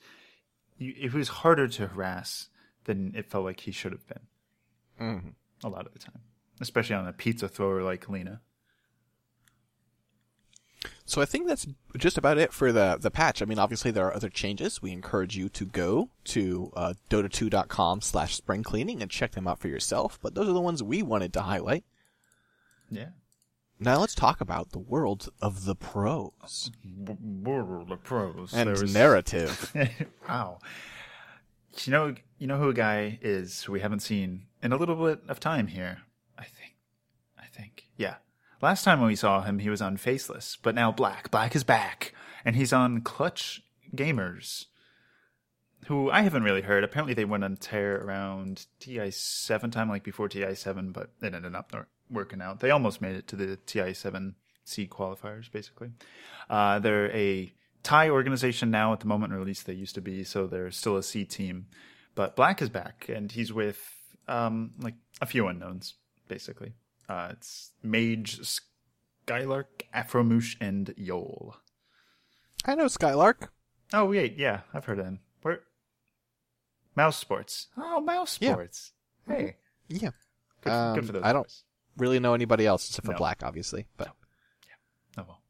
it 0.80 1.12
was 1.12 1.28
harder 1.28 1.68
to 1.68 1.88
harass 1.88 2.48
than 2.86 3.14
it 3.18 3.30
felt 3.30 3.44
like 3.44 3.60
he 3.62 3.72
should 3.72 3.92
have 3.92 4.08
been 4.08 5.34
a 5.62 5.68
lot 5.68 5.86
of 5.86 5.92
the 5.92 6.00
time, 6.00 6.22
especially 6.64 6.96
on 6.96 7.08
a 7.08 7.14
pizza 7.14 7.48
thrower 7.48 7.84
like 7.84 8.10
Lina. 8.10 8.42
So 11.06 11.22
I 11.22 11.26
think 11.26 11.48
that's 11.48 11.68
just 11.98 12.18
about 12.18 12.38
it 12.38 12.52
for 12.54 12.72
the 12.72 12.98
the 13.00 13.12
patch. 13.12 13.42
I 13.42 13.46
mean, 13.46 13.60
obviously 13.60 13.92
there 13.92 14.06
are 14.08 14.16
other 14.16 14.30
changes. 14.30 14.82
We 14.82 14.92
encourage 14.92 15.36
you 15.36 15.50
to 15.50 15.66
go 15.66 16.10
to 16.26 16.72
uh, 16.76 16.94
dota2.com 17.10 18.02
slash 18.02 18.36
spring 18.36 18.64
cleaning 18.64 19.02
and 19.02 19.12
check 19.12 19.32
them 19.32 19.48
out 19.48 19.60
for 19.60 19.68
yourself. 19.68 20.18
But 20.22 20.34
those 20.34 20.48
are 20.50 20.54
the 20.54 20.62
ones 20.62 20.82
we 20.82 21.04
wanted 21.04 21.34
to 21.34 21.42
highlight. 21.42 21.84
Yeah. 22.90 23.10
Now 23.80 24.00
let's 24.00 24.16
talk 24.16 24.40
about 24.40 24.72
the 24.72 24.80
world 24.80 25.30
of 25.42 25.66
the 25.66 25.76
pros 25.76 26.72
World 27.20 27.92
of 27.92 28.04
pros. 28.04 28.54
and 28.54 28.70
was- 28.70 28.94
narrative. 29.02 29.74
wow. 30.28 30.60
You 31.84 31.92
know, 31.92 32.16
you 32.38 32.48
know 32.48 32.58
who 32.60 32.70
a 32.70 32.74
guy 32.74 33.20
is 33.22 33.64
who 33.64 33.74
we 33.74 33.82
haven't 33.82 34.02
seen 34.02 34.46
in 34.62 34.72
a 34.72 34.78
little 34.78 34.96
bit 34.96 35.22
of 35.28 35.40
time 35.40 35.68
here. 35.68 36.00
Think. 37.54 37.88
Yeah. 37.98 38.16
Last 38.62 38.84
time 38.84 39.00
when 39.00 39.10
we 39.10 39.16
saw 39.16 39.42
him, 39.42 39.60
he 39.60 39.70
was 39.70 39.82
on 39.82 39.98
Faceless, 39.98 40.58
but 40.62 40.74
now 40.74 40.92
Black. 40.92 41.30
Black 41.30 41.56
is 41.56 41.64
back, 41.64 42.14
and 42.46 42.56
he's 42.56 42.72
on 42.72 43.02
Clutch 43.02 43.62
Gamers, 43.96 44.68
who 45.88 46.10
I 46.10 46.22
haven't 46.22 46.44
really 46.44 46.62
heard. 46.62 46.84
Apparently, 46.84 47.14
they 47.14 47.26
went 47.26 47.44
on 47.44 47.58
tear 47.58 47.98
around 47.98 48.66
TI 48.80 49.12
seven 49.12 49.70
time, 49.70 49.90
like 49.90 50.04
before 50.04 50.30
TI 50.30 50.56
seven, 50.56 50.92
but 50.92 51.10
it 51.22 51.34
ended 51.34 51.56
up 51.56 51.74
not 51.74 51.88
working 52.10 52.42
out. 52.42 52.62
They 52.62 52.72
almost 52.72 53.02
made 53.02 53.16
it 53.16 53.28
to 53.28 53.36
the 53.36 53.58
TI 53.58 53.94
seven 53.94 54.36
seed 54.64 54.90
qualifiers, 54.90 55.52
basically. 55.52 55.92
Uh, 56.50 56.80
they're 56.80 57.12
a 57.12 57.54
Thai 57.84 58.10
organization 58.10 58.72
now 58.72 58.94
at 58.94 59.02
the 59.02 59.08
moment, 59.08 59.34
or 59.34 59.40
at 59.40 59.46
least 59.46 59.66
they 59.66 59.74
used 59.74 59.96
to 59.96 60.02
be, 60.02 60.24
so 60.24 60.48
they're 60.48 60.72
still 60.72 60.96
a 60.96 61.04
C 61.04 61.26
team. 61.26 61.68
But 62.16 62.36
Black 62.36 62.62
is 62.62 62.70
back, 62.70 63.10
and 63.10 63.32
he's 63.32 63.52
with 63.52 63.92
um, 64.28 64.72
like 64.80 64.96
a 65.20 65.26
few 65.26 65.48
unknowns, 65.48 65.96
basically. 66.28 66.74
Uh, 67.10 67.30
it's 67.32 67.72
Mage, 67.84 68.40
Skylark, 69.26 69.84
Afromoosh, 69.94 70.56
and 70.62 70.88
Yol. 70.98 71.54
I 72.66 72.76
know 72.76 72.88
Skylark. 72.88 73.52
Oh 73.94 74.06
wait, 74.06 74.38
yeah, 74.38 74.62
I've 74.74 74.86
heard 74.86 75.00
of 75.00 75.06
him. 75.06 75.20
Where? 75.42 75.62
Mousesports. 76.98 77.68
Oh, 77.78 78.00
Mouse 78.02 78.38
Yeah. 78.42 78.54
Sports. 78.54 78.92
Hey, 79.28 79.58
Yeah. 79.88 80.12
good, 80.62 80.72
Um, 80.72 80.96
good 80.96 81.06
for 81.08 81.12
those. 81.14 81.24
I 81.24 81.34
don't 81.34 81.64
really 81.98 82.20
know 82.20 82.34
anybody 82.34 82.66
else 82.66 82.88
except 82.90 83.06
for 83.06 83.12
No. 83.14 83.18
Black, 83.18 83.44
obviously. 83.44 83.88
But 83.98 84.10
Oh 85.18 85.24
well. 85.28 85.42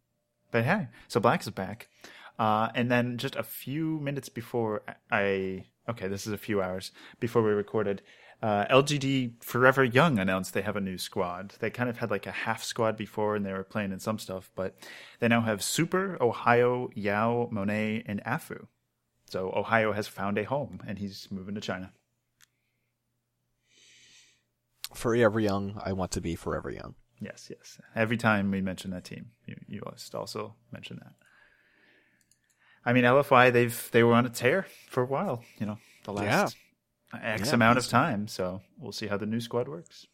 But 0.52 0.63
hey, 0.66 0.88
so 1.08 1.20
Black 1.20 1.42
is 1.42 1.50
back. 1.50 1.89
Uh, 2.39 2.70
and 2.76 2.89
then 2.92 3.18
just 3.18 3.36
a 3.36 3.44
few 3.44 4.00
minutes 4.00 4.28
before 4.30 4.82
I, 5.12 5.66
okay, 5.88 6.08
this 6.08 6.26
is 6.26 6.34
a 6.34 6.38
few 6.38 6.62
hours 6.62 6.92
before 7.20 7.44
we 7.44 7.52
recorded, 7.52 8.02
uh, 8.43 8.65
LGD 8.65 9.41
Forever 9.41 9.86
Young 9.86 10.19
announced 10.19 10.53
they 10.53 10.62
have 10.62 10.75
a 10.75 10.82
new 10.82 10.97
squad. 10.97 11.53
They 11.60 11.69
kind 11.69 11.89
of 11.89 11.97
had 11.97 12.12
like 12.12 12.27
a 12.27 12.32
half 12.32 12.62
squad 12.62 12.97
before 12.97 13.38
and 13.38 13.45
they 13.45 13.53
were 13.53 13.63
playing 13.63 13.93
in 13.93 13.99
some 14.01 14.19
stuff, 14.19 14.51
but 14.53 14.75
they 15.19 15.29
now 15.29 15.41
have 15.41 15.63
Super, 15.63 16.17
Ohaiyo, 16.19 16.89
Yao, 16.93 17.47
Monet, 17.51 18.03
and 18.06 18.21
Afu. 18.25 18.67
So 19.29 19.49
Ohaiyo 19.56 19.95
has 19.95 20.10
found 20.10 20.38
a 20.38 20.43
home 20.43 20.82
and 20.86 20.99
he's 20.99 21.29
moving 21.32 21.56
to 21.56 21.62
China. 21.62 21.93
forever 24.93 25.39
young, 25.39 25.82
I 25.84 25.93
want 25.93 26.12
to 26.12 26.21
be 26.21 26.36
forever 26.36 26.69
young. 26.69 26.95
Yes, 27.19 27.47
yes. 27.49 27.79
Every 27.95 28.17
time 28.17 28.51
we 28.51 28.62
mention 28.62 28.91
that 28.91 29.06
team, 29.06 29.32
you, 29.45 29.56
you 29.67 29.82
must 29.86 30.13
also 30.13 30.56
mention 30.71 30.99
that. 31.01 31.13
I 32.86 32.91
mean, 32.91 33.06
LFY 33.06 33.53
they've 33.53 33.89
they 33.91 34.03
were 34.03 34.13
on 34.13 34.25
a 34.25 34.29
tear 34.29 34.67
for 34.89 35.03
a 35.03 35.06
while. 35.06 35.43
You 35.58 35.65
know, 35.65 35.77
the 36.03 36.12
last 36.12 36.58
X 37.21 37.49
Yeah, 37.49 37.56
amount 37.56 37.78
of 37.78 37.88
time. 37.88 38.28
So 38.28 38.62
we'll 38.80 38.91
see 38.91 39.08
how 39.08 39.17
the 39.17 39.26
new 39.26 39.39
squad 39.39 39.67
works. 39.67 40.08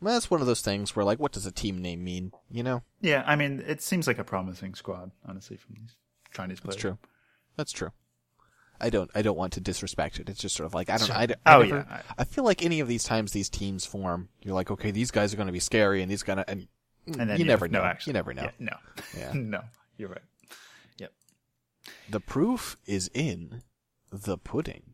Well, 0.00 0.12
that's 0.14 0.30
one 0.30 0.40
of 0.40 0.46
those 0.46 0.60
things 0.60 0.94
where, 0.94 1.04
like, 1.04 1.18
what 1.18 1.32
does 1.32 1.46
a 1.46 1.52
team 1.52 1.80
name 1.80 2.04
mean? 2.04 2.32
You 2.50 2.62
know, 2.62 2.82
Yeah, 3.00 3.22
I 3.26 3.36
mean, 3.36 3.62
it 3.66 3.80
seems 3.80 4.06
like 4.06 4.18
a 4.18 4.24
promising 4.24 4.74
squad, 4.74 5.12
honestly, 5.26 5.56
from 5.56 5.76
these 5.80 5.96
Chinese 6.32 6.60
players. 6.60 6.74
that's 6.74 6.80
true. 6.80 6.98
That's 7.56 7.72
true. 7.72 7.90
I 8.80 8.90
don't. 8.90 9.10
I 9.14 9.22
don't 9.22 9.36
want 9.38 9.52
to 9.54 9.60
disrespect 9.60 10.18
it. 10.18 10.28
It's 10.28 10.40
just 10.40 10.56
sort 10.56 10.66
of 10.66 10.74
like 10.74 10.90
I 10.90 10.96
don't. 10.98 11.06
Sure. 11.06 11.16
I, 11.16 11.28
I 11.46 11.54
Oh, 11.54 11.62
never- 11.62 11.86
yeah. 11.88 12.02
I 12.18 12.24
feel 12.24 12.42
like 12.44 12.62
any 12.64 12.80
of 12.80 12.88
these 12.88 13.04
times 13.04 13.30
these 13.32 13.48
teams 13.48 13.86
form, 13.86 14.28
you're 14.42 14.54
like, 14.54 14.70
okay, 14.72 14.90
these 14.90 15.12
guys 15.12 15.32
are 15.32 15.36
going 15.36 15.46
to 15.46 15.52
be 15.52 15.60
scary, 15.60 16.02
and 16.02 16.10
these 16.10 16.24
gonna, 16.24 16.44
and, 16.48 16.66
And 17.06 17.30
then 17.30 17.38
you 17.38 17.44
never 17.44 17.66
have- 17.66 17.72
know. 17.72 17.78
No, 17.78 17.84
actually, 17.84 18.10
you 18.10 18.14
never 18.14 18.34
know. 18.34 18.42
Yeah, 18.42 18.50
no, 18.58 18.76
Yeah. 19.16 19.32
no, 19.34 19.60
you're 19.96 20.08
right. 20.08 20.22
Yep. 20.98 21.12
The 22.10 22.20
proof 22.20 22.76
is 22.84 23.08
in 23.14 23.62
the 24.10 24.36
pudding. 24.36 24.93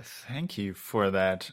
Thank 0.00 0.58
you 0.58 0.74
for 0.74 1.10
that 1.10 1.50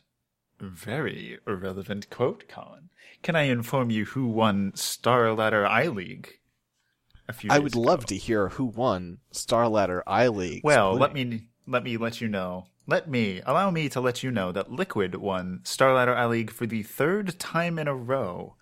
very 0.59 1.39
relevant 1.45 2.09
quote, 2.09 2.47
Colin. 2.47 2.89
Can 3.21 3.35
I 3.35 3.43
inform 3.43 3.89
you 3.89 4.05
who 4.05 4.27
won 4.27 4.71
Star 4.75 5.33
Ladder 5.33 5.65
I 5.65 5.87
League? 5.87 6.39
A 7.27 7.33
few 7.33 7.49
I 7.51 7.59
would 7.59 7.73
ago? 7.73 7.81
love 7.81 8.05
to 8.07 8.17
hear 8.17 8.49
who 8.49 8.65
won 8.65 9.19
Star 9.31 9.67
Ladder 9.69 10.03
I 10.05 10.27
League. 10.27 10.61
Well, 10.63 10.93
let 10.93 11.13
me 11.13 11.47
let 11.67 11.83
me 11.83 11.97
let 11.97 12.19
you 12.21 12.27
know. 12.27 12.67
Let 12.85 13.09
me 13.09 13.41
allow 13.45 13.71
me 13.71 13.87
to 13.89 14.01
let 14.01 14.23
you 14.23 14.31
know 14.31 14.51
that 14.51 14.69
Liquid 14.71 15.15
won 15.15 15.61
Star 15.63 15.93
Ladder 15.93 16.13
I 16.15 16.25
League 16.25 16.51
for 16.51 16.65
the 16.65 16.83
third 16.83 17.39
time 17.39 17.79
in 17.79 17.87
a 17.87 17.95
row, 17.95 18.55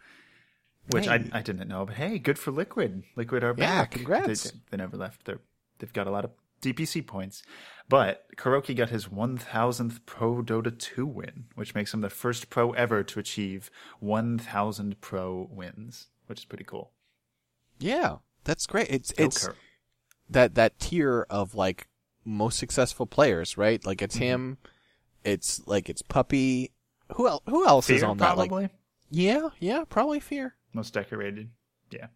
which 0.92 1.06
Hey. 1.06 1.30
I 1.34 1.40
I 1.40 1.42
didn't 1.42 1.68
know. 1.68 1.86
But 1.88 1.96
hey, 1.96 2.20
good 2.20 2.38
for 2.38 2.52
Liquid. 2.52 3.04
Liquid 3.16 3.44
are 3.44 3.56
Yeah, 3.58 3.82
back. 3.82 3.92
congrats. 3.92 4.44
They, 4.52 4.60
they 4.70 4.78
never 4.78 4.96
left. 4.96 5.26
They're 5.26 5.40
they've 5.80 5.92
got 5.94 6.06
a 6.06 6.12
lot 6.12 6.26
of 6.26 6.32
DPC 6.62 7.06
points. 7.06 7.44
But 7.90 8.24
KuroKy 8.38 8.76
got 8.76 8.90
his 8.90 9.08
1000th 9.08 10.00
Pro 10.06 10.42
Dota 10.42 10.78
2 10.78 11.06
win, 11.06 11.46
which 11.56 11.76
makes 11.76 11.94
him 11.94 12.02
the 12.02 12.10
first 12.10 12.50
pro 12.50 12.72
ever 12.72 13.04
to 13.04 13.20
achieve 13.20 13.70
1000 14.00 15.02
pro 15.02 15.48
wins, 15.52 16.08
which 16.28 16.40
is 16.40 16.46
pretty 16.46 16.64
cool. 16.64 16.92
Yeah, 17.80 18.18
that's 18.44 18.66
great. 18.66 18.88
It's 18.90 19.12
Go 19.12 19.26
it's 19.26 19.46
Kuro. 19.46 19.56
that 20.30 20.56
that 20.56 20.80
tier 20.80 21.26
of 21.30 21.56
like 21.56 21.88
most 22.24 22.60
successful 22.60 23.06
players, 23.08 23.58
right? 23.58 23.84
Like 23.86 23.98
Mm-hmm. 23.98 24.06
it's 24.06 24.16
him, 24.16 24.58
it's 25.24 25.68
like 25.68 25.90
it's 25.90 26.02
Puppy. 26.02 26.72
Who 27.16 27.28
else? 27.28 27.44
Who 27.48 27.68
else 27.68 27.90
is 27.90 28.02
Fear, 28.02 28.10
on 28.10 28.18
that? 28.20 28.36
probably. 28.36 28.64
Like, 28.64 28.72
yeah, 29.10 29.50
yeah, 29.60 29.84
probably 29.90 30.20
Fear. 30.22 30.56
most 30.74 30.94
decorated. 30.94 31.50
Yeah. 31.92 32.08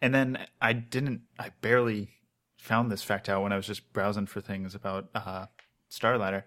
And 0.00 0.14
then 0.14 0.46
I 0.60 0.74
didn't, 0.74 1.22
I 1.38 1.50
barely 1.62 2.10
found 2.66 2.90
this 2.90 3.04
fact 3.04 3.28
out 3.28 3.42
when 3.42 3.52
I 3.52 3.56
was 3.56 3.66
just 3.66 3.92
browsing 3.92 4.26
for 4.26 4.40
things 4.40 4.74
about 4.74 5.08
uh, 5.14 5.46
Star 5.88 6.18
Ladder. 6.18 6.44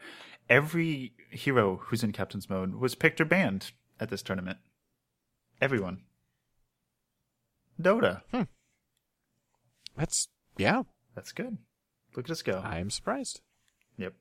Every 0.49 1.13
hero 1.29 1.77
who's 1.83 2.03
in 2.03 2.11
Captain's 2.11 2.49
Mode 2.49 2.75
was 2.75 2.93
picked 2.93 3.21
or 3.21 3.25
banned 3.25 3.71
at 3.99 4.09
this 4.09 4.21
tournament. 4.21 4.57
Everyone. 5.61 6.01
Dota. 7.81 8.21
That's 9.95 10.27
yeah. 10.57 10.83
That's 11.15 11.31
good. 11.31 11.57
Look 12.15 12.25
at 12.25 12.31
us 12.31 12.41
go. 12.41 12.61
I 12.65 12.79
am 12.79 12.89
surprised. 12.89 13.39
Yep. 13.97 14.13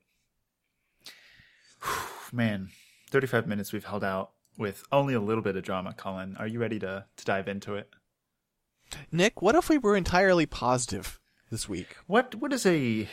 Man, 2.31 2.69
35 3.09 3.45
minutes 3.45 3.73
we've 3.73 3.85
held 3.85 4.03
out 4.05 4.31
with 4.57 4.83
only 4.91 5.13
a 5.13 5.19
little 5.19 5.43
bit 5.43 5.57
of 5.57 5.63
drama, 5.63 5.93
Colin. 5.93 6.37
Are 6.37 6.47
you 6.47 6.59
ready 6.59 6.79
to, 6.79 7.05
to 7.17 7.25
dive 7.25 7.47
into 7.47 7.75
it? 7.75 7.89
Nick, 9.11 9.41
what 9.41 9.55
if 9.55 9.69
we 9.69 9.77
were 9.77 9.95
entirely 9.95 10.45
positive 10.45 11.18
this 11.49 11.67
week? 11.69 11.95
What 12.07 12.35
what 12.35 12.53
is 12.53 12.65
a 12.65 13.07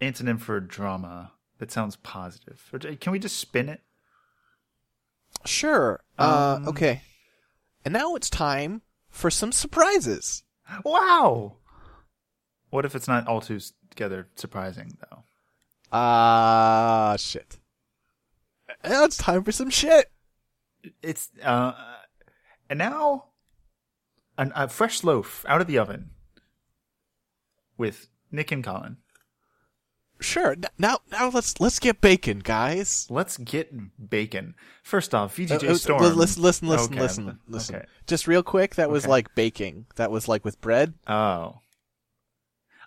antonym 0.00 0.40
for 0.40 0.60
drama 0.60 1.32
that 1.58 1.70
sounds 1.70 1.96
positive? 1.96 2.62
Or 2.72 2.78
can 2.78 3.12
we 3.12 3.18
just 3.18 3.38
spin 3.38 3.68
it? 3.68 3.80
Sure. 5.44 6.02
Uh, 6.18 6.56
Um, 6.58 6.68
okay. 6.68 7.02
And 7.84 7.92
now 7.92 8.14
it's 8.14 8.30
time 8.30 8.82
for 9.10 9.30
some 9.30 9.52
surprises. 9.52 10.42
Wow. 10.84 11.56
What 12.70 12.84
if 12.84 12.94
it's 12.94 13.08
not 13.08 13.26
all 13.28 13.40
too 13.40 13.60
together 13.90 14.28
surprising 14.36 14.96
though? 15.00 15.24
Ah, 15.92 17.14
shit. 17.18 17.58
Now 18.82 19.04
it's 19.04 19.16
time 19.16 19.44
for 19.44 19.52
some 19.52 19.70
shit. 19.70 20.10
It's 21.02 21.30
uh, 21.42 21.72
and 22.68 22.78
now 22.78 23.26
an, 24.36 24.52
a 24.56 24.68
fresh 24.68 25.04
loaf 25.04 25.44
out 25.48 25.60
of 25.60 25.66
the 25.66 25.78
oven 25.78 26.10
with 27.76 28.08
Nick 28.30 28.52
and 28.52 28.62
Colin. 28.64 28.96
Sure. 30.20 30.56
Now, 30.78 30.98
now 31.10 31.28
let's 31.28 31.60
let's 31.60 31.78
get 31.78 32.00
bacon, 32.00 32.38
guys. 32.38 33.06
Let's 33.10 33.36
get 33.36 33.72
bacon. 34.10 34.54
First 34.82 35.14
off, 35.14 35.36
VGJ 35.36 35.68
Uh, 35.68 35.72
uh, 35.72 35.74
Storm. 35.74 36.02
Listen, 36.16 36.42
listen, 36.42 36.68
listen, 36.68 36.92
Okay, 36.92 37.00
listen, 37.00 37.38
listen. 37.48 37.74
okay. 37.76 37.86
Just 38.06 38.26
real 38.28 38.42
quick, 38.42 38.76
that 38.76 38.88
was 38.90 39.04
Okay. 39.04 39.10
like 39.10 39.34
baking. 39.34 39.86
That 39.96 40.10
was 40.10 40.28
like 40.28 40.44
with 40.44 40.60
bread. 40.60 40.94
Oh. 41.08 41.58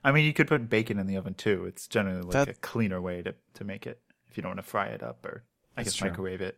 I 0.04 0.12
mean, 0.14 0.26
you 0.26 0.34
could 0.34 0.48
put 0.48 0.70
bacon 0.70 1.00
in 1.00 1.06
the 1.08 1.18
oven 1.18 1.34
too. 1.34 1.66
It's 1.66 1.86
generally 1.88 2.22
like 2.22 2.32
That- 2.32 2.48
a 2.48 2.54
cleaner 2.54 3.02
way 3.02 3.22
to, 3.24 3.36
to 3.56 3.64
make 3.66 3.86
it 3.86 4.00
if 4.30 4.38
you 4.38 4.42
don't 4.42 4.52
want 4.52 4.60
to 4.60 4.64
fry 4.70 4.88
it 4.88 5.04
up 5.04 5.26
or 5.26 5.44
I 5.76 5.84
That's 5.84 5.90
guess 5.94 5.96
true. 5.98 6.10
microwave 6.10 6.42
it. 6.42 6.58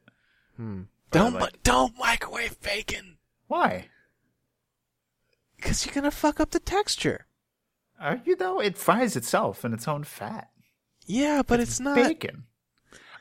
Don't 0.58 0.88
like- 1.34 1.54
mi- 1.54 1.60
don't 1.64 1.98
microwave 1.98 2.62
bacon 2.62 3.18
Why? 3.48 3.90
because 5.56 5.86
you're 5.86 5.96
gonna 5.96 6.12
fuck 6.12 6.40
up 6.40 6.52
the 6.52 6.60
texture. 6.60 7.26
Are 8.00 8.22
you 8.26 8.36
though? 8.36 8.60
It 8.60 8.78
fries 8.78 9.16
itself 9.16 9.66
in 9.66 9.74
its 9.74 9.88
own 9.88 10.04
fat. 10.04 10.50
Yeah, 11.06 11.42
but 11.46 11.60
it's, 11.60 11.80
not. 11.80 11.96
bacon. 11.96 12.46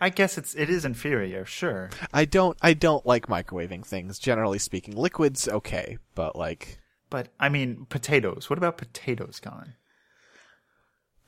I 0.01 0.11
guess 0.11 0.39
it's 0.39 0.55
it 0.55 0.71
is 0.71 0.85
inferior, 0.85 1.45
sure. 1.45 1.91
I 2.13 2.25
don't. 2.25 2.57
I 2.63 2.75
don't 2.75 3.05
like 3.05 3.27
microwaving 3.27 3.85
things. 3.85 4.19
Generally 4.19 4.59
speaking, 4.59 4.95
liquids 4.95 5.49
okay, 5.49 5.99
but 6.15 6.37
like 6.37 6.79
But 7.11 7.29
I 7.41 7.49
mean, 7.49 7.87
potatoes. 7.89 8.49
What 8.49 8.59
about 8.59 8.79
potatoes, 8.79 9.41
Colin? 9.41 9.75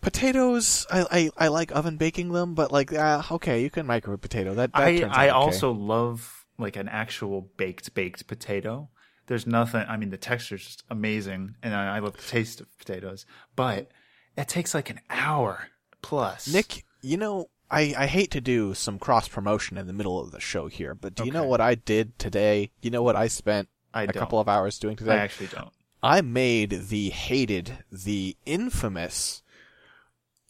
potatoes, 0.00 0.86
I 0.90 1.06
I, 1.10 1.46
I 1.46 1.48
like 1.48 1.72
oven 1.72 1.96
baking 1.96 2.32
them, 2.32 2.54
but 2.54 2.72
like 2.72 2.92
ah, 2.96 3.26
okay, 3.32 3.62
you 3.62 3.70
can 3.70 3.86
microwave 3.86 4.20
potato. 4.20 4.54
That, 4.54 4.72
that 4.72 4.80
I 4.80 5.00
I 5.02 5.24
okay. 5.24 5.30
also 5.30 5.72
love 5.72 6.44
like 6.58 6.76
an 6.76 6.88
actual 6.88 7.50
baked 7.56 7.94
baked 7.94 8.26
potato. 8.26 8.88
There's 9.30 9.46
nothing. 9.46 9.84
I 9.88 9.96
mean, 9.96 10.10
the 10.10 10.16
texture's 10.16 10.64
just 10.64 10.82
amazing, 10.90 11.54
and 11.62 11.72
I, 11.72 11.98
I 11.98 11.98
love 12.00 12.16
the 12.16 12.22
taste 12.22 12.60
of 12.60 12.76
potatoes. 12.80 13.26
But 13.54 13.88
it 14.36 14.48
takes 14.48 14.74
like 14.74 14.90
an 14.90 14.98
hour 15.08 15.68
plus. 16.02 16.52
Nick, 16.52 16.84
you 17.00 17.16
know, 17.16 17.48
I, 17.70 17.94
I 17.96 18.06
hate 18.06 18.32
to 18.32 18.40
do 18.40 18.74
some 18.74 18.98
cross 18.98 19.28
promotion 19.28 19.78
in 19.78 19.86
the 19.86 19.92
middle 19.92 20.18
of 20.18 20.32
the 20.32 20.40
show 20.40 20.66
here, 20.66 20.96
but 20.96 21.14
do 21.14 21.24
you 21.24 21.30
know 21.30 21.44
what 21.44 21.60
I 21.60 21.76
did 21.76 22.18
today? 22.18 22.72
You 22.82 22.90
know 22.90 23.04
what 23.04 23.14
I 23.14 23.28
spent 23.28 23.68
I 23.94 24.02
a 24.02 24.06
don't. 24.08 24.18
couple 24.18 24.40
of 24.40 24.48
hours 24.48 24.80
doing 24.80 24.96
today? 24.96 25.12
I 25.12 25.18
actually 25.18 25.46
don't. 25.46 25.70
I 26.02 26.22
made 26.22 26.88
the 26.88 27.10
hated, 27.10 27.84
the 27.92 28.36
infamous 28.44 29.44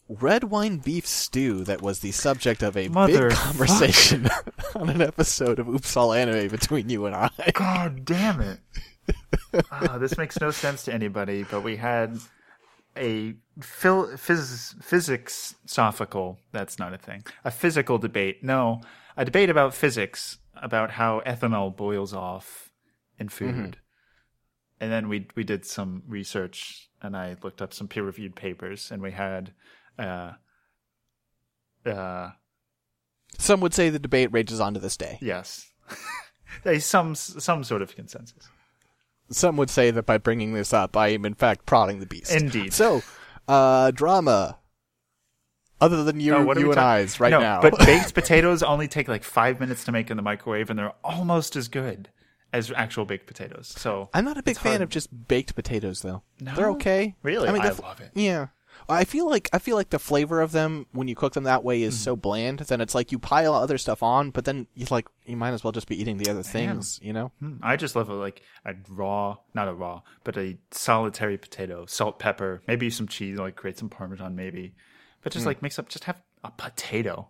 red 0.07 0.45
wine 0.45 0.77
beef 0.77 1.05
stew 1.07 1.63
that 1.63 1.81
was 1.81 1.99
the 1.99 2.11
subject 2.11 2.61
of 2.63 2.75
a 2.75 2.87
Mother 2.89 3.29
big 3.29 3.37
conversation 3.37 4.27
on 4.75 4.89
an 4.89 5.01
episode 5.01 5.59
of 5.59 5.69
Oops 5.69 5.97
All 5.97 6.13
Anime 6.13 6.49
between 6.49 6.89
you 6.89 7.05
and 7.05 7.15
I. 7.15 7.29
God 7.53 8.05
damn 8.05 8.41
it! 8.41 8.59
Ah, 9.69 9.97
this 9.97 10.17
makes 10.17 10.39
no 10.39 10.51
sense 10.51 10.83
to 10.83 10.93
anybody. 10.93 11.43
But 11.43 11.61
we 11.61 11.75
had 11.75 12.17
a 12.95 13.33
phil- 13.61 14.11
phys- 14.11 14.81
physics 14.81 15.55
sophical. 15.67 16.37
That's 16.53 16.79
not 16.79 16.93
a 16.93 16.97
thing. 16.97 17.23
A 17.43 17.51
physical 17.51 17.97
debate. 17.97 18.43
No, 18.43 18.81
a 19.17 19.25
debate 19.25 19.49
about 19.49 19.73
physics 19.73 20.37
about 20.55 20.91
how 20.91 21.21
ethanol 21.25 21.75
boils 21.75 22.13
off 22.13 22.71
in 23.19 23.27
food. 23.27 23.77
And 24.79 24.91
then 24.91 25.09
we 25.09 25.27
we 25.35 25.43
did 25.43 25.65
some 25.65 26.03
research, 26.07 26.89
and 27.01 27.17
I 27.17 27.35
looked 27.43 27.61
up 27.61 27.73
some 27.73 27.87
peer 27.89 28.03
reviewed 28.03 28.35
papers, 28.35 28.91
and 28.91 29.01
we 29.01 29.11
had. 29.11 29.53
Uh, 29.99 30.33
uh, 31.85 32.29
Some 33.37 33.61
would 33.61 33.73
say 33.73 33.89
the 33.89 33.99
debate 33.99 34.31
rages 34.31 34.59
on 34.59 34.73
to 34.73 34.79
this 34.79 34.97
day. 34.97 35.17
yes, 35.21 35.67
There's 36.63 36.85
some 36.85 37.15
some 37.15 37.63
sort 37.63 37.81
of 37.81 37.95
consensus. 37.95 38.49
Some 39.29 39.55
would 39.57 39.69
say 39.69 39.91
that 39.91 40.05
by 40.05 40.17
bringing 40.17 40.53
this 40.53 40.73
up, 40.73 40.97
I 40.97 41.09
am 41.09 41.25
in 41.25 41.33
fact 41.33 41.65
prodding 41.65 41.99
the 41.99 42.05
beast. 42.05 42.31
Indeed. 42.33 42.73
So, 42.73 43.01
uh, 43.47 43.91
drama. 43.91 44.57
Other 45.79 46.03
than 46.03 46.19
you, 46.19 46.31
No, 46.31 46.53
you 46.53 46.69
and 46.71 46.79
I's 46.79 47.19
right 47.19 47.31
no, 47.31 47.39
now. 47.39 47.61
But 47.61 47.79
baked 47.79 48.13
potatoes 48.13 48.61
only 48.61 48.87
take 48.87 49.07
like 49.07 49.23
five 49.23 49.59
minutes 49.59 49.85
to 49.85 49.91
make 49.91 50.11
in 50.11 50.17
the 50.17 50.21
microwave, 50.21 50.69
and 50.69 50.77
they're 50.77 50.93
almost 51.03 51.55
as 51.55 51.69
good 51.69 52.09
as 52.53 52.71
actual 52.75 53.05
baked 53.05 53.25
potatoes. 53.25 53.73
So 53.77 54.09
I'm 54.13 54.25
not 54.25 54.37
a 54.37 54.43
big 54.43 54.57
fan 54.57 54.73
hard. 54.73 54.81
of 54.83 54.89
just 54.89 55.27
baked 55.27 55.55
potatoes, 55.55 56.01
though. 56.01 56.21
No? 56.39 56.53
They're 56.53 56.69
okay. 56.71 57.15
Really? 57.23 57.47
I 57.47 57.53
mean, 57.53 57.61
I 57.63 57.69
love 57.69 57.99
it. 58.01 58.11
Yeah. 58.13 58.47
I 58.91 59.03
feel 59.05 59.29
like 59.29 59.49
I 59.53 59.59
feel 59.59 59.75
like 59.75 59.89
the 59.89 59.99
flavor 59.99 60.41
of 60.41 60.51
them 60.51 60.85
when 60.91 61.07
you 61.07 61.15
cook 61.15 61.33
them 61.33 61.45
that 61.45 61.63
way 61.63 61.81
Mm. 61.81 61.85
is 61.85 61.99
so 61.99 62.15
bland. 62.15 62.59
Then 62.59 62.81
it's 62.81 62.93
like 62.95 63.11
you 63.11 63.19
pile 63.19 63.53
other 63.53 63.77
stuff 63.77 64.03
on, 64.03 64.29
but 64.31 64.45
then 64.45 64.67
you 64.75 64.85
like 64.91 65.07
you 65.25 65.37
might 65.37 65.51
as 65.53 65.63
well 65.63 65.71
just 65.71 65.87
be 65.87 65.99
eating 65.99 66.17
the 66.17 66.29
other 66.29 66.43
things. 66.43 66.99
You 67.01 67.13
know? 67.13 67.31
Hmm, 67.39 67.57
I 67.61 67.75
just 67.77 67.95
love 67.95 68.09
a 68.09 68.13
like 68.15 68.41
a 68.65 68.73
raw, 68.89 69.37
not 69.53 69.67
a 69.67 69.73
raw, 69.73 70.01
but 70.23 70.37
a 70.37 70.57
solitary 70.71 71.37
potato, 71.37 71.85
salt, 71.85 72.19
pepper, 72.19 72.61
maybe 72.67 72.89
some 72.89 73.07
cheese, 73.07 73.37
like 73.37 73.55
create 73.55 73.77
some 73.77 73.89
parmesan, 73.89 74.35
maybe, 74.35 74.75
but 75.23 75.31
just 75.33 75.45
like 75.45 75.61
mix 75.61 75.79
up, 75.79 75.89
just 75.89 76.03
have 76.05 76.21
a 76.43 76.51
potato. 76.51 77.29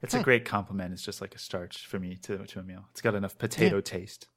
It's 0.00 0.14
a 0.14 0.22
great 0.22 0.44
compliment. 0.44 0.92
It's 0.92 1.02
just 1.02 1.20
like 1.20 1.34
a 1.34 1.38
starch 1.38 1.86
for 1.86 1.98
me 1.98 2.16
to 2.22 2.38
to 2.38 2.60
a 2.60 2.62
meal. 2.62 2.84
It's 2.92 3.00
got 3.00 3.14
enough 3.16 3.36
potato 3.36 3.80
taste. 3.80 4.28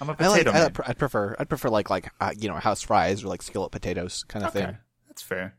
I'm 0.00 0.10
a 0.10 0.16
I 0.18 0.28
like. 0.28 0.44
potato 0.44 0.50
I, 0.50 0.60
man. 0.60 0.72
pr- 0.72 0.82
I'd 0.86 0.98
prefer. 0.98 1.34
I'd 1.38 1.48
prefer 1.48 1.70
like 1.70 1.90
like 1.90 2.12
uh, 2.20 2.32
you 2.38 2.48
know 2.48 2.54
house 2.54 2.82
fries 2.82 3.24
or 3.24 3.28
like 3.28 3.42
skillet 3.42 3.72
potatoes 3.72 4.24
kind 4.28 4.44
of 4.44 4.54
Okay, 4.54 4.66
thing. 4.66 4.78
that's 5.08 5.22
fair. 5.22 5.56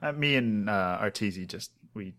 Uh, 0.00 0.12
me 0.12 0.36
and 0.36 0.68
uh, 0.70 0.98
Arteezy 1.00 1.46
just 1.46 1.72
we 1.94 2.14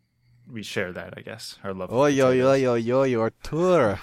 we 0.51 0.63
share 0.63 0.91
that, 0.91 1.13
I 1.17 1.21
guess. 1.21 1.57
Our 1.63 1.73
love. 1.73 1.91
Oi 1.93 2.07
yo 2.09 2.32
yo 2.32 2.53
yo 2.53 2.73
yo 2.75 3.03
your 3.03 3.32
tour. 3.43 3.99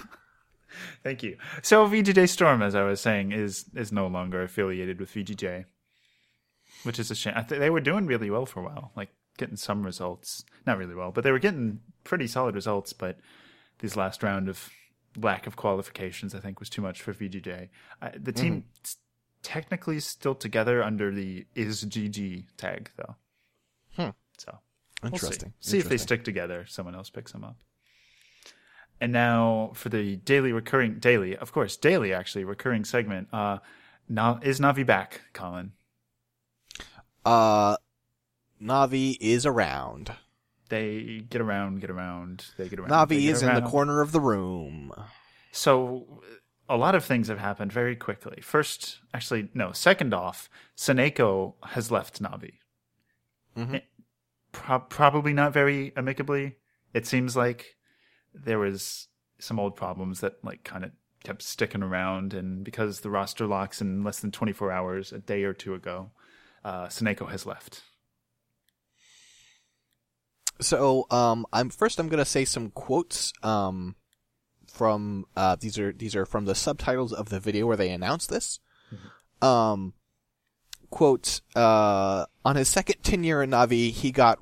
Thank 1.03 1.23
you. 1.23 1.37
So 1.61 1.87
VGJ 1.87 2.29
Storm, 2.29 2.61
as 2.61 2.75
I 2.75 2.83
was 2.83 2.99
saying, 3.01 3.31
is 3.31 3.65
is 3.75 3.91
no 3.91 4.07
longer 4.07 4.41
affiliated 4.43 4.99
with 4.99 5.13
VGJ, 5.13 5.65
which 6.83 6.99
is 6.99 7.09
a 7.11 7.15
shame. 7.15 7.33
I 7.35 7.41
th- 7.43 7.59
they 7.59 7.69
were 7.69 7.81
doing 7.81 8.05
really 8.05 8.29
well 8.29 8.45
for 8.45 8.59
a 8.61 8.63
while, 8.63 8.91
like 8.95 9.09
getting 9.37 9.55
some 9.55 9.83
results. 9.83 10.43
Not 10.65 10.77
really 10.77 10.95
well, 10.95 11.11
but 11.11 11.23
they 11.23 11.31
were 11.31 11.39
getting 11.39 11.79
pretty 12.03 12.27
solid 12.27 12.55
results. 12.55 12.93
But 12.93 13.19
this 13.79 13.95
last 13.95 14.23
round 14.23 14.49
of 14.49 14.69
lack 15.15 15.47
of 15.47 15.55
qualifications, 15.55 16.35
I 16.35 16.39
think, 16.39 16.59
was 16.59 16.69
too 16.69 16.81
much 16.81 17.01
for 17.01 17.13
VGJ. 17.13 17.69
Uh, 18.01 18.09
the 18.19 18.31
team 18.31 18.65
s- 18.83 18.97
technically 19.43 19.97
is 19.97 20.05
still 20.05 20.35
together 20.35 20.83
under 20.83 21.11
the 21.13 21.45
is 21.55 21.85
GG 21.85 22.45
tag, 22.57 22.91
though. 22.97 23.15
So 24.37 24.59
We'll 25.03 25.13
Interesting. 25.13 25.53
see. 25.59 25.71
See 25.71 25.77
if 25.77 25.89
they 25.89 25.97
stick 25.97 26.23
together. 26.23 26.65
Someone 26.67 26.95
else 26.95 27.09
picks 27.09 27.31
them 27.31 27.43
up. 27.43 27.57
And 28.99 29.11
now 29.13 29.71
for 29.75 29.89
the 29.89 30.15
daily 30.15 30.51
recurring 30.51 30.99
daily, 30.99 31.37
of 31.37 31.51
course, 31.51 31.77
daily 31.77 32.13
actually 32.13 32.43
recurring 32.45 32.83
segment. 32.83 33.27
Uh, 33.31 33.59
now 34.09 34.39
is 34.41 34.59
Navi 34.59 34.83
back, 34.85 35.21
Colin? 35.33 35.73
Uh, 37.23 37.77
Navi 38.61 39.17
is 39.19 39.45
around. 39.45 40.11
They 40.69 41.25
get 41.29 41.41
around, 41.41 41.79
get 41.79 41.89
around, 41.91 42.45
they 42.57 42.67
get 42.67 42.79
around. 42.79 42.89
Navi 42.89 43.21
get 43.21 43.31
is 43.31 43.43
in 43.43 43.53
the 43.53 43.61
corner 43.61 44.01
of 44.01 44.11
the 44.11 44.19
room. 44.19 44.91
So 45.51 46.21
a 46.67 46.75
lot 46.75 46.95
of 46.95 47.05
things 47.05 47.27
have 47.27 47.39
happened 47.39 47.71
very 47.71 47.95
quickly. 47.95 48.41
First, 48.41 48.97
actually, 49.13 49.49
no. 49.53 49.71
Second 49.73 50.13
off, 50.13 50.49
Sonneiko 50.75 51.53
has 51.67 51.91
left 51.91 52.21
Navi. 52.21 52.53
Mhm. 53.55 53.81
Pro- 54.51 54.79
probably 54.79 55.33
not 55.33 55.53
very 55.53 55.93
amicably. 55.95 56.55
It 56.93 57.05
seems 57.05 57.35
like 57.35 57.75
there 58.33 58.59
was 58.59 59.07
some 59.39 59.59
old 59.59 59.75
problems 59.75 60.21
that 60.21 60.43
like 60.43 60.63
kind 60.63 60.83
of 60.83 60.91
kept 61.23 61.41
sticking 61.41 61.83
around, 61.83 62.33
and 62.33 62.63
because 62.63 63.01
the 63.01 63.09
roster 63.09 63.45
locks 63.45 63.81
in 63.81 64.03
less 64.03 64.19
than 64.19 64.31
24 64.31 64.71
hours, 64.71 65.11
a 65.11 65.19
day 65.19 65.43
or 65.43 65.53
two 65.53 65.73
ago, 65.73 66.11
uh, 66.63 66.87
Sonneiko 66.87 67.29
has 67.29 67.45
left. 67.45 67.83
So, 70.59 71.05
um, 71.11 71.45
I'm 71.53 71.69
first. 71.69 71.99
I'm 71.99 72.07
gonna 72.07 72.25
say 72.25 72.45
some 72.45 72.71
quotes. 72.71 73.31
Um, 73.43 73.95
from 74.67 75.25
uh, 75.35 75.55
these 75.59 75.77
are 75.79 75.91
these 75.91 76.15
are 76.15 76.25
from 76.25 76.45
the 76.45 76.55
subtitles 76.55 77.13
of 77.13 77.29
the 77.29 77.39
video 77.39 77.65
where 77.65 77.77
they 77.77 77.89
announced 77.89 78.29
this. 78.29 78.59
Um, 79.41 79.93
quote: 80.89 81.41
uh, 81.55 82.25
On 82.45 82.55
his 82.55 82.69
second 82.69 83.03
tenure 83.03 83.43
in 83.43 83.51
Navi, 83.51 83.91
he 83.91 84.11
got 84.11 84.39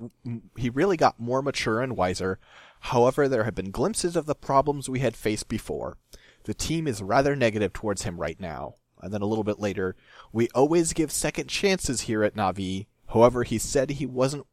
he 0.58 0.70
really 0.70 0.98
got 0.98 1.20
more 1.20 1.41
mature 1.41 1.82
and 1.82 1.98
wiser. 1.98 2.39
However, 2.80 3.28
there 3.28 3.46
have 3.46 3.56
been 3.56 3.72
glimpses 3.72 4.16
of 4.16 4.28
the 4.28 4.36
problems 4.36 4.88
we 4.88 5.00
had 5.00 5.16
faced 5.16 5.48
before. 5.48 5.98
The 6.43 6.54
team 6.54 6.88
is 6.88 7.02
rather 7.02 7.36
negative 7.36 7.74
towards 7.74 8.04
him 8.04 8.20
right 8.20 8.39
now. 8.39 8.76
And 9.02 9.14
then 9.14 9.22
a 9.22 9.26
little 9.26 9.43
bit 9.43 9.60
later, 9.60 9.96
we 10.32 10.50
always 10.50 10.93
give 10.93 11.12
second 11.12 11.48
chances 11.48 12.02
here 12.02 12.24
at 12.24 12.36
Navi. 12.36 12.88
However, 13.08 13.43
he 13.43 13.58
said 13.58 13.91
he 13.91 14.06
wasn't 14.06 14.46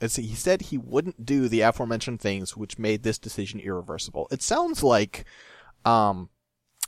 as 0.00 0.16
he 0.16 0.34
said 0.34 0.62
he 0.62 0.78
wouldn't 0.78 1.26
do 1.26 1.48
the 1.48 1.60
aforementioned 1.62 2.20
things 2.20 2.56
which 2.56 2.78
made 2.78 3.02
this 3.02 3.18
decision 3.18 3.60
irreversible. 3.60 4.28
It 4.30 4.42
sounds 4.42 4.82
like 4.82 5.24
um 5.84 6.28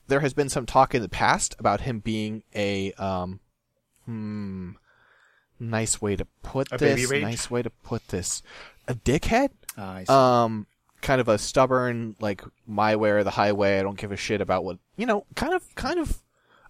there 0.06 0.20
has 0.20 0.34
been 0.34 0.48
some 0.48 0.66
talk 0.66 0.94
in 0.94 1.02
the 1.02 1.08
past 1.08 1.56
about 1.58 1.82
him 1.82 2.00
being 2.00 2.42
a 2.54 2.92
um 2.92 3.40
hmm 4.04 4.49
nice 5.70 6.02
way 6.02 6.16
to 6.16 6.26
put 6.42 6.68
A 6.72 6.78
this 6.78 7.10
nice 7.10 7.50
way 7.50 7.62
to 7.62 7.70
put 7.70 8.08
this. 8.08 8.42
A 8.88 8.94
dickhead? 8.94 9.50
See. 9.76 10.12
um 10.12 10.66
kind 11.00 11.20
of 11.20 11.28
a 11.28 11.38
stubborn 11.38 12.16
like 12.20 12.42
my 12.66 12.96
way 12.96 13.10
or 13.10 13.24
the 13.24 13.30
highway. 13.30 13.78
I 13.78 13.82
don't 13.82 13.98
give 13.98 14.12
a 14.12 14.16
shit 14.16 14.40
about 14.40 14.64
what 14.64 14.78
you 14.96 15.06
know 15.06 15.24
kind 15.36 15.54
of 15.54 15.74
kind 15.74 15.98
of 15.98 16.22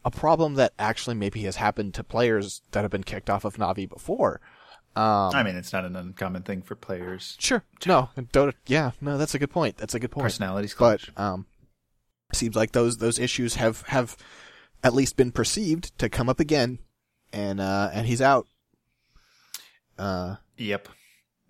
a 0.04 0.10
problem 0.10 0.54
that 0.54 0.72
actually 0.78 1.16
maybe 1.16 1.42
has 1.42 1.56
happened 1.56 1.94
to 1.94 2.04
players 2.04 2.62
that 2.72 2.82
have 2.82 2.90
been 2.90 3.04
kicked 3.04 3.28
off 3.28 3.44
of 3.44 3.56
navi 3.56 3.88
before. 3.88 4.40
Um 4.96 5.30
I 5.34 5.42
mean, 5.42 5.56
it's 5.56 5.72
not 5.72 5.84
an 5.84 5.96
uncommon 5.96 6.42
thing 6.42 6.62
for 6.62 6.74
players. 6.74 7.36
sure. 7.38 7.64
no 7.86 8.10
Dota, 8.16 8.54
yeah 8.66 8.92
no 9.00 9.18
that's 9.18 9.34
a 9.34 9.38
good 9.38 9.50
point. 9.50 9.76
That's 9.76 9.94
a 9.94 10.00
good 10.00 10.10
point. 10.10 10.24
Personalities 10.24 10.74
but 10.78 11.00
um 11.16 11.46
seems 12.32 12.54
like 12.54 12.72
those 12.72 12.98
those 12.98 13.18
issues 13.18 13.56
have 13.56 13.82
have 13.88 14.16
at 14.84 14.94
least 14.94 15.16
been 15.16 15.32
perceived 15.32 15.96
to 15.98 16.08
come 16.08 16.28
up 16.28 16.40
again. 16.40 16.78
And 17.32 17.60
uh 17.60 17.90
and 17.92 18.06
he's 18.06 18.20
out 18.22 18.46
uh 20.00 20.36
Yep. 20.56 20.88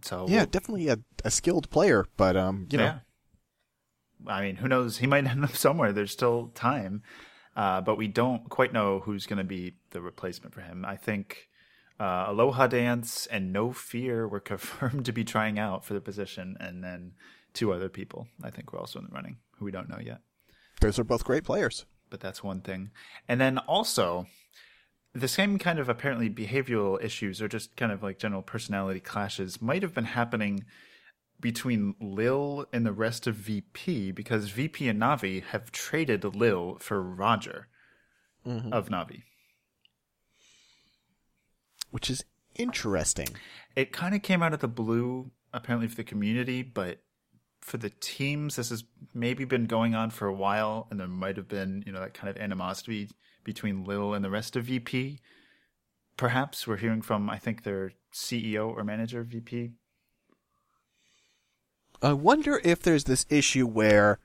So 0.03 0.27
yeah 0.29 0.45
definitely 0.45 0.89
a, 0.89 0.99
a 1.25 1.31
skilled 1.31 1.71
player 1.71 2.07
but 2.17 2.37
um 2.37 2.67
you 2.71 2.79
know. 2.79 3.01
I 4.27 4.43
mean, 4.43 4.57
who 4.57 4.69
knows? 4.69 4.99
He 4.99 5.07
might 5.07 5.27
end 5.31 5.45
up 5.45 5.57
somewhere. 5.57 5.93
There's 5.93 6.11
still 6.11 6.49
time, 6.55 7.03
uh, 7.57 7.81
but 7.81 7.97
we 7.97 8.07
don't 8.07 8.51
quite 8.51 8.71
know 8.71 9.01
who's 9.01 9.25
going 9.25 9.39
to 9.39 9.45
be 9.45 9.77
the 9.93 10.03
replacement 10.03 10.55
for 10.55 10.61
him. 10.61 10.85
I 10.85 10.97
think 10.97 11.49
uh, 11.99 12.27
Aloha 12.29 12.67
Dance 12.67 13.27
and 13.27 13.51
No 13.51 13.73
Fear 13.73 14.29
were 14.29 14.41
confirmed 14.53 15.07
to 15.07 15.13
be 15.13 15.25
trying 15.25 15.59
out 15.59 15.87
for 15.87 15.95
the 15.95 16.03
position, 16.03 16.59
and 16.61 16.85
then 16.85 17.13
two 17.55 17.73
other 17.73 17.89
people. 17.89 18.29
I 18.43 18.51
think 18.51 18.75
were 18.75 18.79
also 18.79 18.99
in 18.99 19.07
the 19.07 19.11
running 19.11 19.39
who 19.57 19.65
we 19.65 19.71
don't 19.71 19.89
know 19.89 20.01
yet. 20.05 20.21
those 20.83 20.99
are 20.99 21.05
both 21.05 21.25
great 21.25 21.45
players 21.45 21.87
but 22.11 22.21
that's 22.21 22.43
one 22.43 22.61
thing. 22.61 22.91
And 23.29 23.41
then 23.41 23.57
also, 23.59 24.27
the 25.13 25.29
same 25.29 25.59
kind 25.59 25.79
of 25.79 25.89
apparently 25.89 26.31
behavioral 26.31 27.03
issues 27.03 27.43
or 27.43 27.49
just 27.49 27.77
kind 27.77 27.91
of 27.91 28.03
like 28.03 28.19
general 28.19 28.43
personality 28.43 29.01
clashes 29.01 29.61
might 29.61 29.83
have 29.83 29.95
been 29.95 30.05
happening 30.05 30.65
between 31.41 31.95
Lil 32.01 32.67
and 32.73 32.85
the 32.85 32.93
rest 32.93 33.27
of 33.27 33.35
VP 33.35 34.13
because 34.13 34.51
VP 34.51 34.89
and 34.89 35.01
Navi 35.01 35.43
have 35.43 35.73
traded 35.73 36.25
Lil 36.37 36.77
for 36.81 37.03
RodjER 37.03 37.65
mm-hmm. 38.47 38.73
of 38.73 38.89
Navi. 38.89 39.23
which 41.91 42.11
is 42.11 42.25
interesting. 42.55 43.29
It 43.77 43.93
kind 43.93 44.15
of 44.15 44.23
came 44.23 44.43
out 44.43 44.53
of 44.53 44.61
the 44.61 44.69
blue, 44.69 45.31
apparently, 45.53 45.89
for 45.89 45.97
the 45.97 46.05
community, 46.05 46.63
but 46.63 46.99
for 47.61 47.77
the 47.77 47.91
teams, 47.91 48.57
this 48.57 48.71
has 48.71 48.85
maybe 49.15 49.45
been 49.45 49.67
going 49.67 49.95
on 49.95 50.11
for 50.11 50.27
a 50.27 50.35
while, 50.35 50.87
and 50.91 50.99
there 50.99 51.09
might 51.09 51.37
have 51.37 51.49
been, 51.49 51.83
you 51.87 51.93
know, 51.93 52.01
that 52.01 52.15
kind 52.15 52.29
of 52.29 52.37
animosity 52.41 53.09
between 53.45 53.85
Lil 53.85 54.15
and 54.15 54.25
the 54.25 54.31
rest 54.31 54.57
of 54.57 54.65
VP. 54.65 55.21
Perhaps 56.17 56.67
we're 56.67 56.77
hearing 56.77 57.03
from, 57.03 57.31
I 57.31 57.39
think, 57.39 57.63
their 57.63 57.93
CEO 58.13 58.69
or 58.69 58.85
manager 58.85 59.23
VP. 59.23 59.71
I 62.03 62.13
wonder 62.13 62.61
if 62.65 62.83
there's 62.83 63.05
this 63.05 63.27
issue 63.29 63.67
where 63.67 64.19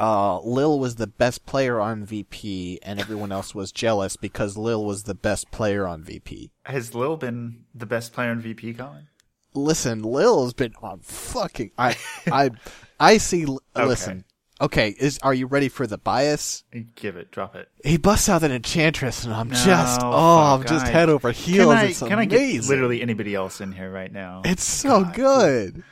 uh, 0.00 0.40
Lil 0.40 0.78
was 0.78 0.96
the 0.96 1.06
best 1.06 1.46
player 1.46 1.80
on 1.80 2.04
VP 2.04 2.80
and 2.82 3.00
everyone 3.00 3.30
else 3.30 3.54
was 3.54 3.70
jealous 3.70 4.16
because 4.16 4.56
Lil 4.56 4.84
was 4.84 5.04
the 5.04 5.14
best 5.14 5.50
player 5.50 5.86
on 5.86 6.02
VP. 6.02 6.50
Has 6.64 6.94
Lil 6.94 7.16
been 7.16 7.64
the 7.74 7.86
best 7.86 8.12
player 8.12 8.30
on 8.30 8.40
VP, 8.40 8.74
Colin? 8.74 9.08
Listen, 9.54 10.02
Lil's 10.02 10.52
been 10.52 10.74
on 10.82 10.98
fucking. 11.00 11.70
I, 11.78 11.96
I, 12.26 12.50
I 12.98 13.18
see. 13.18 13.46
Listen, 13.76 14.24
okay. 14.64 14.94
Is 14.98 15.18
are 15.22 15.34
you 15.34 15.46
ready 15.46 15.68
for 15.68 15.86
the 15.86 15.98
bias? 15.98 16.64
Give 16.96 17.16
it, 17.16 17.30
drop 17.30 17.54
it. 17.56 17.68
He 17.84 17.96
busts 17.96 18.28
out 18.28 18.42
an 18.42 18.52
enchantress, 18.52 19.24
and 19.24 19.32
I'm 19.34 19.48
No, 19.48 19.54
just, 19.54 20.00
oh, 20.02 20.54
I'm 20.54 20.62
just 20.66 20.86
I- 20.86 20.90
head 20.90 21.08
over 21.08 21.30
heels. 21.32 21.68
Can 21.74 21.76
I, 21.76 21.84
it's 21.84 21.98
can 22.00 22.18
I 22.18 22.24
get 22.24 22.64
literally 22.68 23.00
anybody 23.02 23.34
else 23.34 23.60
in 23.60 23.72
here 23.72 23.90
right 23.90 24.12
now? 24.12 24.42
It's 24.44 24.64
so 24.64 25.04
good. 25.04 25.82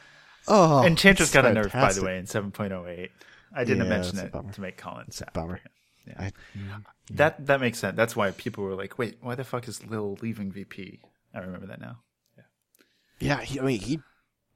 Oh, 0.48 0.84
Enchantress 0.84 1.32
got 1.32 1.44
a 1.46 1.50
nerf, 1.50 1.72
by 1.72 1.92
the 1.92 2.02
way, 2.02 2.18
in 2.18 2.24
7.08. 2.26 3.10
I 3.54 3.64
didn't 3.64 3.84
Yeah, 3.84 3.88
mention 3.88 4.18
it 4.18 4.32
to 4.54 4.60
make 4.60 4.76
Colin 4.76 5.10
sad. 5.12 5.32
Bummer. 5.32 5.60
Yeah. 6.06 6.14
I- 6.18 6.32
That 7.10 7.46
that 7.46 7.60
makes 7.60 7.78
sense. 7.78 7.96
That's 7.96 8.16
why 8.16 8.30
people 8.32 8.64
were 8.64 8.74
like, 8.74 8.98
"Wait, 8.98 9.18
why 9.20 9.34
the 9.36 9.44
fuck 9.44 9.68
is 9.68 9.84
Lil 9.86 10.18
leaving 10.20 10.50
VP?" 10.50 11.00
I 11.34 11.38
remember 11.40 11.66
that 11.68 11.80
now. 11.80 11.98
yeah, 13.20 13.40
he, 13.42 13.60
I 13.60 13.62
mean, 13.62 13.80
he 13.80 14.00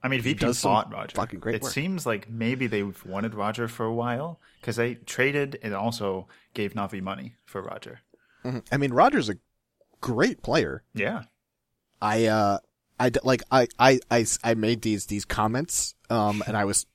I 0.03 0.09
mean, 0.09 0.21
VP 0.21 0.39
does 0.41 0.63
bought 0.63 0.91
RodjER. 0.93 1.13
fucking 1.17 1.41
great 1.41 1.57
it 1.57 1.63
work. 1.63 1.73
seems 1.73 2.07
like 2.07 2.31
maybe 2.31 2.67
they've 2.67 3.05
wanted 3.05 3.33
RodjER 3.33 3.69
for 3.69 3.85
a 3.87 3.93
while 3.93 4.39
because 4.61 4.77
they 4.77 4.95
traded 4.95 5.59
and 5.63 5.75
also 5.75 6.29
gave 6.55 6.75
Navi 6.75 7.03
money 7.03 7.35
for 7.45 7.63
RodjER. 7.63 7.99
I 8.71 8.77
mean, 8.77 8.93
RodjER's 8.93 9.29
a 9.29 9.37
great 10.01 10.43
player. 10.43 10.85
Yeah, 10.95 11.25
I, 12.01 12.27
uh, 12.27 12.59
I, 13.01 13.11
like, 13.25 13.43
I 13.51 14.55
made 14.57 14.83
these, 14.83 15.07
these 15.07 15.25
comments, 15.25 15.95
um, 16.11 16.45
and 16.47 16.57
I 16.57 16.65
was 16.65 16.87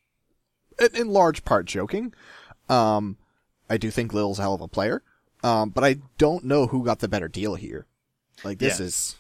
in, 0.80 0.96
in 0.96 1.10
large 1.10 1.44
part 1.44 1.66
joking. 1.66 2.14
Um, 2.70 3.18
I 3.70 3.76
do 3.78 3.92
think 3.92 4.14
Lil's 4.14 4.40
a 4.40 4.44
hell 4.44 4.54
of 4.54 4.62
a 4.62 4.68
player. 4.70 5.04
Um, 5.44 5.72
but 5.72 5.84
I 5.84 5.98
don't 6.18 6.46
know 6.46 6.68
who 6.68 6.86
got 6.86 7.00
the 7.00 7.08
better 7.08 7.28
deal 7.28 7.56
here. 7.56 7.86
Like, 8.44 8.60
this 8.60 8.80
Yeah. 8.80 8.86
is, 8.86 9.16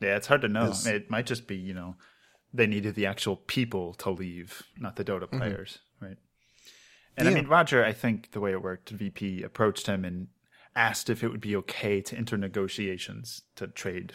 yeah. 0.00 0.16
It's 0.16 0.26
hard 0.28 0.42
to 0.42 0.48
know. 0.48 0.72
It 0.86 1.10
might 1.10 1.26
just 1.26 1.46
be 1.46 1.56
you 1.56 1.74
know 1.74 1.96
they 2.52 2.66
needed 2.66 2.94
the 2.94 3.06
actual 3.06 3.36
people 3.36 3.94
to 3.94 4.10
leave, 4.10 4.62
not 4.78 4.96
the 4.96 5.04
Dota 5.04 5.30
players, 5.30 5.78
right? 6.00 6.16
And 7.16 7.26
I 7.28 7.30
Mm-hmm. 7.32 7.34
Mean, 7.42 7.46
RodjER. 7.48 7.84
I 7.84 7.92
think 7.92 8.30
the 8.32 8.40
way 8.40 8.52
it 8.52 8.62
worked, 8.62 8.90
VP 8.90 9.42
approached 9.42 9.86
him 9.86 10.04
and 10.04 10.28
asked 10.76 11.10
if 11.10 11.24
it 11.24 11.28
would 11.28 11.40
be 11.40 11.56
okay 11.56 12.00
to 12.00 12.16
enter 12.16 12.36
negotiations 12.38 13.42
to 13.56 13.66
trade 13.66 14.14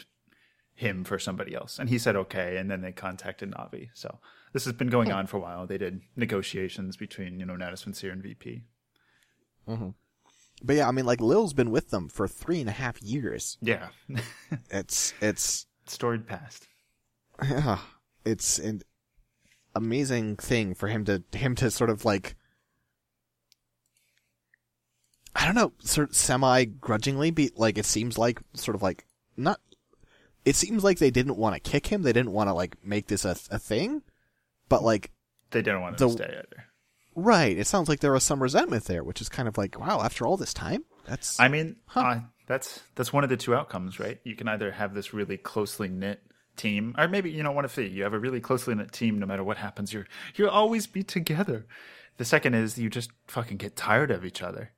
him 0.76 1.04
for 1.04 1.20
somebody 1.20 1.54
else, 1.54 1.78
and 1.80 1.90
he 1.90 2.00
said 2.00 2.16
okay. 2.16 2.58
And 2.58 2.72
then 2.72 2.82
they 2.82 2.92
contacted 2.92 3.52
Navi. 3.52 3.90
So 3.94 4.20
this 4.54 4.64
has 4.66 4.74
been 4.74 4.88
going 4.90 5.10
Hmm. 5.10 5.18
on 5.18 5.28
for 5.28 5.38
a 5.38 5.42
while. 5.42 5.68
They 5.68 5.78
did 5.78 6.02
negotiations 6.16 6.98
between 6.98 7.40
you 7.40 7.46
know 7.46 7.56
Natus 7.56 7.84
Vincere 7.84 8.12
and 8.12 8.24
VP. 8.24 8.64
but 9.68 10.76
yeah, 10.76 10.88
I 10.88 10.92
mean, 10.92 11.06
like, 11.06 11.22
Lil's 11.22 11.54
been 11.54 11.72
with 11.72 11.90
them 11.90 12.08
for 12.10 12.28
three 12.28 12.60
and 12.62 12.70
a 12.70 12.74
half 12.74 13.02
years. 13.02 13.58
Yeah, 13.62 13.90
It's, 14.72 15.14
it's, 15.22 15.68
storied 15.88 16.26
past. 16.28 16.68
Yeah, 17.44 17.80
it's 18.26 18.60
an 18.60 18.82
amazing 19.76 20.36
thing 20.38 20.74
for 20.76 20.88
him 20.88 21.04
to 21.06 21.24
him 21.34 21.56
to 21.56 21.70
sort 21.72 21.90
of 21.90 22.06
like 22.06 22.36
I 25.36 25.46
don't 25.46 25.56
know, 25.56 25.74
sort 25.80 26.10
of 26.10 26.16
semi 26.16 26.66
grudgingly 26.66 27.32
be 27.32 27.52
like 27.56 27.78
it 27.78 27.86
seems 27.86 28.18
like 28.18 28.40
sort 28.54 28.76
of 28.76 28.84
like 28.84 29.06
not 29.36 29.60
it 30.46 30.56
seems 30.56 30.84
like 30.84 31.00
they 31.00 31.10
didn't 31.12 31.38
want 31.38 31.56
to 31.56 31.60
kick 31.72 31.88
him, 31.88 32.02
they 32.04 32.14
didn't 32.14 32.34
want 32.34 32.50
to 32.50 32.54
like 32.54 32.76
make 32.86 33.08
this 33.08 33.26
a 33.26 33.32
a 33.50 33.58
thing, 33.60 34.04
but 34.70 34.84
like 34.84 35.12
They 35.52 35.62
didn't 35.62 35.82
want 35.82 35.98
The- 35.98 36.08
to 36.08 36.14
stay 36.14 36.26
either. 36.26 36.66
right, 37.16 37.58
it 37.58 37.66
sounds 37.68 37.90
like 37.90 38.00
there 38.00 38.12
was 38.12 38.24
some 38.24 38.44
resentment 38.44 38.86
there, 38.86 39.04
which 39.04 39.22
is 39.22 39.30
kind 39.30 39.48
of 39.48 39.58
like 39.58 39.80
wow, 39.80 40.02
after 40.02 40.28
all 40.28 40.38
this 40.38 40.54
time, 40.54 40.84
that's 41.06 41.40
I 41.40 41.48
mean, 41.48 41.78
uh, 41.96 42.20
that's 42.46 42.82
that's 42.96 43.12
one 43.12 43.24
of 43.24 43.30
the 43.32 43.38
two 43.38 43.56
outcomes, 43.56 44.00
right? 44.00 44.20
You 44.24 44.36
can 44.36 44.48
either 44.48 44.72
have 44.72 44.94
this 44.94 45.14
really 45.14 45.38
closely 45.38 45.88
knit 45.90 46.22
team, 46.56 46.94
or 46.98 47.08
maybe 47.08 47.32
you 47.32 47.44
don't 47.44 47.56
want 47.56 47.68
to 47.70 47.76
the 47.76 47.88
you 47.88 48.04
have 48.04 48.14
a 48.14 48.20
really 48.20 48.40
closely 48.40 48.76
knit 48.76 48.92
team. 48.92 49.20
No 49.20 49.26
matter 49.26 49.44
what 49.44 49.58
happens, 49.58 49.94
you're 49.94 50.08
you'll 50.36 50.50
always 50.50 50.88
be 50.88 51.04
together. 51.04 51.66
The 52.18 52.26
second 52.26 52.54
is 52.54 52.78
you 52.78 52.90
just 52.90 53.12
fucking 53.28 53.58
get 53.58 53.76
tired 53.76 54.12
of 54.12 54.24
each 54.26 54.42
other. 54.42 54.72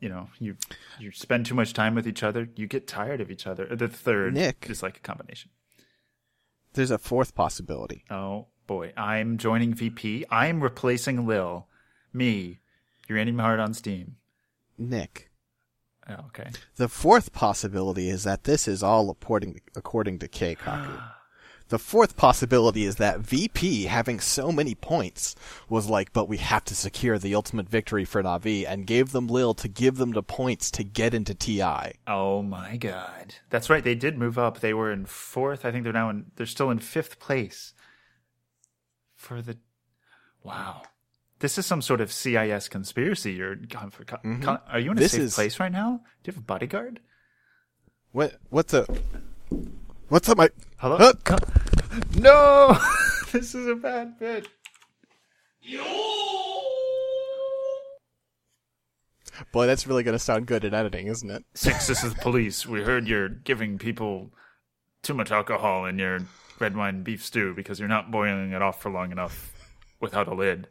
You 0.00 0.08
know, 0.08 0.28
you 0.38 0.56
you 0.98 1.10
spend 1.12 1.46
too 1.46 1.54
much 1.54 1.72
time 1.72 1.94
with 1.94 2.06
each 2.06 2.22
other, 2.22 2.48
you 2.54 2.66
get 2.66 2.86
tired 2.86 3.20
of 3.20 3.30
each 3.30 3.46
other. 3.46 3.66
The 3.74 3.88
third 3.88 4.34
Nick. 4.34 4.66
is 4.68 4.82
like 4.82 4.96
a 4.96 5.00
combination. 5.00 5.50
there's 6.74 6.90
a 6.92 6.98
fourth 6.98 7.34
possibility. 7.34 8.04
Oh 8.10 8.46
boy, 8.66 8.92
I'm 8.96 9.38
joining 9.38 9.74
VP. 9.74 10.24
I'm 10.30 10.62
replacing 10.62 11.26
Lil. 11.26 11.66
Me, 12.12 12.60
you're 13.08 13.18
ending 13.18 13.36
my 13.36 13.42
heart 13.42 13.60
on 13.60 13.74
Steam. 13.74 14.16
Nick. 14.76 15.30
Oh, 16.08 16.24
okay. 16.26 16.50
The 16.76 16.88
fourth 16.88 17.32
possibility 17.32 18.08
is 18.08 18.24
that 18.24 18.44
this 18.44 18.66
is 18.66 18.82
all 18.82 19.10
according 19.10 19.60
according 19.76 20.18
to 20.20 20.28
Keikaku. 20.28 21.02
The 21.68 21.78
fourth 21.78 22.16
possibility 22.16 22.84
is 22.84 22.96
that 22.96 23.20
VP, 23.20 23.84
having 23.84 24.20
so 24.20 24.50
many 24.50 24.74
points, 24.74 25.34
was 25.68 25.86
like, 25.86 26.14
but 26.14 26.26
we 26.26 26.38
have 26.38 26.64
to 26.64 26.74
secure 26.74 27.18
the 27.18 27.34
ultimate 27.34 27.68
victory 27.68 28.06
for 28.06 28.22
Navi, 28.22 28.64
and 28.66 28.86
gave 28.86 29.12
them 29.12 29.26
Lil 29.26 29.52
to 29.52 29.68
give 29.68 29.98
them 29.98 30.12
the 30.12 30.22
points 30.22 30.70
to 30.70 30.82
get 30.82 31.12
into 31.12 31.34
TI. 31.34 31.92
Oh 32.06 32.42
my 32.42 32.78
god. 32.78 33.34
That's 33.50 33.68
right, 33.68 33.84
they 33.84 33.94
did 33.94 34.16
move 34.16 34.38
up. 34.38 34.60
They 34.60 34.72
were 34.72 34.90
in 34.90 35.04
fourth. 35.04 35.66
I 35.66 35.70
think 35.70 35.84
they're 35.84 35.92
now 35.92 36.08
in 36.08 36.30
they're 36.36 36.46
still 36.46 36.70
in 36.70 36.78
fifth 36.78 37.18
place. 37.18 37.74
For 39.14 39.42
the 39.42 39.58
Wow. 40.42 40.82
This 41.40 41.56
is 41.56 41.66
some 41.66 41.82
sort 41.82 42.00
of 42.00 42.10
CIS 42.12 42.68
conspiracy 42.68 43.32
you're 43.32 43.54
gone 43.54 43.90
for. 43.90 44.04
Con- 44.04 44.40
Con- 44.42 44.60
Are 44.68 44.80
you 44.80 44.90
in 44.90 44.98
a 44.98 45.00
Mm-hmm. 45.00 45.02
This 45.02 45.12
safe 45.12 45.20
is- 45.20 45.34
place 45.34 45.60
right 45.60 45.70
now? 45.72 46.00
Do 46.22 46.30
you 46.30 46.32
have 46.34 46.38
a 46.42 46.44
bodyguard? 46.46 47.00
What? 48.12 48.34
What's 48.50 48.74
up? 48.74 48.88
What's 50.08 50.28
up, 50.28 50.38
my? 50.38 50.48
Hello? 50.78 50.96
Huh? 50.96 51.38
No! 52.16 52.76
this 53.32 53.54
is 53.54 53.66
a 53.66 53.74
bad 53.76 54.18
bit. 54.18 54.48
Boy, 59.52 59.66
that's 59.66 59.86
really 59.86 60.02
gonna 60.02 60.18
sound 60.18 60.46
good 60.46 60.64
in 60.64 60.74
editing, 60.74 61.06
isn't 61.06 61.30
it? 61.30 61.44
Six, 61.54 61.86
this 61.86 62.02
is 62.02 62.14
the 62.14 62.20
police. 62.20 62.66
We 62.66 62.82
heard 62.82 63.06
you're 63.06 63.28
giving 63.28 63.78
people 63.78 64.32
too 65.02 65.14
much 65.14 65.30
alcohol 65.30 65.84
in 65.86 65.98
your 65.98 66.20
red 66.58 66.76
wine 66.76 67.02
beef 67.04 67.24
stew 67.24 67.54
because 67.54 67.78
you're 67.78 67.88
not 67.88 68.10
boiling 68.10 68.50
it 68.52 68.62
off 68.62 68.82
for 68.82 68.90
long 68.90 69.12
enough 69.12 69.52
without 70.00 70.26
a 70.26 70.34
lid. 70.34 70.66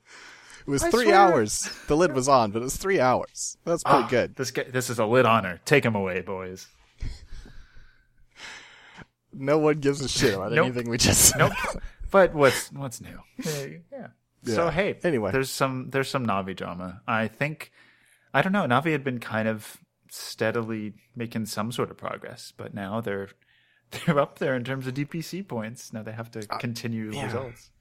It 0.67 0.71
was 0.71 0.83
I 0.83 0.91
three 0.91 1.05
swear. 1.05 1.15
hours. 1.15 1.69
The 1.87 1.95
lid 1.95 2.11
was 2.13 2.27
on, 2.27 2.51
but 2.51 2.59
it 2.61 2.65
was 2.65 2.75
three 2.75 2.99
hours. 2.99 3.57
That's 3.63 3.83
pretty 3.83 4.03
Ah, 4.03 4.07
good. 4.09 4.35
This 4.35 4.51
guy, 4.51 4.63
this 4.63 4.89
is 4.89 4.99
a 4.99 5.05
lid 5.05 5.25
honor. 5.25 5.61
Take 5.63 5.85
him 5.85 5.95
away, 5.95 6.19
boys. 6.21 6.67
No 9.33 9.57
one 9.57 9.79
gives 9.79 10.01
a 10.01 10.09
shit 10.09 10.33
about 10.33 10.51
Nope. 10.51 10.65
anything 10.67 10.89
we 10.89 10.97
just 10.97 11.21
said. 11.29 11.37
Nope. 11.39 11.51
but 12.11 12.33
what's 12.33 12.71
what's 12.71 13.01
new? 13.01 13.19
Yeah. 13.91 14.07
So 14.43 14.69
hey, 14.69 14.97
Anyway. 15.03 15.31
there's 15.31 15.49
some 15.49 15.89
there's 15.91 16.09
some 16.09 16.25
Navi 16.25 16.55
drama. 16.55 17.01
I 17.07 17.27
think 17.27 17.71
I 18.33 18.41
don't 18.41 18.51
know. 18.53 18.65
Navi 18.65 18.91
had 18.91 19.03
been 19.03 19.19
kind 19.19 19.47
of 19.47 19.77
steadily 20.09 20.93
making 21.15 21.45
some 21.47 21.71
sort 21.71 21.91
of 21.91 21.97
progress, 21.97 22.53
but 22.55 22.73
now 22.73 23.01
they're 23.01 23.29
they're 24.05 24.19
up 24.19 24.39
there 24.39 24.55
in 24.55 24.63
terms 24.63 24.87
of 24.87 24.93
DPC 24.95 25.47
points. 25.47 25.93
Now 25.93 26.03
they 26.03 26.13
have 26.13 26.31
to 26.31 26.45
continue 26.59 27.11
Uh, 27.11 27.15
yeah. 27.15 27.25
results. 27.25 27.71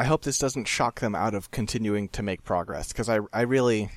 I 0.00 0.04
hope 0.04 0.22
this 0.22 0.38
doesn't 0.38 0.66
shock 0.66 1.00
them 1.00 1.14
out 1.14 1.34
of 1.34 1.50
continuing 1.50 2.08
to 2.10 2.22
make 2.22 2.42
progress 2.44 2.88
because 2.88 3.08
I, 3.08 3.18
I 3.32 3.42
really, 3.42 3.90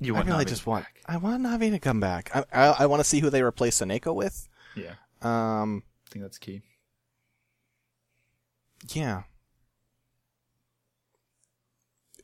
You 0.00 0.14
I 0.14 0.18
want 0.18 0.28
really 0.28 0.44
Navi 0.44 0.48
just 0.48 0.66
want, 0.66 0.84
back. 0.84 1.00
I 1.06 1.16
want 1.16 1.42
Navi 1.42 1.70
to 1.70 1.78
come 1.78 2.00
back. 2.00 2.30
I, 2.34 2.44
I, 2.52 2.66
I 2.80 2.86
want 2.86 3.00
to 3.00 3.04
see 3.04 3.20
who 3.20 3.30
they 3.30 3.42
replace 3.42 3.78
Sonneiko 3.80 4.14
with. 4.14 4.48
Yeah, 4.76 4.92
Um, 5.22 5.82
I 6.06 6.10
think 6.10 6.22
that's 6.24 6.38
key. 6.38 6.62
yeah. 8.92 9.22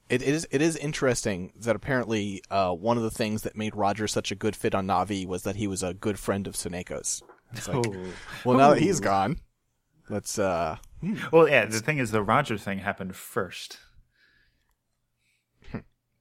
It 0.08 0.20
is 0.20 0.46
it 0.50 0.60
is 0.60 0.76
interesting 0.76 1.52
that 1.56 1.74
apparently 1.74 2.42
uh, 2.50 2.72
one 2.72 2.98
of 2.98 3.02
the 3.02 3.10
things 3.10 3.42
that 3.42 3.56
made 3.56 3.72
RodjER 3.72 4.10
such 4.10 4.30
a 4.30 4.34
good 4.34 4.54
fit 4.54 4.74
on 4.74 4.86
Navi 4.86 5.26
was 5.26 5.44
that 5.44 5.56
he 5.56 5.66
was 5.66 5.82
a 5.82 5.94
good 5.94 6.18
friend 6.18 6.46
of 6.46 6.54
Sonneiko's. 6.54 7.22
It's 7.54 7.66
like, 7.66 7.86
Oh. 7.86 7.94
well, 8.44 8.58
now 8.58 8.70
that 8.74 8.80
he's 8.82 9.00
gone, 9.00 9.38
let's 10.08 10.38
uh, 10.38 10.76
hmm. 11.00 11.16
Well, 11.30 11.48
yeah. 11.48 11.66
The 11.66 11.80
thing 11.80 11.98
is, 11.98 12.10
the 12.10 12.24
RodjER 12.24 12.60
thing 12.60 12.78
happened 12.78 13.16
first, 13.16 13.78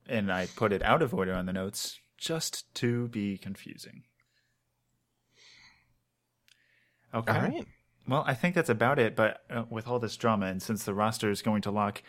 and 0.07 0.31
I 0.31 0.47
put 0.55 0.73
it 0.73 0.83
out 0.83 1.01
of 1.01 1.13
order 1.13 1.33
on 1.33 1.45
the 1.45 1.53
notes 1.53 1.99
just 2.17 2.73
to 2.75 3.07
be 3.07 3.37
confusing. 3.37 4.03
Okay. 7.13 7.33
all 7.33 7.41
right. 7.41 7.65
Well, 8.07 8.23
I 8.25 8.33
think 8.33 8.55
that's 8.55 8.69
about 8.69 8.99
it. 8.99 9.15
But 9.15 9.41
uh, 9.49 9.63
with 9.69 9.87
all 9.87 9.99
this 9.99 10.17
drama, 10.17 10.47
and 10.47 10.61
since 10.61 10.83
the 10.83 10.93
roster 10.93 11.29
is 11.29 11.41
going 11.41 11.61
to 11.63 11.71
lock 11.71 12.01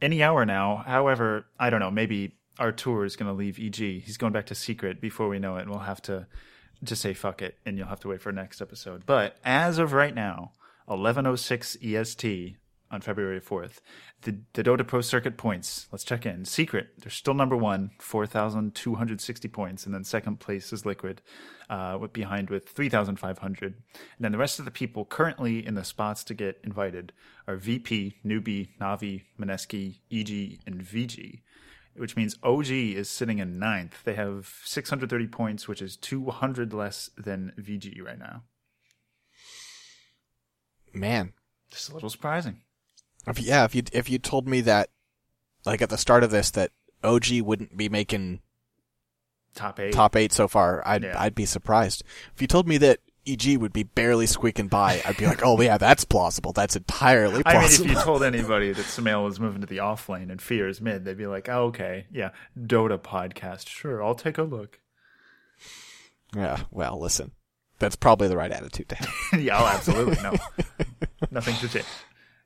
any 0.00 0.22
hour 0.22 0.44
now, 0.44 0.84
however, 0.86 1.46
I 1.58 1.70
don't 1.70 1.80
know. 1.80 1.90
Maybe 1.90 2.36
Artour 2.58 3.04
is 3.04 3.16
going 3.16 3.28
to 3.28 3.32
leave 3.32 3.58
EG. 3.58 4.02
He's 4.02 4.16
going 4.16 4.32
back 4.32 4.46
to 4.46 4.54
Secret 4.54 5.00
before 5.00 5.28
we 5.28 5.38
know 5.38 5.56
it. 5.56 5.62
and 5.62 5.70
We'll 5.70 5.80
have 5.80 6.02
to 6.02 6.26
just 6.84 7.02
say 7.02 7.14
fuck 7.14 7.42
it, 7.42 7.58
and 7.64 7.78
you'll 7.78 7.88
have 7.88 8.00
to 8.00 8.08
wait 8.08 8.20
for 8.20 8.32
next 8.32 8.60
episode. 8.60 9.04
But 9.06 9.36
as 9.44 9.78
of 9.78 9.92
right 9.92 10.14
now, 10.14 10.52
11:06 10.88 11.76
EST 11.82 12.56
on 12.90 13.00
February 13.00 13.40
4th, 13.40 13.80
the 14.22 14.40
the 14.52 14.62
Dota 14.62 14.86
Pro 14.86 15.00
Circuit 15.00 15.36
points. 15.36 15.88
Let's 15.90 16.04
check 16.04 16.26
in. 16.26 16.44
Secret, 16.44 16.88
they're 16.98 17.10
still 17.10 17.34
number 17.34 17.56
one, 17.56 17.90
4,260 17.98 19.48
points, 19.48 19.86
and 19.86 19.94
then 19.94 20.04
second 20.04 20.40
place 20.40 20.72
is 20.72 20.84
Liquid, 20.84 21.22
uh, 21.70 21.98
behind 22.08 22.50
with 22.50 22.68
3,500. 22.68 23.74
And 23.74 23.74
then 24.20 24.32
the 24.32 24.38
rest 24.38 24.58
of 24.58 24.66
the 24.66 24.70
people 24.70 25.06
currently 25.06 25.66
in 25.66 25.74
the 25.74 25.84
spots 25.84 26.22
to 26.24 26.34
get 26.34 26.60
invited 26.62 27.12
are 27.48 27.56
VP, 27.56 28.18
Newbee, 28.24 28.68
Navi, 28.78 29.22
Mineski, 29.40 30.00
EG, 30.10 30.60
and 30.66 30.82
VG 30.82 31.40
which 31.94 32.16
means 32.16 32.38
OG 32.42 32.70
is 32.70 33.10
sitting 33.10 33.38
in 33.38 33.58
ninth. 33.58 34.02
They 34.04 34.14
have 34.14 34.50
630 34.64 35.26
points, 35.26 35.68
which 35.68 35.82
is 35.82 35.96
200 35.96 36.72
less 36.72 37.10
than 37.16 37.52
VG 37.58 38.02
right 38.02 38.18
now. 38.18 38.44
Man, 40.92 41.32
Just 41.70 41.90
a 41.90 41.94
little 41.94 42.10
surprising. 42.10 42.60
if 43.26 43.38
yeah, 43.40 43.64
if 43.64 43.74
you 43.74 43.82
if 43.92 44.08
you 44.10 44.18
told 44.18 44.46
me 44.46 44.60
that, 44.62 44.88
like 45.64 45.80
at 45.82 45.90
the 45.90 45.98
start 45.98 46.22
of 46.24 46.30
this, 46.30 46.50
that 46.52 46.70
OG 47.04 47.40
wouldn't 47.42 47.76
be 47.76 47.88
making 47.88 48.40
Top 49.54 49.78
eight. 49.80 49.92
top 49.92 50.16
eight 50.16 50.32
so 50.32 50.48
far, 50.48 50.82
I'd 50.86 51.02
Yeah. 51.02 51.14
I'd 51.20 51.34
be 51.34 51.44
surprised. 51.46 52.02
If 52.34 52.40
you 52.42 52.46
told 52.48 52.66
me 52.68 52.78
that 52.78 53.00
EG 53.26 53.56
would 53.58 53.72
be 53.72 53.84
barely 53.84 54.26
squeaking 54.26 54.66
by, 54.68 55.00
I'd 55.06 55.16
be 55.16 55.26
like, 55.26 55.44
oh 55.44 55.60
yeah, 55.60 55.78
that's 55.78 56.04
plausible. 56.04 56.52
That's 56.52 56.74
entirely 56.74 57.42
plausible. 57.42 57.58
I 57.58 57.62
mean, 57.88 57.90
if 57.90 57.98
you 57.98 58.02
told 58.02 58.22
anybody 58.24 58.72
that 58.72 58.84
Sumail 58.86 59.24
was 59.24 59.38
moving 59.38 59.60
to 59.60 59.66
the 59.66 59.78
off 59.78 60.08
lane 60.08 60.30
and 60.30 60.40
Fear 60.42 60.68
is 60.68 60.80
mid, 60.80 61.04
they'd 61.04 61.16
be 61.18 61.26
like, 61.28 61.48
oh, 61.48 61.66
okay, 61.66 62.06
yeah, 62.10 62.30
Dota 62.58 62.98
podcast. 62.98 63.68
Sure, 63.68 64.02
I'll 64.02 64.14
take 64.16 64.38
a 64.38 64.42
look. 64.42 64.80
yeah, 66.34 66.62
well, 66.70 66.98
listen, 66.98 67.30
that's 67.78 67.94
probably 67.96 68.26
the 68.28 68.36
right 68.36 68.50
attitude 68.50 68.88
to 68.88 68.94
have. 68.96 69.14
yeah, 69.40 69.58
oh, 69.60 69.66
absolutely. 69.66 70.20
No. 70.22 70.34
Nothing 71.32 71.56
to 71.56 71.68
change. 71.68 71.86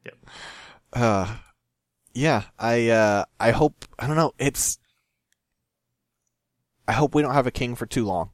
Yep. 0.05 0.15
Uh, 0.93 1.37
yeah, 2.15 2.45
I 2.57 2.89
uh, 2.89 3.25
I 3.41 3.51
hope 3.51 3.85
I 3.99 4.07
don't 4.07 4.17
know. 4.17 4.33
It's 4.39 4.79
I 6.87 6.93
hope 6.93 7.15
we 7.15 7.21
don't 7.21 7.35
have 7.35 7.49
a 7.49 7.51
king 7.51 7.75
for 7.75 7.85
too 7.87 8.05
long. 8.05 8.31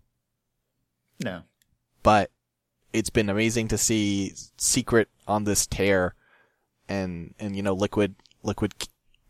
No. 1.25 1.43
but 2.03 2.31
it's 2.93 3.11
been 3.11 3.31
amazing 3.31 3.69
to 3.69 3.79
see 3.79 4.33
Secret 4.57 5.09
on 5.27 5.45
this 5.45 5.67
tear, 5.67 6.15
and 6.89 7.35
and 7.39 7.57
you 7.57 7.63
know 7.63 7.73
Liquid 7.73 8.17
Liquid 8.43 8.75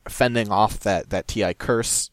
fending 0.09 0.51
off 0.51 0.81
that 0.81 1.11
that 1.11 1.29
Ti 1.29 1.55
curse, 1.55 2.11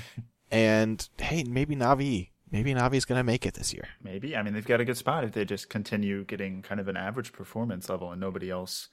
and 0.50 1.08
hey, 1.18 1.44
maybe 1.44 1.74
Navi 1.74 2.28
maybe 2.50 2.74
Navi's 2.74 3.04
gonna 3.04 3.24
make 3.24 3.46
it 3.46 3.54
this 3.54 3.72
year. 3.72 3.88
Maybe. 4.02 4.36
I 4.36 4.42
mean, 4.42 4.54
they've 4.54 4.66
got 4.66 4.80
a 4.80 4.84
good 4.84 4.96
spot 4.96 5.24
if 5.24 5.32
they 5.32 5.44
just 5.44 5.68
continue 5.68 6.24
getting 6.24 6.62
kind 6.62 6.80
of 6.80 6.88
an 6.88 6.96
average 6.96 7.32
performance 7.32 7.88
level 7.88 8.10
and 8.12 8.20
nobody 8.20 8.50
else 8.50 8.88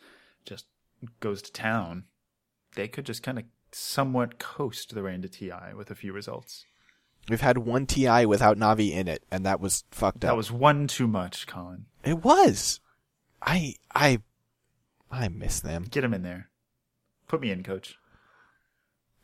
just 0.46 0.66
goes 1.20 1.42
to 1.44 1.52
town. 1.52 2.06
They 2.76 2.88
could 2.88 3.06
just 3.06 3.24
kind 3.24 3.38
of 3.40 3.46
somewhat 3.72 4.40
coast 4.40 4.94
the 4.94 5.04
reign 5.04 5.22
to 5.22 5.30
TI 5.30 5.74
with 5.76 5.92
a 5.92 5.96
few 5.96 6.14
results. 6.14 6.66
We've 7.30 7.42
had 7.42 7.58
one 7.58 7.86
Ti 7.86 8.26
without 8.26 8.58
Navi 8.58 8.92
in 8.92 9.08
it, 9.08 9.24
and 9.30 9.46
that 9.46 9.60
was 9.60 9.84
fucked 9.92 10.24
up. 10.24 10.30
That 10.30 10.38
was 10.38 10.52
one 10.52 10.88
too 10.88 11.08
much, 11.08 11.46
Colin. 11.46 11.86
it 12.04 12.24
was. 12.24 12.80
I 13.42 13.76
I 13.94 14.22
I 15.12 15.28
miss 15.28 15.60
them. 15.60 15.88
Get 15.90 16.02
them 16.02 16.14
in 16.14 16.24
there. 16.24 16.50
Put 17.28 17.42
me 17.42 17.52
in, 17.52 17.64
coach. 17.64 17.98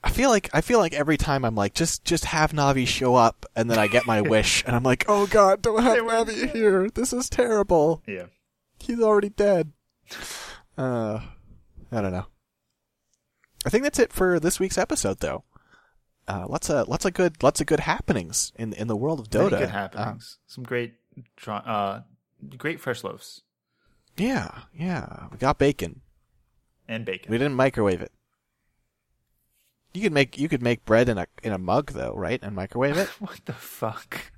I 0.03 0.09
feel 0.11 0.29
like 0.29 0.49
I 0.53 0.61
feel 0.61 0.79
like 0.79 0.93
every 0.93 1.17
time 1.17 1.45
I'm 1.45 1.55
like 1.55 1.73
just 1.73 2.03
just 2.03 2.25
have 2.25 2.51
Navi 2.51 2.85
show 2.85 3.15
up, 3.15 3.45
and 3.55 3.69
then 3.71 3.79
I 3.79 3.87
get 3.87 4.05
my 4.05 4.21
wish, 4.35 4.63
and 4.65 4.75
I'm 4.75 4.83
like, 4.83 5.05
oh 5.07 5.27
god, 5.27 5.61
don't 5.61 5.81
have 5.83 5.97
Navi 5.99 6.51
here. 6.51 6.89
This 6.89 7.13
is 7.13 7.29
terrible. 7.29 8.03
Yeah. 8.07 8.25
He's 8.79 8.99
already 8.99 9.29
dead. 9.29 9.71
Uh, 10.77 11.19
I 11.91 12.01
don't 12.01 12.11
know. 12.11 12.25
I 13.65 13.69
think 13.69 13.83
that's 13.83 13.99
it 13.99 14.11
for 14.11 14.39
this 14.41 14.59
week's 14.59 14.77
episode, 14.77 15.19
though. 15.19 15.45
Uh, 16.27 16.45
lots 16.49 16.69
of 16.69 16.87
lots 16.89 17.05
of 17.05 17.13
good 17.13 17.41
lots 17.41 17.61
of 17.61 17.67
good 17.67 17.81
happenings 17.81 18.51
in 18.57 18.73
in 18.73 18.87
the 18.87 18.95
world 18.97 19.19
of 19.21 19.29
Dota. 19.29 19.59
good 19.59 19.69
happenings. 19.69 20.37
Some 20.47 20.63
great, 20.65 20.95
uh, 21.47 22.01
great 22.57 22.79
fresh 22.79 23.03
loaves 23.03 23.41
Uh, 24.17 24.23
yeah, 24.23 24.59
yeah. 24.73 25.27
We 25.31 25.37
got 25.37 25.57
bacon. 25.59 26.01
and 26.87 27.05
bacon. 27.05 27.31
We 27.31 27.37
didn't 27.37 27.55
microwave 27.55 28.01
it. 28.01 28.11
You 29.93 30.01
could 30.01 30.13
make 30.13 30.37
you 30.39 30.49
could 30.49 30.63
make 30.63 30.85
bread 30.85 31.09
in 31.09 31.17
a 31.17 31.27
in 31.43 31.53
a 31.53 31.57
mug 31.57 31.91
though, 31.91 32.13
right? 32.15 32.39
And 32.41 32.55
microwave 32.55 32.97
it. 32.97 33.07
what 33.19 33.39
the 33.45 33.53
fuck? 33.53 34.31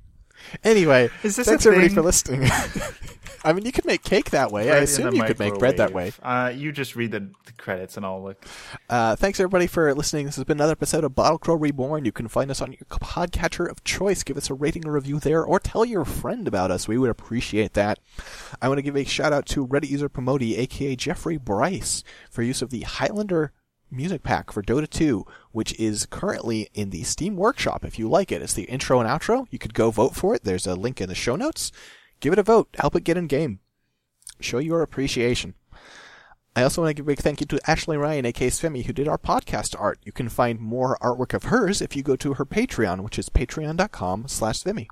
Anyway, 0.64 1.10
Is 1.24 1.38
this 1.38 1.48
thanks 1.48 1.66
a 1.66 1.70
everybody 1.70 1.94
for 1.94 2.02
listening. 2.02 2.50
I 3.46 3.54
mean, 3.54 3.64
you 3.64 3.72
could 3.72 3.86
make 3.86 4.04
cake 4.04 4.32
that 4.32 4.52
way. 4.52 4.64
I 4.64 4.66
Bread 4.66 4.78
in 4.78 4.84
assume 4.84 5.16
you 5.16 5.24
could 5.24 5.38
make 5.38 5.60
bread 5.60 5.78
that 5.78 5.94
way. 5.94 6.12
Uh, 6.22 6.52
you 6.54 6.72
just 6.72 6.96
read 6.96 7.12
the, 7.12 7.32
the 7.46 7.52
credits 7.58 7.96
and 7.96 8.06
I'll 8.06 8.24
look. 8.24 8.44
Uh, 8.90 9.16
thanks 9.16 9.40
everybody 9.40 9.68
for 9.68 9.94
listening. 9.94 10.26
This 10.26 10.36
has 10.36 10.46
been 10.46 10.58
another 10.58 10.72
episode 10.72 11.04
of 11.04 11.14
Bottle 11.14 11.38
Crow 11.38 11.54
Reborn. 11.54 12.06
You 12.06 12.12
can 12.12 12.28
find 12.28 12.50
us 12.50 12.60
on 12.60 12.72
your 12.72 12.86
podcatcher 12.90 13.70
of 13.70 13.84
choice. 13.84 14.24
Give 14.24 14.36
us 14.36 14.50
a 14.50 14.56
rating 14.56 14.88
or 14.88 14.94
review 14.94 15.20
there, 15.20 15.44
or 15.44 15.60
tell 15.60 15.86
your 15.86 16.06
friend 16.06 16.48
about 16.48 16.72
us. 16.72 16.88
We 16.88 16.98
would 16.98 17.12
appreciate 17.12 17.74
that. 17.74 18.00
I 18.62 18.68
want 18.68 18.80
to 18.80 18.84
give 18.84 18.98
a 18.98 19.04
shout 19.04 19.32
out 19.32 19.46
to 19.48 19.68
Reddit 19.68 19.90
user 19.90 20.10
Promoti, 20.10 20.58
aka 20.58 20.96
Jeffrey 20.96 21.38
Bryce, 21.38 22.04
for 22.32 22.42
use 22.42 22.64
of 22.64 22.72
the 22.72 22.82
Highlander 22.82 23.52
music 23.96 24.24
pack 24.24 24.52
for 24.52 24.62
Dota 24.62 24.90
2, 24.90 25.26
which 25.52 25.78
is 25.80 26.06
currently 26.06 26.70
in 26.74 26.90
the 26.90 27.04
Steam 27.04 27.36
Workshop. 27.36 27.86
If 27.86 27.98
you 27.98 28.10
like 28.10 28.32
it, 28.32 28.42
it's 28.42 28.54
the 28.54 28.64
intro 28.64 29.00
and 29.00 29.10
outro. 29.10 29.48
You 29.50 29.60
could 29.60 29.74
go 29.74 29.92
vote 29.92 30.16
for 30.16 30.36
it. 30.36 30.44
There's 30.44 30.68
a 30.68 30.76
link 30.76 31.02
in 31.02 31.10
the 31.10 31.16
show 31.16 31.36
notes. 31.36 31.72
Give 32.20 32.34
it 32.34 32.40
a 32.40 32.44
vote. 32.44 32.70
Help 32.76 32.96
it 32.96 33.04
get 33.04 33.18
in 33.18 33.28
game. 33.28 33.60
Show 34.40 34.60
your 34.60 34.82
appreciation. 34.82 35.54
I 36.56 36.64
also 36.64 36.82
want 36.82 36.92
to 36.92 36.94
give 36.94 37.06
a 37.06 37.12
big 37.12 37.20
thank 37.20 37.42
you 37.42 37.48
to 37.48 37.70
Ashley 37.70 37.98
Ryan, 37.98 38.26
aka 38.26 38.50
Svemi, 38.50 38.86
who 38.86 38.94
did 38.94 39.08
our 39.08 39.18
podcast 39.18 39.76
art. 39.78 40.00
You 40.04 40.14
can 40.14 40.30
find 40.30 40.60
more 40.60 40.98
artwork 41.02 41.34
of 41.34 41.46
hers 41.46 41.82
if 41.82 41.96
you 41.96 42.04
go 42.04 42.16
to 42.16 42.36
her 42.36 42.46
Patreon, 42.46 43.02
which 43.02 43.20
is 43.20 43.30
patreon.com 43.30 44.28
slash 44.28 44.64
Svemi. 44.64 44.88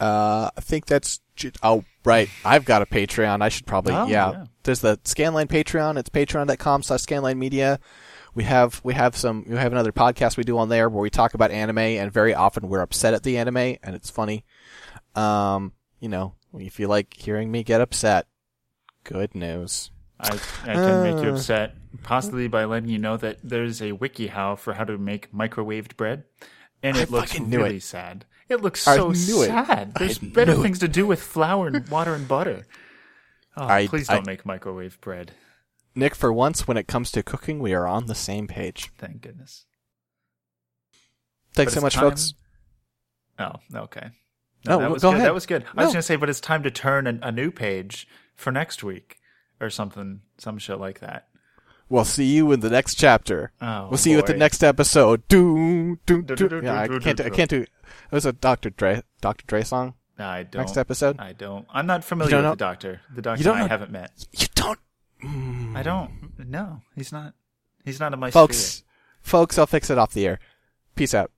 Uh, 0.00 0.50
I 0.56 0.60
think 0.60 0.86
that's 0.86 1.20
oh 1.62 1.84
right. 2.04 2.28
I've 2.44 2.64
got 2.64 2.82
a 2.82 2.86
Patreon. 2.86 3.42
I 3.42 3.48
should 3.48 3.66
probably 3.66 3.94
Oh, 3.94 4.06
yeah. 4.06 4.30
yeah. 4.32 4.44
There's 4.64 4.80
the 4.80 4.96
Scanline 4.98 5.46
Patreon. 5.48 5.98
It's 5.98 6.08
patreon.com 6.10 6.82
slash 6.82 7.00
Scanline 7.00 7.36
Media. 7.36 7.80
We 8.34 8.44
have 8.44 8.80
we 8.82 8.94
have 8.94 9.14
some 9.16 9.44
we 9.46 9.56
have 9.56 9.72
another 9.72 9.92
podcast 9.92 10.36
we 10.38 10.44
do 10.44 10.56
on 10.56 10.68
there 10.70 10.88
where 10.88 11.02
we 11.02 11.10
talk 11.10 11.34
about 11.34 11.50
anime 11.50 11.78
and 11.78 12.10
very 12.10 12.34
often 12.34 12.68
we're 12.68 12.80
upset 12.80 13.12
at 13.12 13.22
the 13.24 13.36
anime 13.36 13.56
and 13.56 13.94
it's 13.94 14.08
funny. 14.08 14.44
Um, 15.14 15.72
you 16.00 16.08
know, 16.08 16.34
if 16.58 16.80
you 16.80 16.88
like 16.88 17.14
hearing 17.14 17.50
me 17.50 17.62
get 17.62 17.80
upset, 17.80 18.26
good 19.04 19.34
news. 19.34 19.90
I, 20.18 20.38
I 20.62 20.72
can 20.74 21.02
make 21.02 21.24
you 21.24 21.30
Uh. 21.30 21.34
upset, 21.34 21.74
possibly 22.04 22.48
by 22.48 22.64
letting 22.64 22.88
you 22.88 22.98
know 22.98 23.16
that 23.18 23.38
there's 23.42 23.80
a 23.82 23.92
WikiHow 23.92 24.56
for 24.58 24.74
how 24.74 24.84
to 24.84 24.96
make 24.96 25.32
microwaved 25.32 25.96
bread, 25.96 26.24
and 26.82 26.96
I 26.96 27.00
it 27.02 27.10
looks 27.10 27.32
fucking 27.32 27.50
really 27.50 27.76
it. 27.76 27.82
sad. 27.82 28.24
It 28.48 28.60
looks 28.60 28.86
I 28.86 28.96
so 28.96 29.10
it. 29.12 29.16
sad. 29.16 29.92
I 29.96 29.98
There's 29.98 30.18
better 30.18 30.52
it. 30.52 30.58
things 30.58 30.78
to 30.80 30.88
do 30.88 31.06
with 31.06 31.22
flour 31.22 31.68
and 31.68 31.88
water 31.88 32.14
and 32.14 32.26
butter. 32.28 32.66
Oh, 33.56 33.66
I- 33.66 33.86
please 33.86 34.08
don't 34.08 34.26
make 34.26 34.44
microwave 34.46 35.00
bread. 35.00 35.32
Nick, 35.94 36.14
for 36.14 36.32
once 36.32 36.66
when 36.66 36.76
it 36.78 36.88
comes 36.88 37.10
to 37.12 37.22
cooking, 37.22 37.58
we 37.58 37.74
are 37.74 37.86
on 37.86 38.06
the 38.06 38.14
same 38.14 38.46
page. 38.46 38.90
Thank 38.96 39.20
goodness. 39.20 39.66
Thanks 41.54 41.74
so 41.74 41.80
much, 41.80 41.94
time- 41.94 42.04
folks. 42.10 42.34
Oh, 43.38 43.52
okay. 43.74 44.10
No, 44.64 44.78
that 44.78 44.86
go 44.86 44.92
was 44.92 45.02
good. 45.02 45.14
ahead. 45.14 45.26
That 45.26 45.34
was 45.34 45.46
good. 45.46 45.64
I 45.76 45.84
was 45.84 45.92
gonna 45.92 46.02
say, 46.02 46.16
but 46.16 46.30
it's 46.30 46.40
time 46.40 46.62
to 46.62 46.70
turn 46.70 47.06
a, 47.06 47.18
a 47.28 47.32
new 47.32 47.50
page 47.50 48.06
for 48.36 48.50
next 48.52 48.82
week 48.84 49.18
or 49.60 49.68
something, 49.70 50.20
some 50.38 50.58
shit 50.58 50.78
like 50.78 51.00
that. 51.00 51.26
We'll 51.92 52.06
see 52.06 52.24
you 52.24 52.52
in 52.52 52.60
the 52.60 52.70
next 52.70 52.94
chapter. 52.94 53.52
Oh, 53.60 53.88
we'll 53.90 53.98
see 53.98 54.12
you 54.12 54.18
at 54.18 54.24
the 54.24 54.32
next 54.32 54.64
episode. 54.64 55.28
Do 55.28 55.98
do 56.06 56.22
Do, 56.22 56.34
do. 56.34 56.60
Yeah, 56.64 56.80
I 56.80 56.88
can't. 56.88 57.18
do, 57.18 57.24
I 57.24 57.28
can't 57.28 57.50
do. 57.50 57.60
It 57.62 57.68
was 58.10 58.24
a 58.24 58.32
Dr. 58.32 58.70
Dre 58.70 59.02
Dr. 59.20 59.44
Dre 59.46 59.62
song. 59.62 59.92
I 60.18 60.42
don't. 60.44 60.62
Next 60.62 60.78
episode. 60.78 61.20
I 61.20 61.34
don't. 61.34 61.66
I'm 61.70 61.86
not 61.86 62.02
familiar 62.02 62.36
with 62.36 62.44
know- 62.44 62.50
the 62.52 62.56
doctor. 62.56 63.02
The 63.14 63.20
doctor 63.20 63.44
don't 63.44 63.56
I 63.58 63.60
know- 63.60 63.68
haven't 63.68 63.90
met. 63.92 64.10
You 64.32 64.46
don't. 64.54 64.78
Mm. 65.22 65.76
I 65.76 65.82
don't. 65.82 66.32
No, 66.38 66.80
he's 66.96 67.12
not. 67.12 67.34
He's 67.84 68.00
not 68.00 68.14
in 68.14 68.18
my 68.20 68.30
folks. 68.30 68.84
Folks, 69.20 69.58
I'll 69.58 69.66
fix 69.66 69.90
it 69.90 69.98
off 69.98 70.14
the 70.14 70.26
air. 70.26 70.38
Peace 70.96 71.12
out. 71.12 71.30